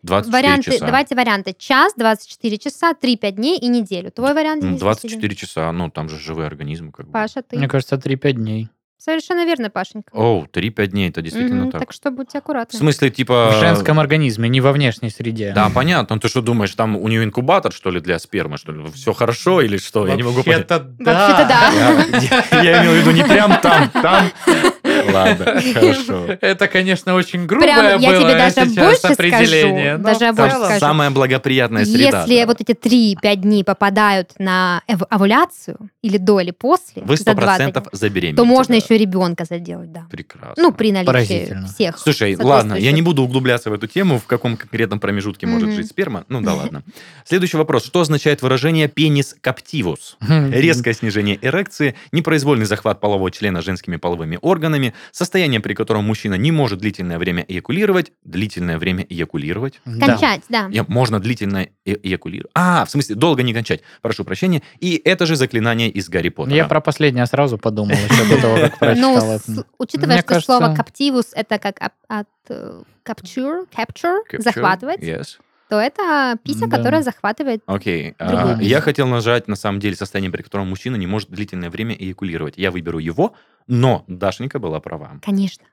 24 0.08 0.42
варианты, 0.44 0.72
часа. 0.72 0.86
Давайте 0.86 1.16
варианты. 1.16 1.56
Час, 1.58 1.94
24 1.98 2.58
часа, 2.58 2.94
3-5 2.94 3.32
дней 3.32 3.58
и 3.60 3.68
неделю. 3.68 4.12
Твой 4.12 4.34
вариант, 4.34 4.64
Ну, 4.64 4.70
Денис 4.70 4.80
24 4.80 5.20
Беседин? 5.30 5.38
часа, 5.48 5.72
ну 5.72 5.90
там 5.92 6.10
же 6.10 6.18
живые 6.20 6.48
организмы. 6.48 6.92
Как 6.92 7.06
бы. 7.08 7.12
Паша, 7.14 7.42
ты. 7.44 7.58
Мне 7.58 7.68
кажется, 7.68 7.96
3-5 7.98 8.32
дней. 8.34 8.70
Совершенно 9.00 9.46
верно, 9.46 9.70
Пашенька. 9.70 10.10
Оу, 10.12 10.48
3-5 10.52 10.88
дней, 10.88 11.10
это 11.10 11.22
действительно 11.22 11.62
Мгм, 11.64 11.72
так. 11.72 11.82
Так 11.82 11.94
что 11.94 12.10
будьте 12.10 12.40
В 12.40 12.42
аккуратны. 12.42 12.78
смысле, 12.80 13.10
типа... 13.12 13.52
В 13.56 13.60
женском 13.60 14.00
организме, 14.00 14.50
не 14.50 14.60
во 14.60 14.72
внешней 14.74 15.12
среде. 15.12 15.54
Да, 15.54 15.70
понятно. 15.70 16.16
Ну, 16.16 16.20
ты 16.20 16.28
что 16.28 16.42
думаешь, 16.42 16.74
там 16.74 16.98
у 16.98 17.08
нее 17.08 17.24
инкубатор, 17.24 17.72
что 17.72 17.92
ли, 17.92 18.02
для 18.02 18.18
спермы, 18.18 18.58
что 18.58 18.72
ли? 18.72 18.84
Все 18.96 19.14
хорошо 19.14 19.62
или 19.62 19.78
что? 19.78 20.08
Я 20.08 20.16
не 20.16 20.24
могу 20.24 20.42
понять. 20.44 20.68
Вообще-то 20.70 20.96
Вообще-то 21.00 21.48
да. 21.48 22.52
Я, 22.52 22.64
я 22.64 22.82
имел 22.84 22.94
в 22.94 22.96
виду 22.96 23.12
не 23.12 23.24
прям 23.24 23.62
там, 23.62 23.90
там. 23.92 24.32
Ладно, 25.14 25.46
хорошо. 25.74 26.26
Это, 26.42 26.68
конечно, 26.68 27.14
очень 27.16 27.46
грубое 27.46 27.68
Прям, 27.74 28.00
я 28.02 28.10
было 28.12 28.22
тебе 28.22 28.38
даже 28.38 28.54
сейчас 28.56 28.74
больше 28.76 29.14
определение. 29.14 29.98
скажу, 29.98 29.98
но 29.98 30.04
даже 30.20 30.32
в 30.32 30.36
больше 30.36 30.52
целом- 30.52 30.66
скажу. 30.66 30.80
Самая 30.80 31.12
благоприятная 31.12 31.86
среда. 31.86 32.22
Если 32.22 32.40
да. 32.42 32.46
вот 32.48 32.62
эти 32.62 32.72
3-5 32.74 33.36
дней 33.38 33.64
попадают 33.64 34.32
на 34.40 34.82
эв- 34.88 35.06
овуляцию, 35.10 35.78
или 36.02 36.18
до, 36.18 36.40
или 36.40 36.52
после, 36.52 37.04
Вы 37.04 37.18
за 37.18 37.34
20 37.34 37.68
100% 37.68 37.72
дней, 37.74 37.84
забеременеете. 37.92 38.38
то 38.38 38.46
можно 38.46 38.74
да. 38.78 38.84
еще 38.84 38.98
ребенка 38.98 39.46
заделать, 39.46 39.92
да. 39.92 40.06
Прекрасно. 40.10 40.54
Ну, 40.64 40.72
при 40.72 40.92
наличии 40.92 41.06
Поразительно. 41.08 41.68
всех. 41.68 41.98
Слушай, 41.98 42.36
ладно, 42.38 42.76
я 42.76 42.92
не 42.92 43.02
буду 43.02 43.24
углубляться 43.24 43.70
в 43.70 43.74
эту 43.74 43.88
тему, 43.88 44.20
в 44.20 44.26
каком 44.26 44.56
конкретном 44.58 45.00
промежутке 45.00 45.48
может 45.48 45.68
Мгм. 45.70 45.76
жить 45.76 45.88
сперма. 45.90 46.24
Ну 46.30 46.42
да 46.42 46.54
ладно. 46.56 46.84
Следующий 47.26 47.58
вопрос. 47.58 47.86
Что 47.86 48.02
означает 48.02 48.42
выражение 48.42 48.88
пенис 48.88 49.36
каптивус? 49.42 50.18
Хм. 50.22 50.52
Резкое 50.52 50.94
снижение 50.94 51.38
эрекции, 51.42 51.96
непроизвольный 52.12 52.66
захват 52.66 53.00
полового 53.00 53.30
члена 53.32 53.62
женскими 53.62 53.98
половыми 53.98 54.40
органами, 54.42 54.94
состояние, 55.12 55.60
при 55.60 55.74
котором 55.74 56.06
мужчина 56.06 56.36
не 56.36 56.52
может 56.52 56.80
длительное 56.80 57.18
время 57.20 57.46
эякулировать, 57.48 58.12
длительное 58.24 58.78
время 58.78 59.06
эякулировать. 59.10 59.80
Да. 59.86 60.08
Кончать, 60.08 60.42
да. 60.50 60.68
Я- 60.72 60.86
можно 60.88 61.20
длительно 61.20 61.68
э- 61.86 61.96
эякулировать. 62.04 62.52
А, 62.56 62.86
в 62.86 62.92
смысле, 62.92 63.16
долго 63.16 63.44
не 63.44 63.54
кончать. 63.54 63.82
Прошу 64.02 64.24
прощения. 64.24 64.62
И 64.80 65.02
это 65.04 65.26
же 65.26 65.36
заклинание 65.36 65.90
из 65.90 66.10
Гарри 66.10 66.30
Поттера. 66.30 66.56
Я 66.56 66.66
про 66.66 66.82
последнее 66.82 67.26
сразу 67.26 67.58
подумал, 67.58 67.96
еще 67.96 68.26
до 68.36 68.42
того, 68.42 68.56
как 68.58 68.72
Ну, 68.74 68.78
прочитал 68.80 69.32
это. 69.32 69.66
учитывая, 69.78 70.22
что 70.22 70.42
слово 70.42 70.76
captivus 70.76 71.28
это 71.34 71.60
как 71.60 71.78
от, 72.08 72.28
э, 72.50 72.82
capture, 73.06 73.66
capture, 73.76 74.18
Capture? 74.32 74.42
захватывать, 74.42 75.02
Yes. 75.02 75.38
То 75.70 75.80
это 75.80 76.38
пися, 76.44 76.68
Да. 76.68 76.78
которая 76.78 77.02
захватывает. 77.04 77.62
Окей. 77.66 78.16
Другую 78.20 78.58
А, 78.58 78.62
я 78.64 78.82
хотел 78.82 79.08
нажать, 79.08 79.48
на 79.48 79.56
самом 79.56 79.80
деле, 79.80 79.96
состояние, 79.96 80.32
при 80.32 80.42
котором 80.42 80.68
мужчина 80.70 80.96
не 80.96 81.08
может 81.08 81.30
длительное 81.30 81.70
время 81.70 81.96
эякулировать. 81.96 82.58
Я 82.58 82.72
выберу 82.72 83.00
его, 83.00 83.34
но 83.68 84.04
Дашенька 84.08 84.60
была 84.60 84.80
права. 84.80 85.20
Конечно. 85.24 85.66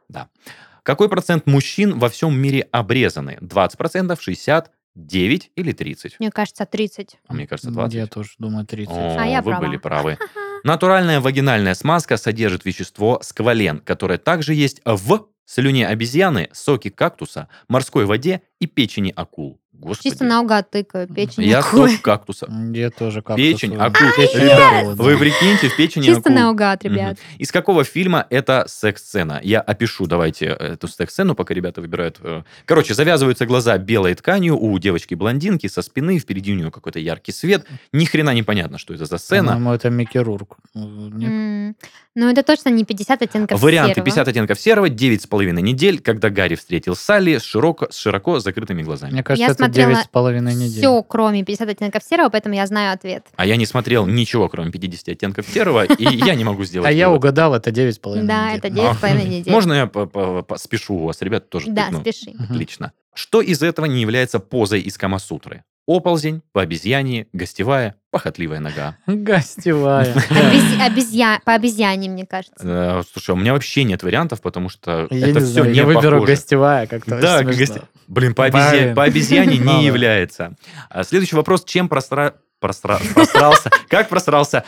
Какой 0.82 1.08
процент 1.08 1.46
мужчин 1.46 1.98
во 1.98 2.08
всем 2.08 2.38
мире 2.38 2.66
обрезаны? 2.72 3.38
20%, 3.40 4.18
60%, 4.18 4.66
9 4.94 5.50
или 5.56 5.72
30? 5.72 6.16
Мне 6.20 6.30
кажется, 6.30 6.66
30. 6.66 7.16
А 7.26 7.34
мне 7.34 7.46
кажется, 7.46 7.70
20. 7.70 7.94
Я 7.94 8.06
тоже 8.06 8.30
думаю 8.38 8.66
30. 8.66 8.92
О, 8.94 9.16
А 9.18 9.26
я 9.26 9.40
вы 9.42 9.50
права. 9.52 9.66
были 9.66 9.76
правы. 9.78 10.18
Натуральная 10.64 11.20
вагинальная 11.20 11.74
смазка 11.74 12.16
содержит 12.16 12.64
вещество 12.64 13.18
сквален, 13.22 13.78
которое 13.80 14.18
также 14.18 14.54
есть 14.54 14.80
в 14.84 15.26
слюне 15.46 15.86
обезьяны, 15.88 16.48
соке 16.52 16.90
кактуса, 16.90 17.48
морской 17.68 18.04
воде 18.06 18.42
и 18.60 18.66
печени 18.66 19.12
акул. 19.14 19.60
Господи. 19.84 20.08
Чисто 20.10 20.24
наугад 20.24 20.70
тыкаю, 20.70 21.06
печень 21.06 21.44
Я 21.44 21.58
акулы. 21.58 21.90
стоп 21.90 22.00
кактуса. 22.02 22.48
Я 22.72 22.90
тоже 22.90 23.20
как 23.22 23.36
Печень, 23.36 23.76
акул. 23.76 24.08
Печень 24.16 24.40
Ребята, 24.40 24.78
акулы, 24.78 24.94
да. 24.96 25.02
Вы 25.04 25.16
прикиньте, 25.18 25.68
в 25.68 25.76
печени 25.76 26.04
Чисто 26.04 26.20
акул. 26.30 26.32
наугад, 26.34 26.84
ребят. 26.84 27.12
Мгм. 27.18 27.38
Из 27.38 27.52
какого 27.52 27.84
фильма 27.84 28.26
это 28.30 28.64
секс-сцена? 28.66 29.40
Я 29.42 29.60
опишу, 29.60 30.06
давайте, 30.06 30.46
эту 30.46 30.88
секс-сцену, 30.88 31.34
пока 31.34 31.52
ребята 31.54 31.80
выбирают. 31.80 32.18
э. 32.22 32.42
Короче, 32.64 32.94
завязываются 32.94 33.46
глаза 33.46 33.76
белой 33.78 34.14
тканью 34.14 34.56
у 34.58 34.78
девочки-блондинки 34.78 35.66
со 35.66 35.82
спины, 35.82 36.18
впереди 36.18 36.52
у 36.52 36.56
нее 36.56 36.70
какой-то 36.70 36.98
яркий 36.98 37.32
свет. 37.32 37.66
Ни 37.92 38.06
хрена 38.06 38.30
непонятно, 38.34 38.78
что 38.78 38.94
это 38.94 39.04
за 39.04 39.18
сцена. 39.18 39.48
По-моему, 39.52 39.72
это 39.74 39.90
Микки 39.90 40.18
Рурк. 40.18 40.56
Нет? 40.74 41.76
Ну, 42.16 42.30
это 42.30 42.44
точно 42.44 42.68
не 42.68 42.84
50 42.84 43.22
оттенков 43.22 43.60
Варианты 43.60 43.94
серого. 43.94 44.04
50 44.04 44.28
оттенков 44.28 44.60
серого, 44.60 44.88
9,5 44.88 45.60
недель, 45.60 46.00
когда 46.00 46.30
Гарри 46.30 46.54
встретил 46.54 46.94
Салли 46.94 47.38
с 47.38 47.42
широко, 47.42 47.88
с 47.90 47.96
широко 47.96 48.38
закрытыми 48.38 48.82
глазами. 48.82 49.12
Мне 49.12 49.22
кажется, 49.24 49.46
Я 49.46 49.50
это 49.52 49.64
смотрела 49.64 49.90
девять 49.90 50.04
с 50.04 50.08
половиной 50.08 50.54
недель. 50.54 50.78
Все, 50.78 51.02
кроме 51.02 51.42
50 51.44 51.68
оттенков 51.68 52.04
серого, 52.04 52.28
поэтому 52.28 52.54
я 52.54 52.66
знаю 52.66 52.94
ответ. 52.94 53.26
А 53.34 53.44
я 53.46 53.56
не 53.56 53.66
смотрел 53.66 54.06
ничего, 54.06 54.48
кроме 54.48 54.70
50 54.70 55.08
оттенков 55.08 55.46
серого, 55.48 55.84
и 55.84 56.04
я 56.04 56.36
не 56.36 56.44
могу 56.44 56.64
сделать 56.64 56.88
А 56.88 56.92
я 56.92 57.10
угадал, 57.10 57.54
это 57.54 57.72
девять 57.72 57.96
с 57.96 57.98
половиной 57.98 58.28
Да, 58.28 58.52
недель. 58.54 58.58
это 58.58 58.68
9,5 58.68 59.28
недель. 59.28 59.52
Можно 59.52 59.72
я 59.72 60.56
спешу 60.56 60.94
у 60.94 61.06
вас, 61.06 61.20
ребят, 61.20 61.48
тоже 61.50 61.66
Да, 61.70 61.90
спеши. 62.00 62.32
Отлично. 62.48 62.92
Что 63.12 63.40
из 63.40 63.62
этого 63.62 63.86
не 63.86 64.00
является 64.00 64.38
позой 64.38 64.80
из 64.80 64.96
Камасутры? 64.98 65.64
Оползень, 65.86 66.42
по 66.52 66.62
обезьяне, 66.62 67.26
гостевая, 67.32 67.96
похотливая 68.14 68.60
нога. 68.60 68.96
Гостевая. 69.08 70.14
Обез- 70.14 70.80
обезья- 70.80 71.40
По 71.44 71.54
обезьяне, 71.54 72.08
мне 72.08 72.24
кажется. 72.24 72.62
Э, 72.62 73.02
Слушай, 73.12 73.32
у 73.32 73.36
меня 73.36 73.52
вообще 73.54 73.82
нет 73.82 74.04
вариантов, 74.04 74.40
потому 74.40 74.68
что 74.68 75.08
Я 75.10 75.28
это 75.30 75.40
не 75.40 75.44
все 75.44 75.52
знаю, 75.54 75.70
не 75.72 75.76
я 75.78 75.84
выберу 75.84 76.18
похоже. 76.18 76.32
гостевая 76.32 76.86
как-то 76.86 77.20
Да, 77.20 77.42
гости- 77.42 77.82
Блин, 78.06 78.32
по, 78.34 78.46
обезья- 78.46 78.94
по 78.94 79.02
обезьяне 79.02 79.58
не 79.58 79.84
является. 79.84 80.54
А 80.90 81.02
Следующий 81.02 81.34
вопрос. 81.34 81.64
Чем 81.64 81.88
просра... 81.88 82.34
просра- 82.62 83.00
просрался? 83.14 83.70
Как 83.88 84.08
просрался? 84.08 84.62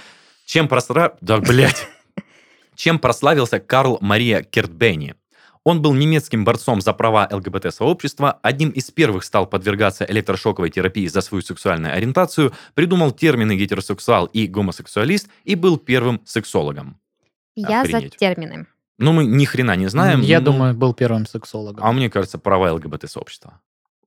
Чем 0.45 0.67
просра... 0.67 1.17
Да, 1.21 1.39
блядь. 1.39 1.87
Чем 2.75 2.99
прославился 2.99 3.61
Карл 3.61 3.99
Мария 4.01 4.43
Кертбени? 4.43 5.15
Он 5.67 5.83
был 5.83 5.95
немецким 5.95 6.45
борцом 6.45 6.81
за 6.81 6.93
права 6.93 7.29
ЛГБТ-сообщества, 7.29 8.39
одним 8.41 8.71
из 8.71 8.93
первых 8.93 9.25
стал 9.25 9.49
подвергаться 9.49 10.05
электрошоковой 10.05 10.71
терапии 10.71 11.09
за 11.09 11.21
свою 11.21 11.43
сексуальную 11.43 11.93
ориентацию, 11.93 12.53
придумал 12.75 13.11
термины 13.11 13.57
гетеросексуал 13.57 14.27
и 14.27 14.47
гомосексуалист 14.47 15.29
и 15.43 15.57
был 15.57 15.77
первым 15.77 16.21
сексологом. 16.25 17.01
Я 17.57 17.83
за 17.85 17.97
Охренеть. 17.97 18.17
термины. 18.17 18.67
Ну, 18.99 19.13
мы 19.13 19.25
ни 19.25 19.45
хрена 19.45 19.75
не 19.75 19.89
знаем. 19.89 20.21
Я 20.21 20.39
ну, 20.39 20.47
думаю, 20.47 20.75
был 20.75 20.95
первым 20.95 21.27
сексологом. 21.27 21.85
А 21.85 21.91
мне 21.91 22.11
кажется, 22.11 22.39
права 22.39 22.73
ЛГБТ-сообщества. 22.73 23.61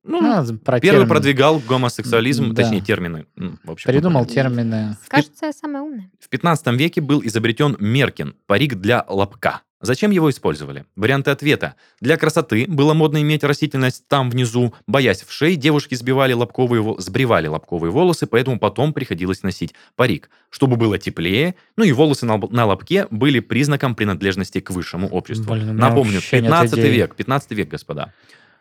Ну, 0.06 0.20
А, 0.26 0.46
про 0.64 0.80
Первый 0.80 1.00
термин. 1.00 1.10
продвигал 1.10 1.60
гомосексуализм, 1.60 2.54
Да. 2.54 2.64
точнее 2.64 2.80
термины. 2.80 3.26
В 3.66 3.72
общем, 3.72 3.92
Придумал 3.92 4.24
поняли. 4.24 4.34
термины. 4.34 4.98
Кажется, 5.10 5.48
я 5.48 5.52
самая 5.52 5.84
умная. 5.84 6.10
В 6.22 6.30
15 6.30 6.78
веке 6.78 7.02
был 7.02 7.22
изобретен 7.22 7.76
меркин, 7.82 8.34
парик 8.48 8.76
для 8.76 9.04
лобка. 9.10 9.62
Зачем 9.82 10.12
его 10.12 10.30
использовали? 10.30 10.86
Варианты 10.98 11.32
ответа. 11.32 11.76
Для 12.02 12.18
красоты 12.18 12.66
было 12.68 12.94
модно 12.94 13.22
иметь 13.22 13.46
растительность 13.46 14.06
там 14.10 14.30
внизу. 14.30 14.74
Боясь 14.88 15.24
в 15.24 15.32
шее, 15.32 15.56
девушки 15.56 15.96
сбивали 15.96 16.34
лобковые, 16.34 16.96
сбривали 17.00 17.48
лобковые 17.48 17.92
волосы, 17.92 18.28
поэтому 18.28 18.60
потом 18.60 18.92
приходилось 18.92 19.42
носить 19.42 19.74
парик. 19.96 20.30
Чтобы 20.50 20.76
было 20.76 20.98
теплее, 20.98 21.56
ну 21.78 21.86
и 21.86 21.94
волосы 21.94 22.26
на, 22.26 22.38
на 22.38 22.66
лобке 22.66 23.08
были 23.10 23.40
признаком 23.40 23.96
принадлежности 23.96 24.60
к 24.60 24.70
высшему 24.72 25.08
обществу. 25.08 25.54
Блин, 25.54 25.78
Напомню, 25.78 26.16
вообще 26.16 26.38
нет 26.38 26.48
15 26.48 26.80
идей. 26.80 26.92
век, 26.92 27.16
15 27.16 27.52
век, 27.52 27.70
господа. 27.70 28.14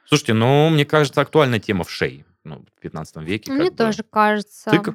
Слушайте, 0.05 0.35
ну, 0.35 0.69
мне 0.71 0.85
кажется, 0.85 1.21
актуальная 1.21 1.59
тема 1.59 1.83
в 1.83 1.91
шее. 1.91 2.25
Ну, 2.45 2.65
в 2.77 2.81
15 2.81 3.17
веке. 3.19 3.53
Мне 3.53 3.65
как 3.65 3.73
бы. 3.73 3.77
тоже 3.77 4.03
кажется. 4.09 4.71
Ты 4.71 4.95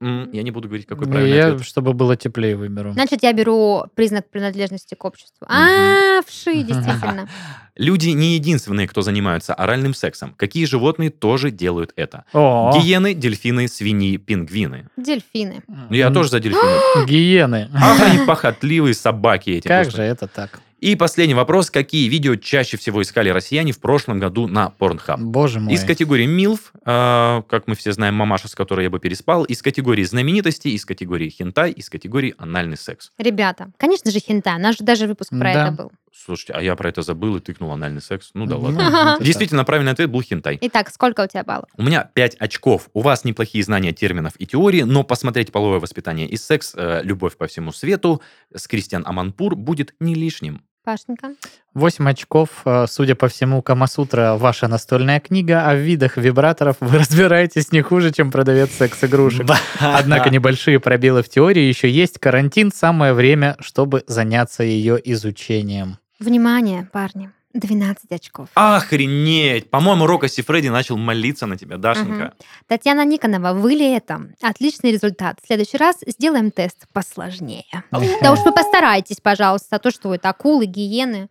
М, 0.00 0.28
Я 0.32 0.42
не 0.42 0.50
буду 0.50 0.68
говорить, 0.68 0.86
какой 0.86 1.06
Ну, 1.06 1.12
правильный 1.12 1.36
Я, 1.36 1.46
ответ. 1.48 1.64
чтобы 1.66 1.92
было 1.94 2.16
теплее, 2.16 2.56
выберу. 2.56 2.92
Значит, 2.92 3.22
я 3.22 3.32
беру 3.32 3.84
признак 3.94 4.28
принадлежности 4.28 4.94
к 4.94 5.04
обществу. 5.04 5.46
А, 5.48 6.20
вши, 6.26 6.62
действительно. 6.62 7.28
Люди 7.76 8.10
не 8.10 8.34
единственные, 8.34 8.86
кто 8.88 9.02
занимаются 9.02 9.54
оральным 9.54 9.94
сексом. 9.94 10.34
Какие 10.36 10.64
животные 10.64 11.10
тоже 11.10 11.50
делают 11.50 11.92
это? 11.96 12.24
О, 12.32 12.72
Гиены, 12.76 13.14
дельфины, 13.14 13.66
свиньи, 13.68 14.16
пингвины. 14.16 14.88
Дельфины. 14.96 15.62
Ну, 15.68 15.94
Я 15.94 16.10
тоже 16.10 16.28
за 16.30 16.40
дельфинов. 16.40 16.82
Гиены. 17.08 17.70
Ах, 17.74 18.00
они 18.02 18.18
похотливые 18.26 18.94
собаки 18.94 19.50
эти. 19.50 19.68
Как 19.68 19.84
просто. 19.84 20.02
же 20.02 20.08
это 20.08 20.26
так? 20.28 20.60
И 20.84 20.96
последний 20.96 21.32
вопрос. 21.32 21.70
Какие 21.70 22.10
видео 22.10 22.36
чаще 22.36 22.76
всего 22.76 23.00
искали 23.00 23.30
россияне 23.30 23.72
в 23.72 23.80
прошлом 23.80 24.18
году 24.18 24.46
на 24.46 24.70
Pornhub? 24.78 25.16
Боже 25.16 25.58
мой. 25.58 25.72
Из 25.72 25.82
категории 25.82 26.26
МИЛФ, 26.26 26.72
э, 26.74 27.42
как 27.48 27.66
мы 27.66 27.74
все 27.74 27.92
знаем, 27.92 28.16
мамаша, 28.16 28.48
с 28.48 28.54
которой 28.54 28.82
я 28.82 28.90
бы 28.90 28.98
переспал, 29.00 29.44
из 29.44 29.62
категории 29.62 30.02
знаменитости, 30.04 30.68
из 30.68 30.84
категории 30.84 31.30
хентай, 31.30 31.70
из 31.70 31.88
категории 31.88 32.34
анальный 32.36 32.76
секс. 32.76 33.12
Ребята, 33.16 33.70
конечно 33.78 34.10
же, 34.10 34.18
хентай. 34.18 34.56
У 34.56 34.58
нас 34.58 34.76
же 34.76 34.84
даже 34.84 35.06
выпуск 35.06 35.30
про 35.30 35.54
Да. 35.54 35.68
это 35.68 35.72
был. 35.72 35.92
Слушайте, 36.12 36.52
а 36.52 36.60
я 36.60 36.76
про 36.76 36.90
это 36.90 37.00
забыл 37.00 37.36
и 37.36 37.40
тыкнул 37.40 37.72
анальный 37.72 38.02
секс. 38.02 38.32
Ну 38.34 38.44
да 38.44 38.56
Ну, 38.56 38.60
ладно. 38.64 38.90
так. 38.90 39.22
Действительно, 39.22 39.64
правильный 39.64 39.92
ответ 39.92 40.10
был 40.10 40.20
хентай. 40.20 40.58
Итак, 40.60 40.90
сколько 40.90 41.22
у 41.22 41.26
тебя 41.26 41.44
баллов? 41.44 41.70
У 41.78 41.82
меня 41.82 42.10
5 42.12 42.36
очков. 42.38 42.90
У 42.92 43.00
вас 43.00 43.24
неплохие 43.24 43.64
знания 43.64 43.92
терминов 43.92 44.34
и 44.38 44.44
теории, 44.46 44.82
но 44.82 45.02
посмотреть 45.02 45.50
половое 45.50 45.80
воспитание 45.80 46.28
и 46.28 46.36
секс, 46.36 46.74
э, 46.76 47.00
любовь 47.02 47.38
по 47.38 47.46
всему 47.46 47.72
свету 47.72 48.20
с 48.54 48.68
Кристиан 48.68 49.02
Аманпур 49.06 49.56
будет 49.56 49.94
не 49.98 50.14
лишним. 50.14 50.60
Пашенька? 50.84 51.30
8 51.72 52.08
очков. 52.10 52.48
Э, 52.64 52.86
Судя 52.86 53.14
по 53.14 53.28
всему, 53.28 53.62
Камасутра 53.62 54.34
ваша 54.34 54.68
настольная 54.68 55.18
книга, 55.18 55.68
а 55.68 55.74
в 55.74 55.78
видах 55.78 56.16
вибраторов 56.16 56.76
вы 56.80 56.98
разбираетесь 57.00 57.72
не 57.72 57.80
хуже, 57.80 58.12
чем 58.12 58.30
продавец 58.30 58.70
секс-игрушек. 58.72 59.48
Однако 59.80 60.30
небольшие 60.30 60.78
пробелы 60.80 61.22
в 61.22 61.28
теории 61.28 61.62
еще 61.62 61.90
есть. 61.90 62.18
Карантин– 62.18 62.70
самое 62.74 63.14
время, 63.14 63.56
чтобы 63.60 64.04
заняться 64.06 64.62
ее 64.62 65.00
изучением. 65.12 65.98
Внимание, 66.20 66.88
парни. 66.92 67.30
12 67.54 68.10
очков. 68.10 68.48
Охренеть! 68.54 69.70
По-моему, 69.70 70.06
Рока 70.06 70.28
Сифреди 70.28 70.68
начал 70.68 70.96
молиться 70.96 71.46
на 71.46 71.56
тебя, 71.56 71.78
Дашенька. 71.78 72.34
Татьяна 72.66 73.04
Никонова, 73.04 73.52
вы 73.52 73.74
ли 73.74 73.92
это? 73.92 74.28
Отличный 74.42 74.92
результат. 74.92 75.38
В 75.42 75.46
следующий 75.46 75.76
раз 75.76 75.96
сделаем 76.06 76.50
тест 76.50 76.86
посложнее. 76.92 77.64
Да 77.90 78.32
уж 78.32 78.40
вы 78.40 78.52
постарайтесь, 78.52 79.20
пожалуйста, 79.20 79.76
а 79.76 79.78
то 79.78 79.90
что 79.90 80.14
это 80.14 80.28
акулы, 80.30 80.66
гиены. 80.66 81.28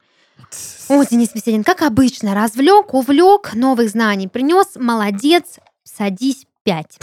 О, 0.89 1.03
Денис 1.03 1.33
Веселин, 1.33 1.63
как 1.63 1.81
обычно, 1.81 2.33
развлек, 2.33 2.93
увлек, 2.93 3.53
новых 3.53 3.89
знаний 3.89 4.27
принес, 4.27 4.75
молодец, 4.75 5.59
садись 5.83 6.47
пять. 6.63 6.97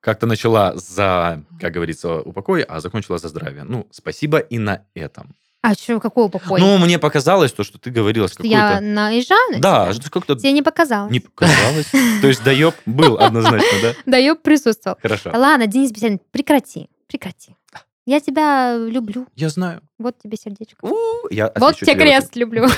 Как-то 0.00 0.26
начала 0.26 0.76
за, 0.76 1.42
как 1.60 1.72
говорится, 1.72 2.20
упокой, 2.20 2.62
а 2.62 2.80
закончила 2.80 3.18
за 3.18 3.28
здравие. 3.28 3.64
Ну, 3.64 3.88
спасибо 3.90 4.38
и 4.38 4.58
на 4.58 4.84
этом. 4.94 5.34
А 5.68 5.74
что, 5.74 5.98
какой 5.98 6.26
упокой? 6.26 6.60
Ну, 6.60 6.78
мне 6.78 6.96
показалось 6.96 7.50
то, 7.50 7.64
что 7.64 7.76
ты 7.76 7.90
говорила 7.90 8.28
с 8.28 8.34
Что 8.34 8.46
я 8.46 8.68
какой-то... 8.68 8.84
наезжаю 8.84 9.52
на 9.54 9.58
Да, 9.58 9.92
как-то 10.12 10.36
Тебе 10.36 10.52
не 10.52 10.62
показалось. 10.62 11.10
не 11.10 11.18
показалось. 11.18 11.86
То 12.20 12.28
есть 12.28 12.44
доеб 12.44 12.76
был 12.86 13.18
однозначно, 13.18 13.78
да? 13.82 13.94
Да, 14.06 14.16
я 14.16 14.36
присутствовал. 14.36 14.96
Хорошо. 15.02 15.32
Ладно, 15.34 15.66
Денис 15.66 15.90
Беседин, 15.90 16.20
прекрати, 16.30 16.88
прекрати. 17.08 17.56
Я 18.06 18.20
тебя 18.20 18.76
люблю. 18.76 19.26
Я 19.34 19.48
знаю. 19.48 19.80
Вот 19.98 20.14
тебе 20.22 20.36
сердечко. 20.36 20.76
У, 20.86 20.94
Я 21.30 21.50
Вот 21.56 21.76
тебе 21.76 21.94
крест 21.96 22.36
люблю. 22.36 22.68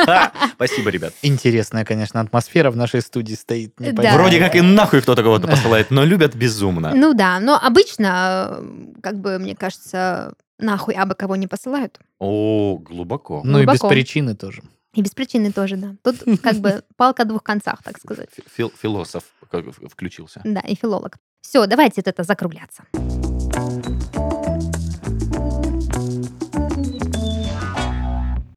Спасибо, 0.52 0.90
ребят. 0.90 1.14
Интересная, 1.22 1.86
конечно, 1.86 2.20
атмосфера 2.20 2.70
в 2.70 2.76
нашей 2.76 3.00
студии 3.00 3.32
стоит. 3.32 3.72
Да. 3.78 4.12
Вроде 4.12 4.38
как 4.38 4.54
и 4.56 4.60
нахуй 4.60 5.00
кто-то 5.00 5.22
кого-то 5.22 5.48
посылает, 5.48 5.90
но 5.90 6.04
любят 6.04 6.34
безумно. 6.34 6.92
Ну 6.94 7.14
да, 7.14 7.40
но 7.40 7.58
обычно, 7.58 8.58
э, 8.60 9.00
как 9.02 9.18
бы, 9.18 9.38
мне 9.38 9.56
кажется, 9.56 10.34
нахуй 10.58 10.94
абы 10.94 11.14
кого 11.14 11.36
не 11.36 11.46
посылают. 11.46 11.98
О, 12.18 12.78
глубоко. 12.78 13.42
Ну 13.44 13.58
и 13.58 13.62
без 13.62 13.78
глубоко. 13.78 13.88
причины 13.88 14.34
тоже. 14.34 14.62
И 14.94 15.02
без 15.02 15.10
причины 15.10 15.52
тоже, 15.52 15.76
да. 15.76 15.94
Тут 16.02 16.16
как 16.42 16.56
бы 16.56 16.82
палка 16.96 17.22
о 17.22 17.26
двух 17.26 17.42
концах, 17.42 17.82
так 17.82 17.98
сказать. 17.98 18.28
Фи- 18.32 18.42
фил- 18.56 18.72
Философ 18.80 19.24
как 19.50 19.64
в- 19.66 19.88
включился. 19.88 20.40
Да, 20.44 20.60
и 20.60 20.74
филолог. 20.74 21.16
Все, 21.42 21.66
давайте 21.66 21.96
вот 22.00 22.08
это 22.08 22.22
закругляться. 22.22 22.84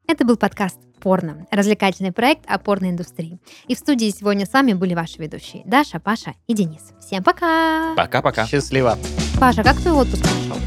Это 0.08 0.26
был 0.26 0.38
подкаст 0.38 0.78
«Порно»– 1.00 1.46
развлекательный 1.52 2.12
проект 2.12 2.44
о 2.48 2.58
порноиндустрии. 2.58 3.40
И 3.68 3.76
в 3.76 3.78
студии 3.78 4.10
сегодня 4.10 4.46
с 4.46 4.54
вами 4.54 4.74
были 4.74 4.96
ваши 4.96 5.22
ведущие 5.22 5.62
Даша, 5.66 6.00
Паша 6.00 6.34
и 6.48 6.54
Денис. 6.54 6.82
Всем 7.00 7.24
пока! 7.24 7.94
Пока-пока. 7.96 8.48
Счастливо. 8.48 8.98
Паша, 9.40 9.64
как 9.64 9.78
твой 9.78 9.94
отпуск 9.94 10.24
прошел? 10.24 10.58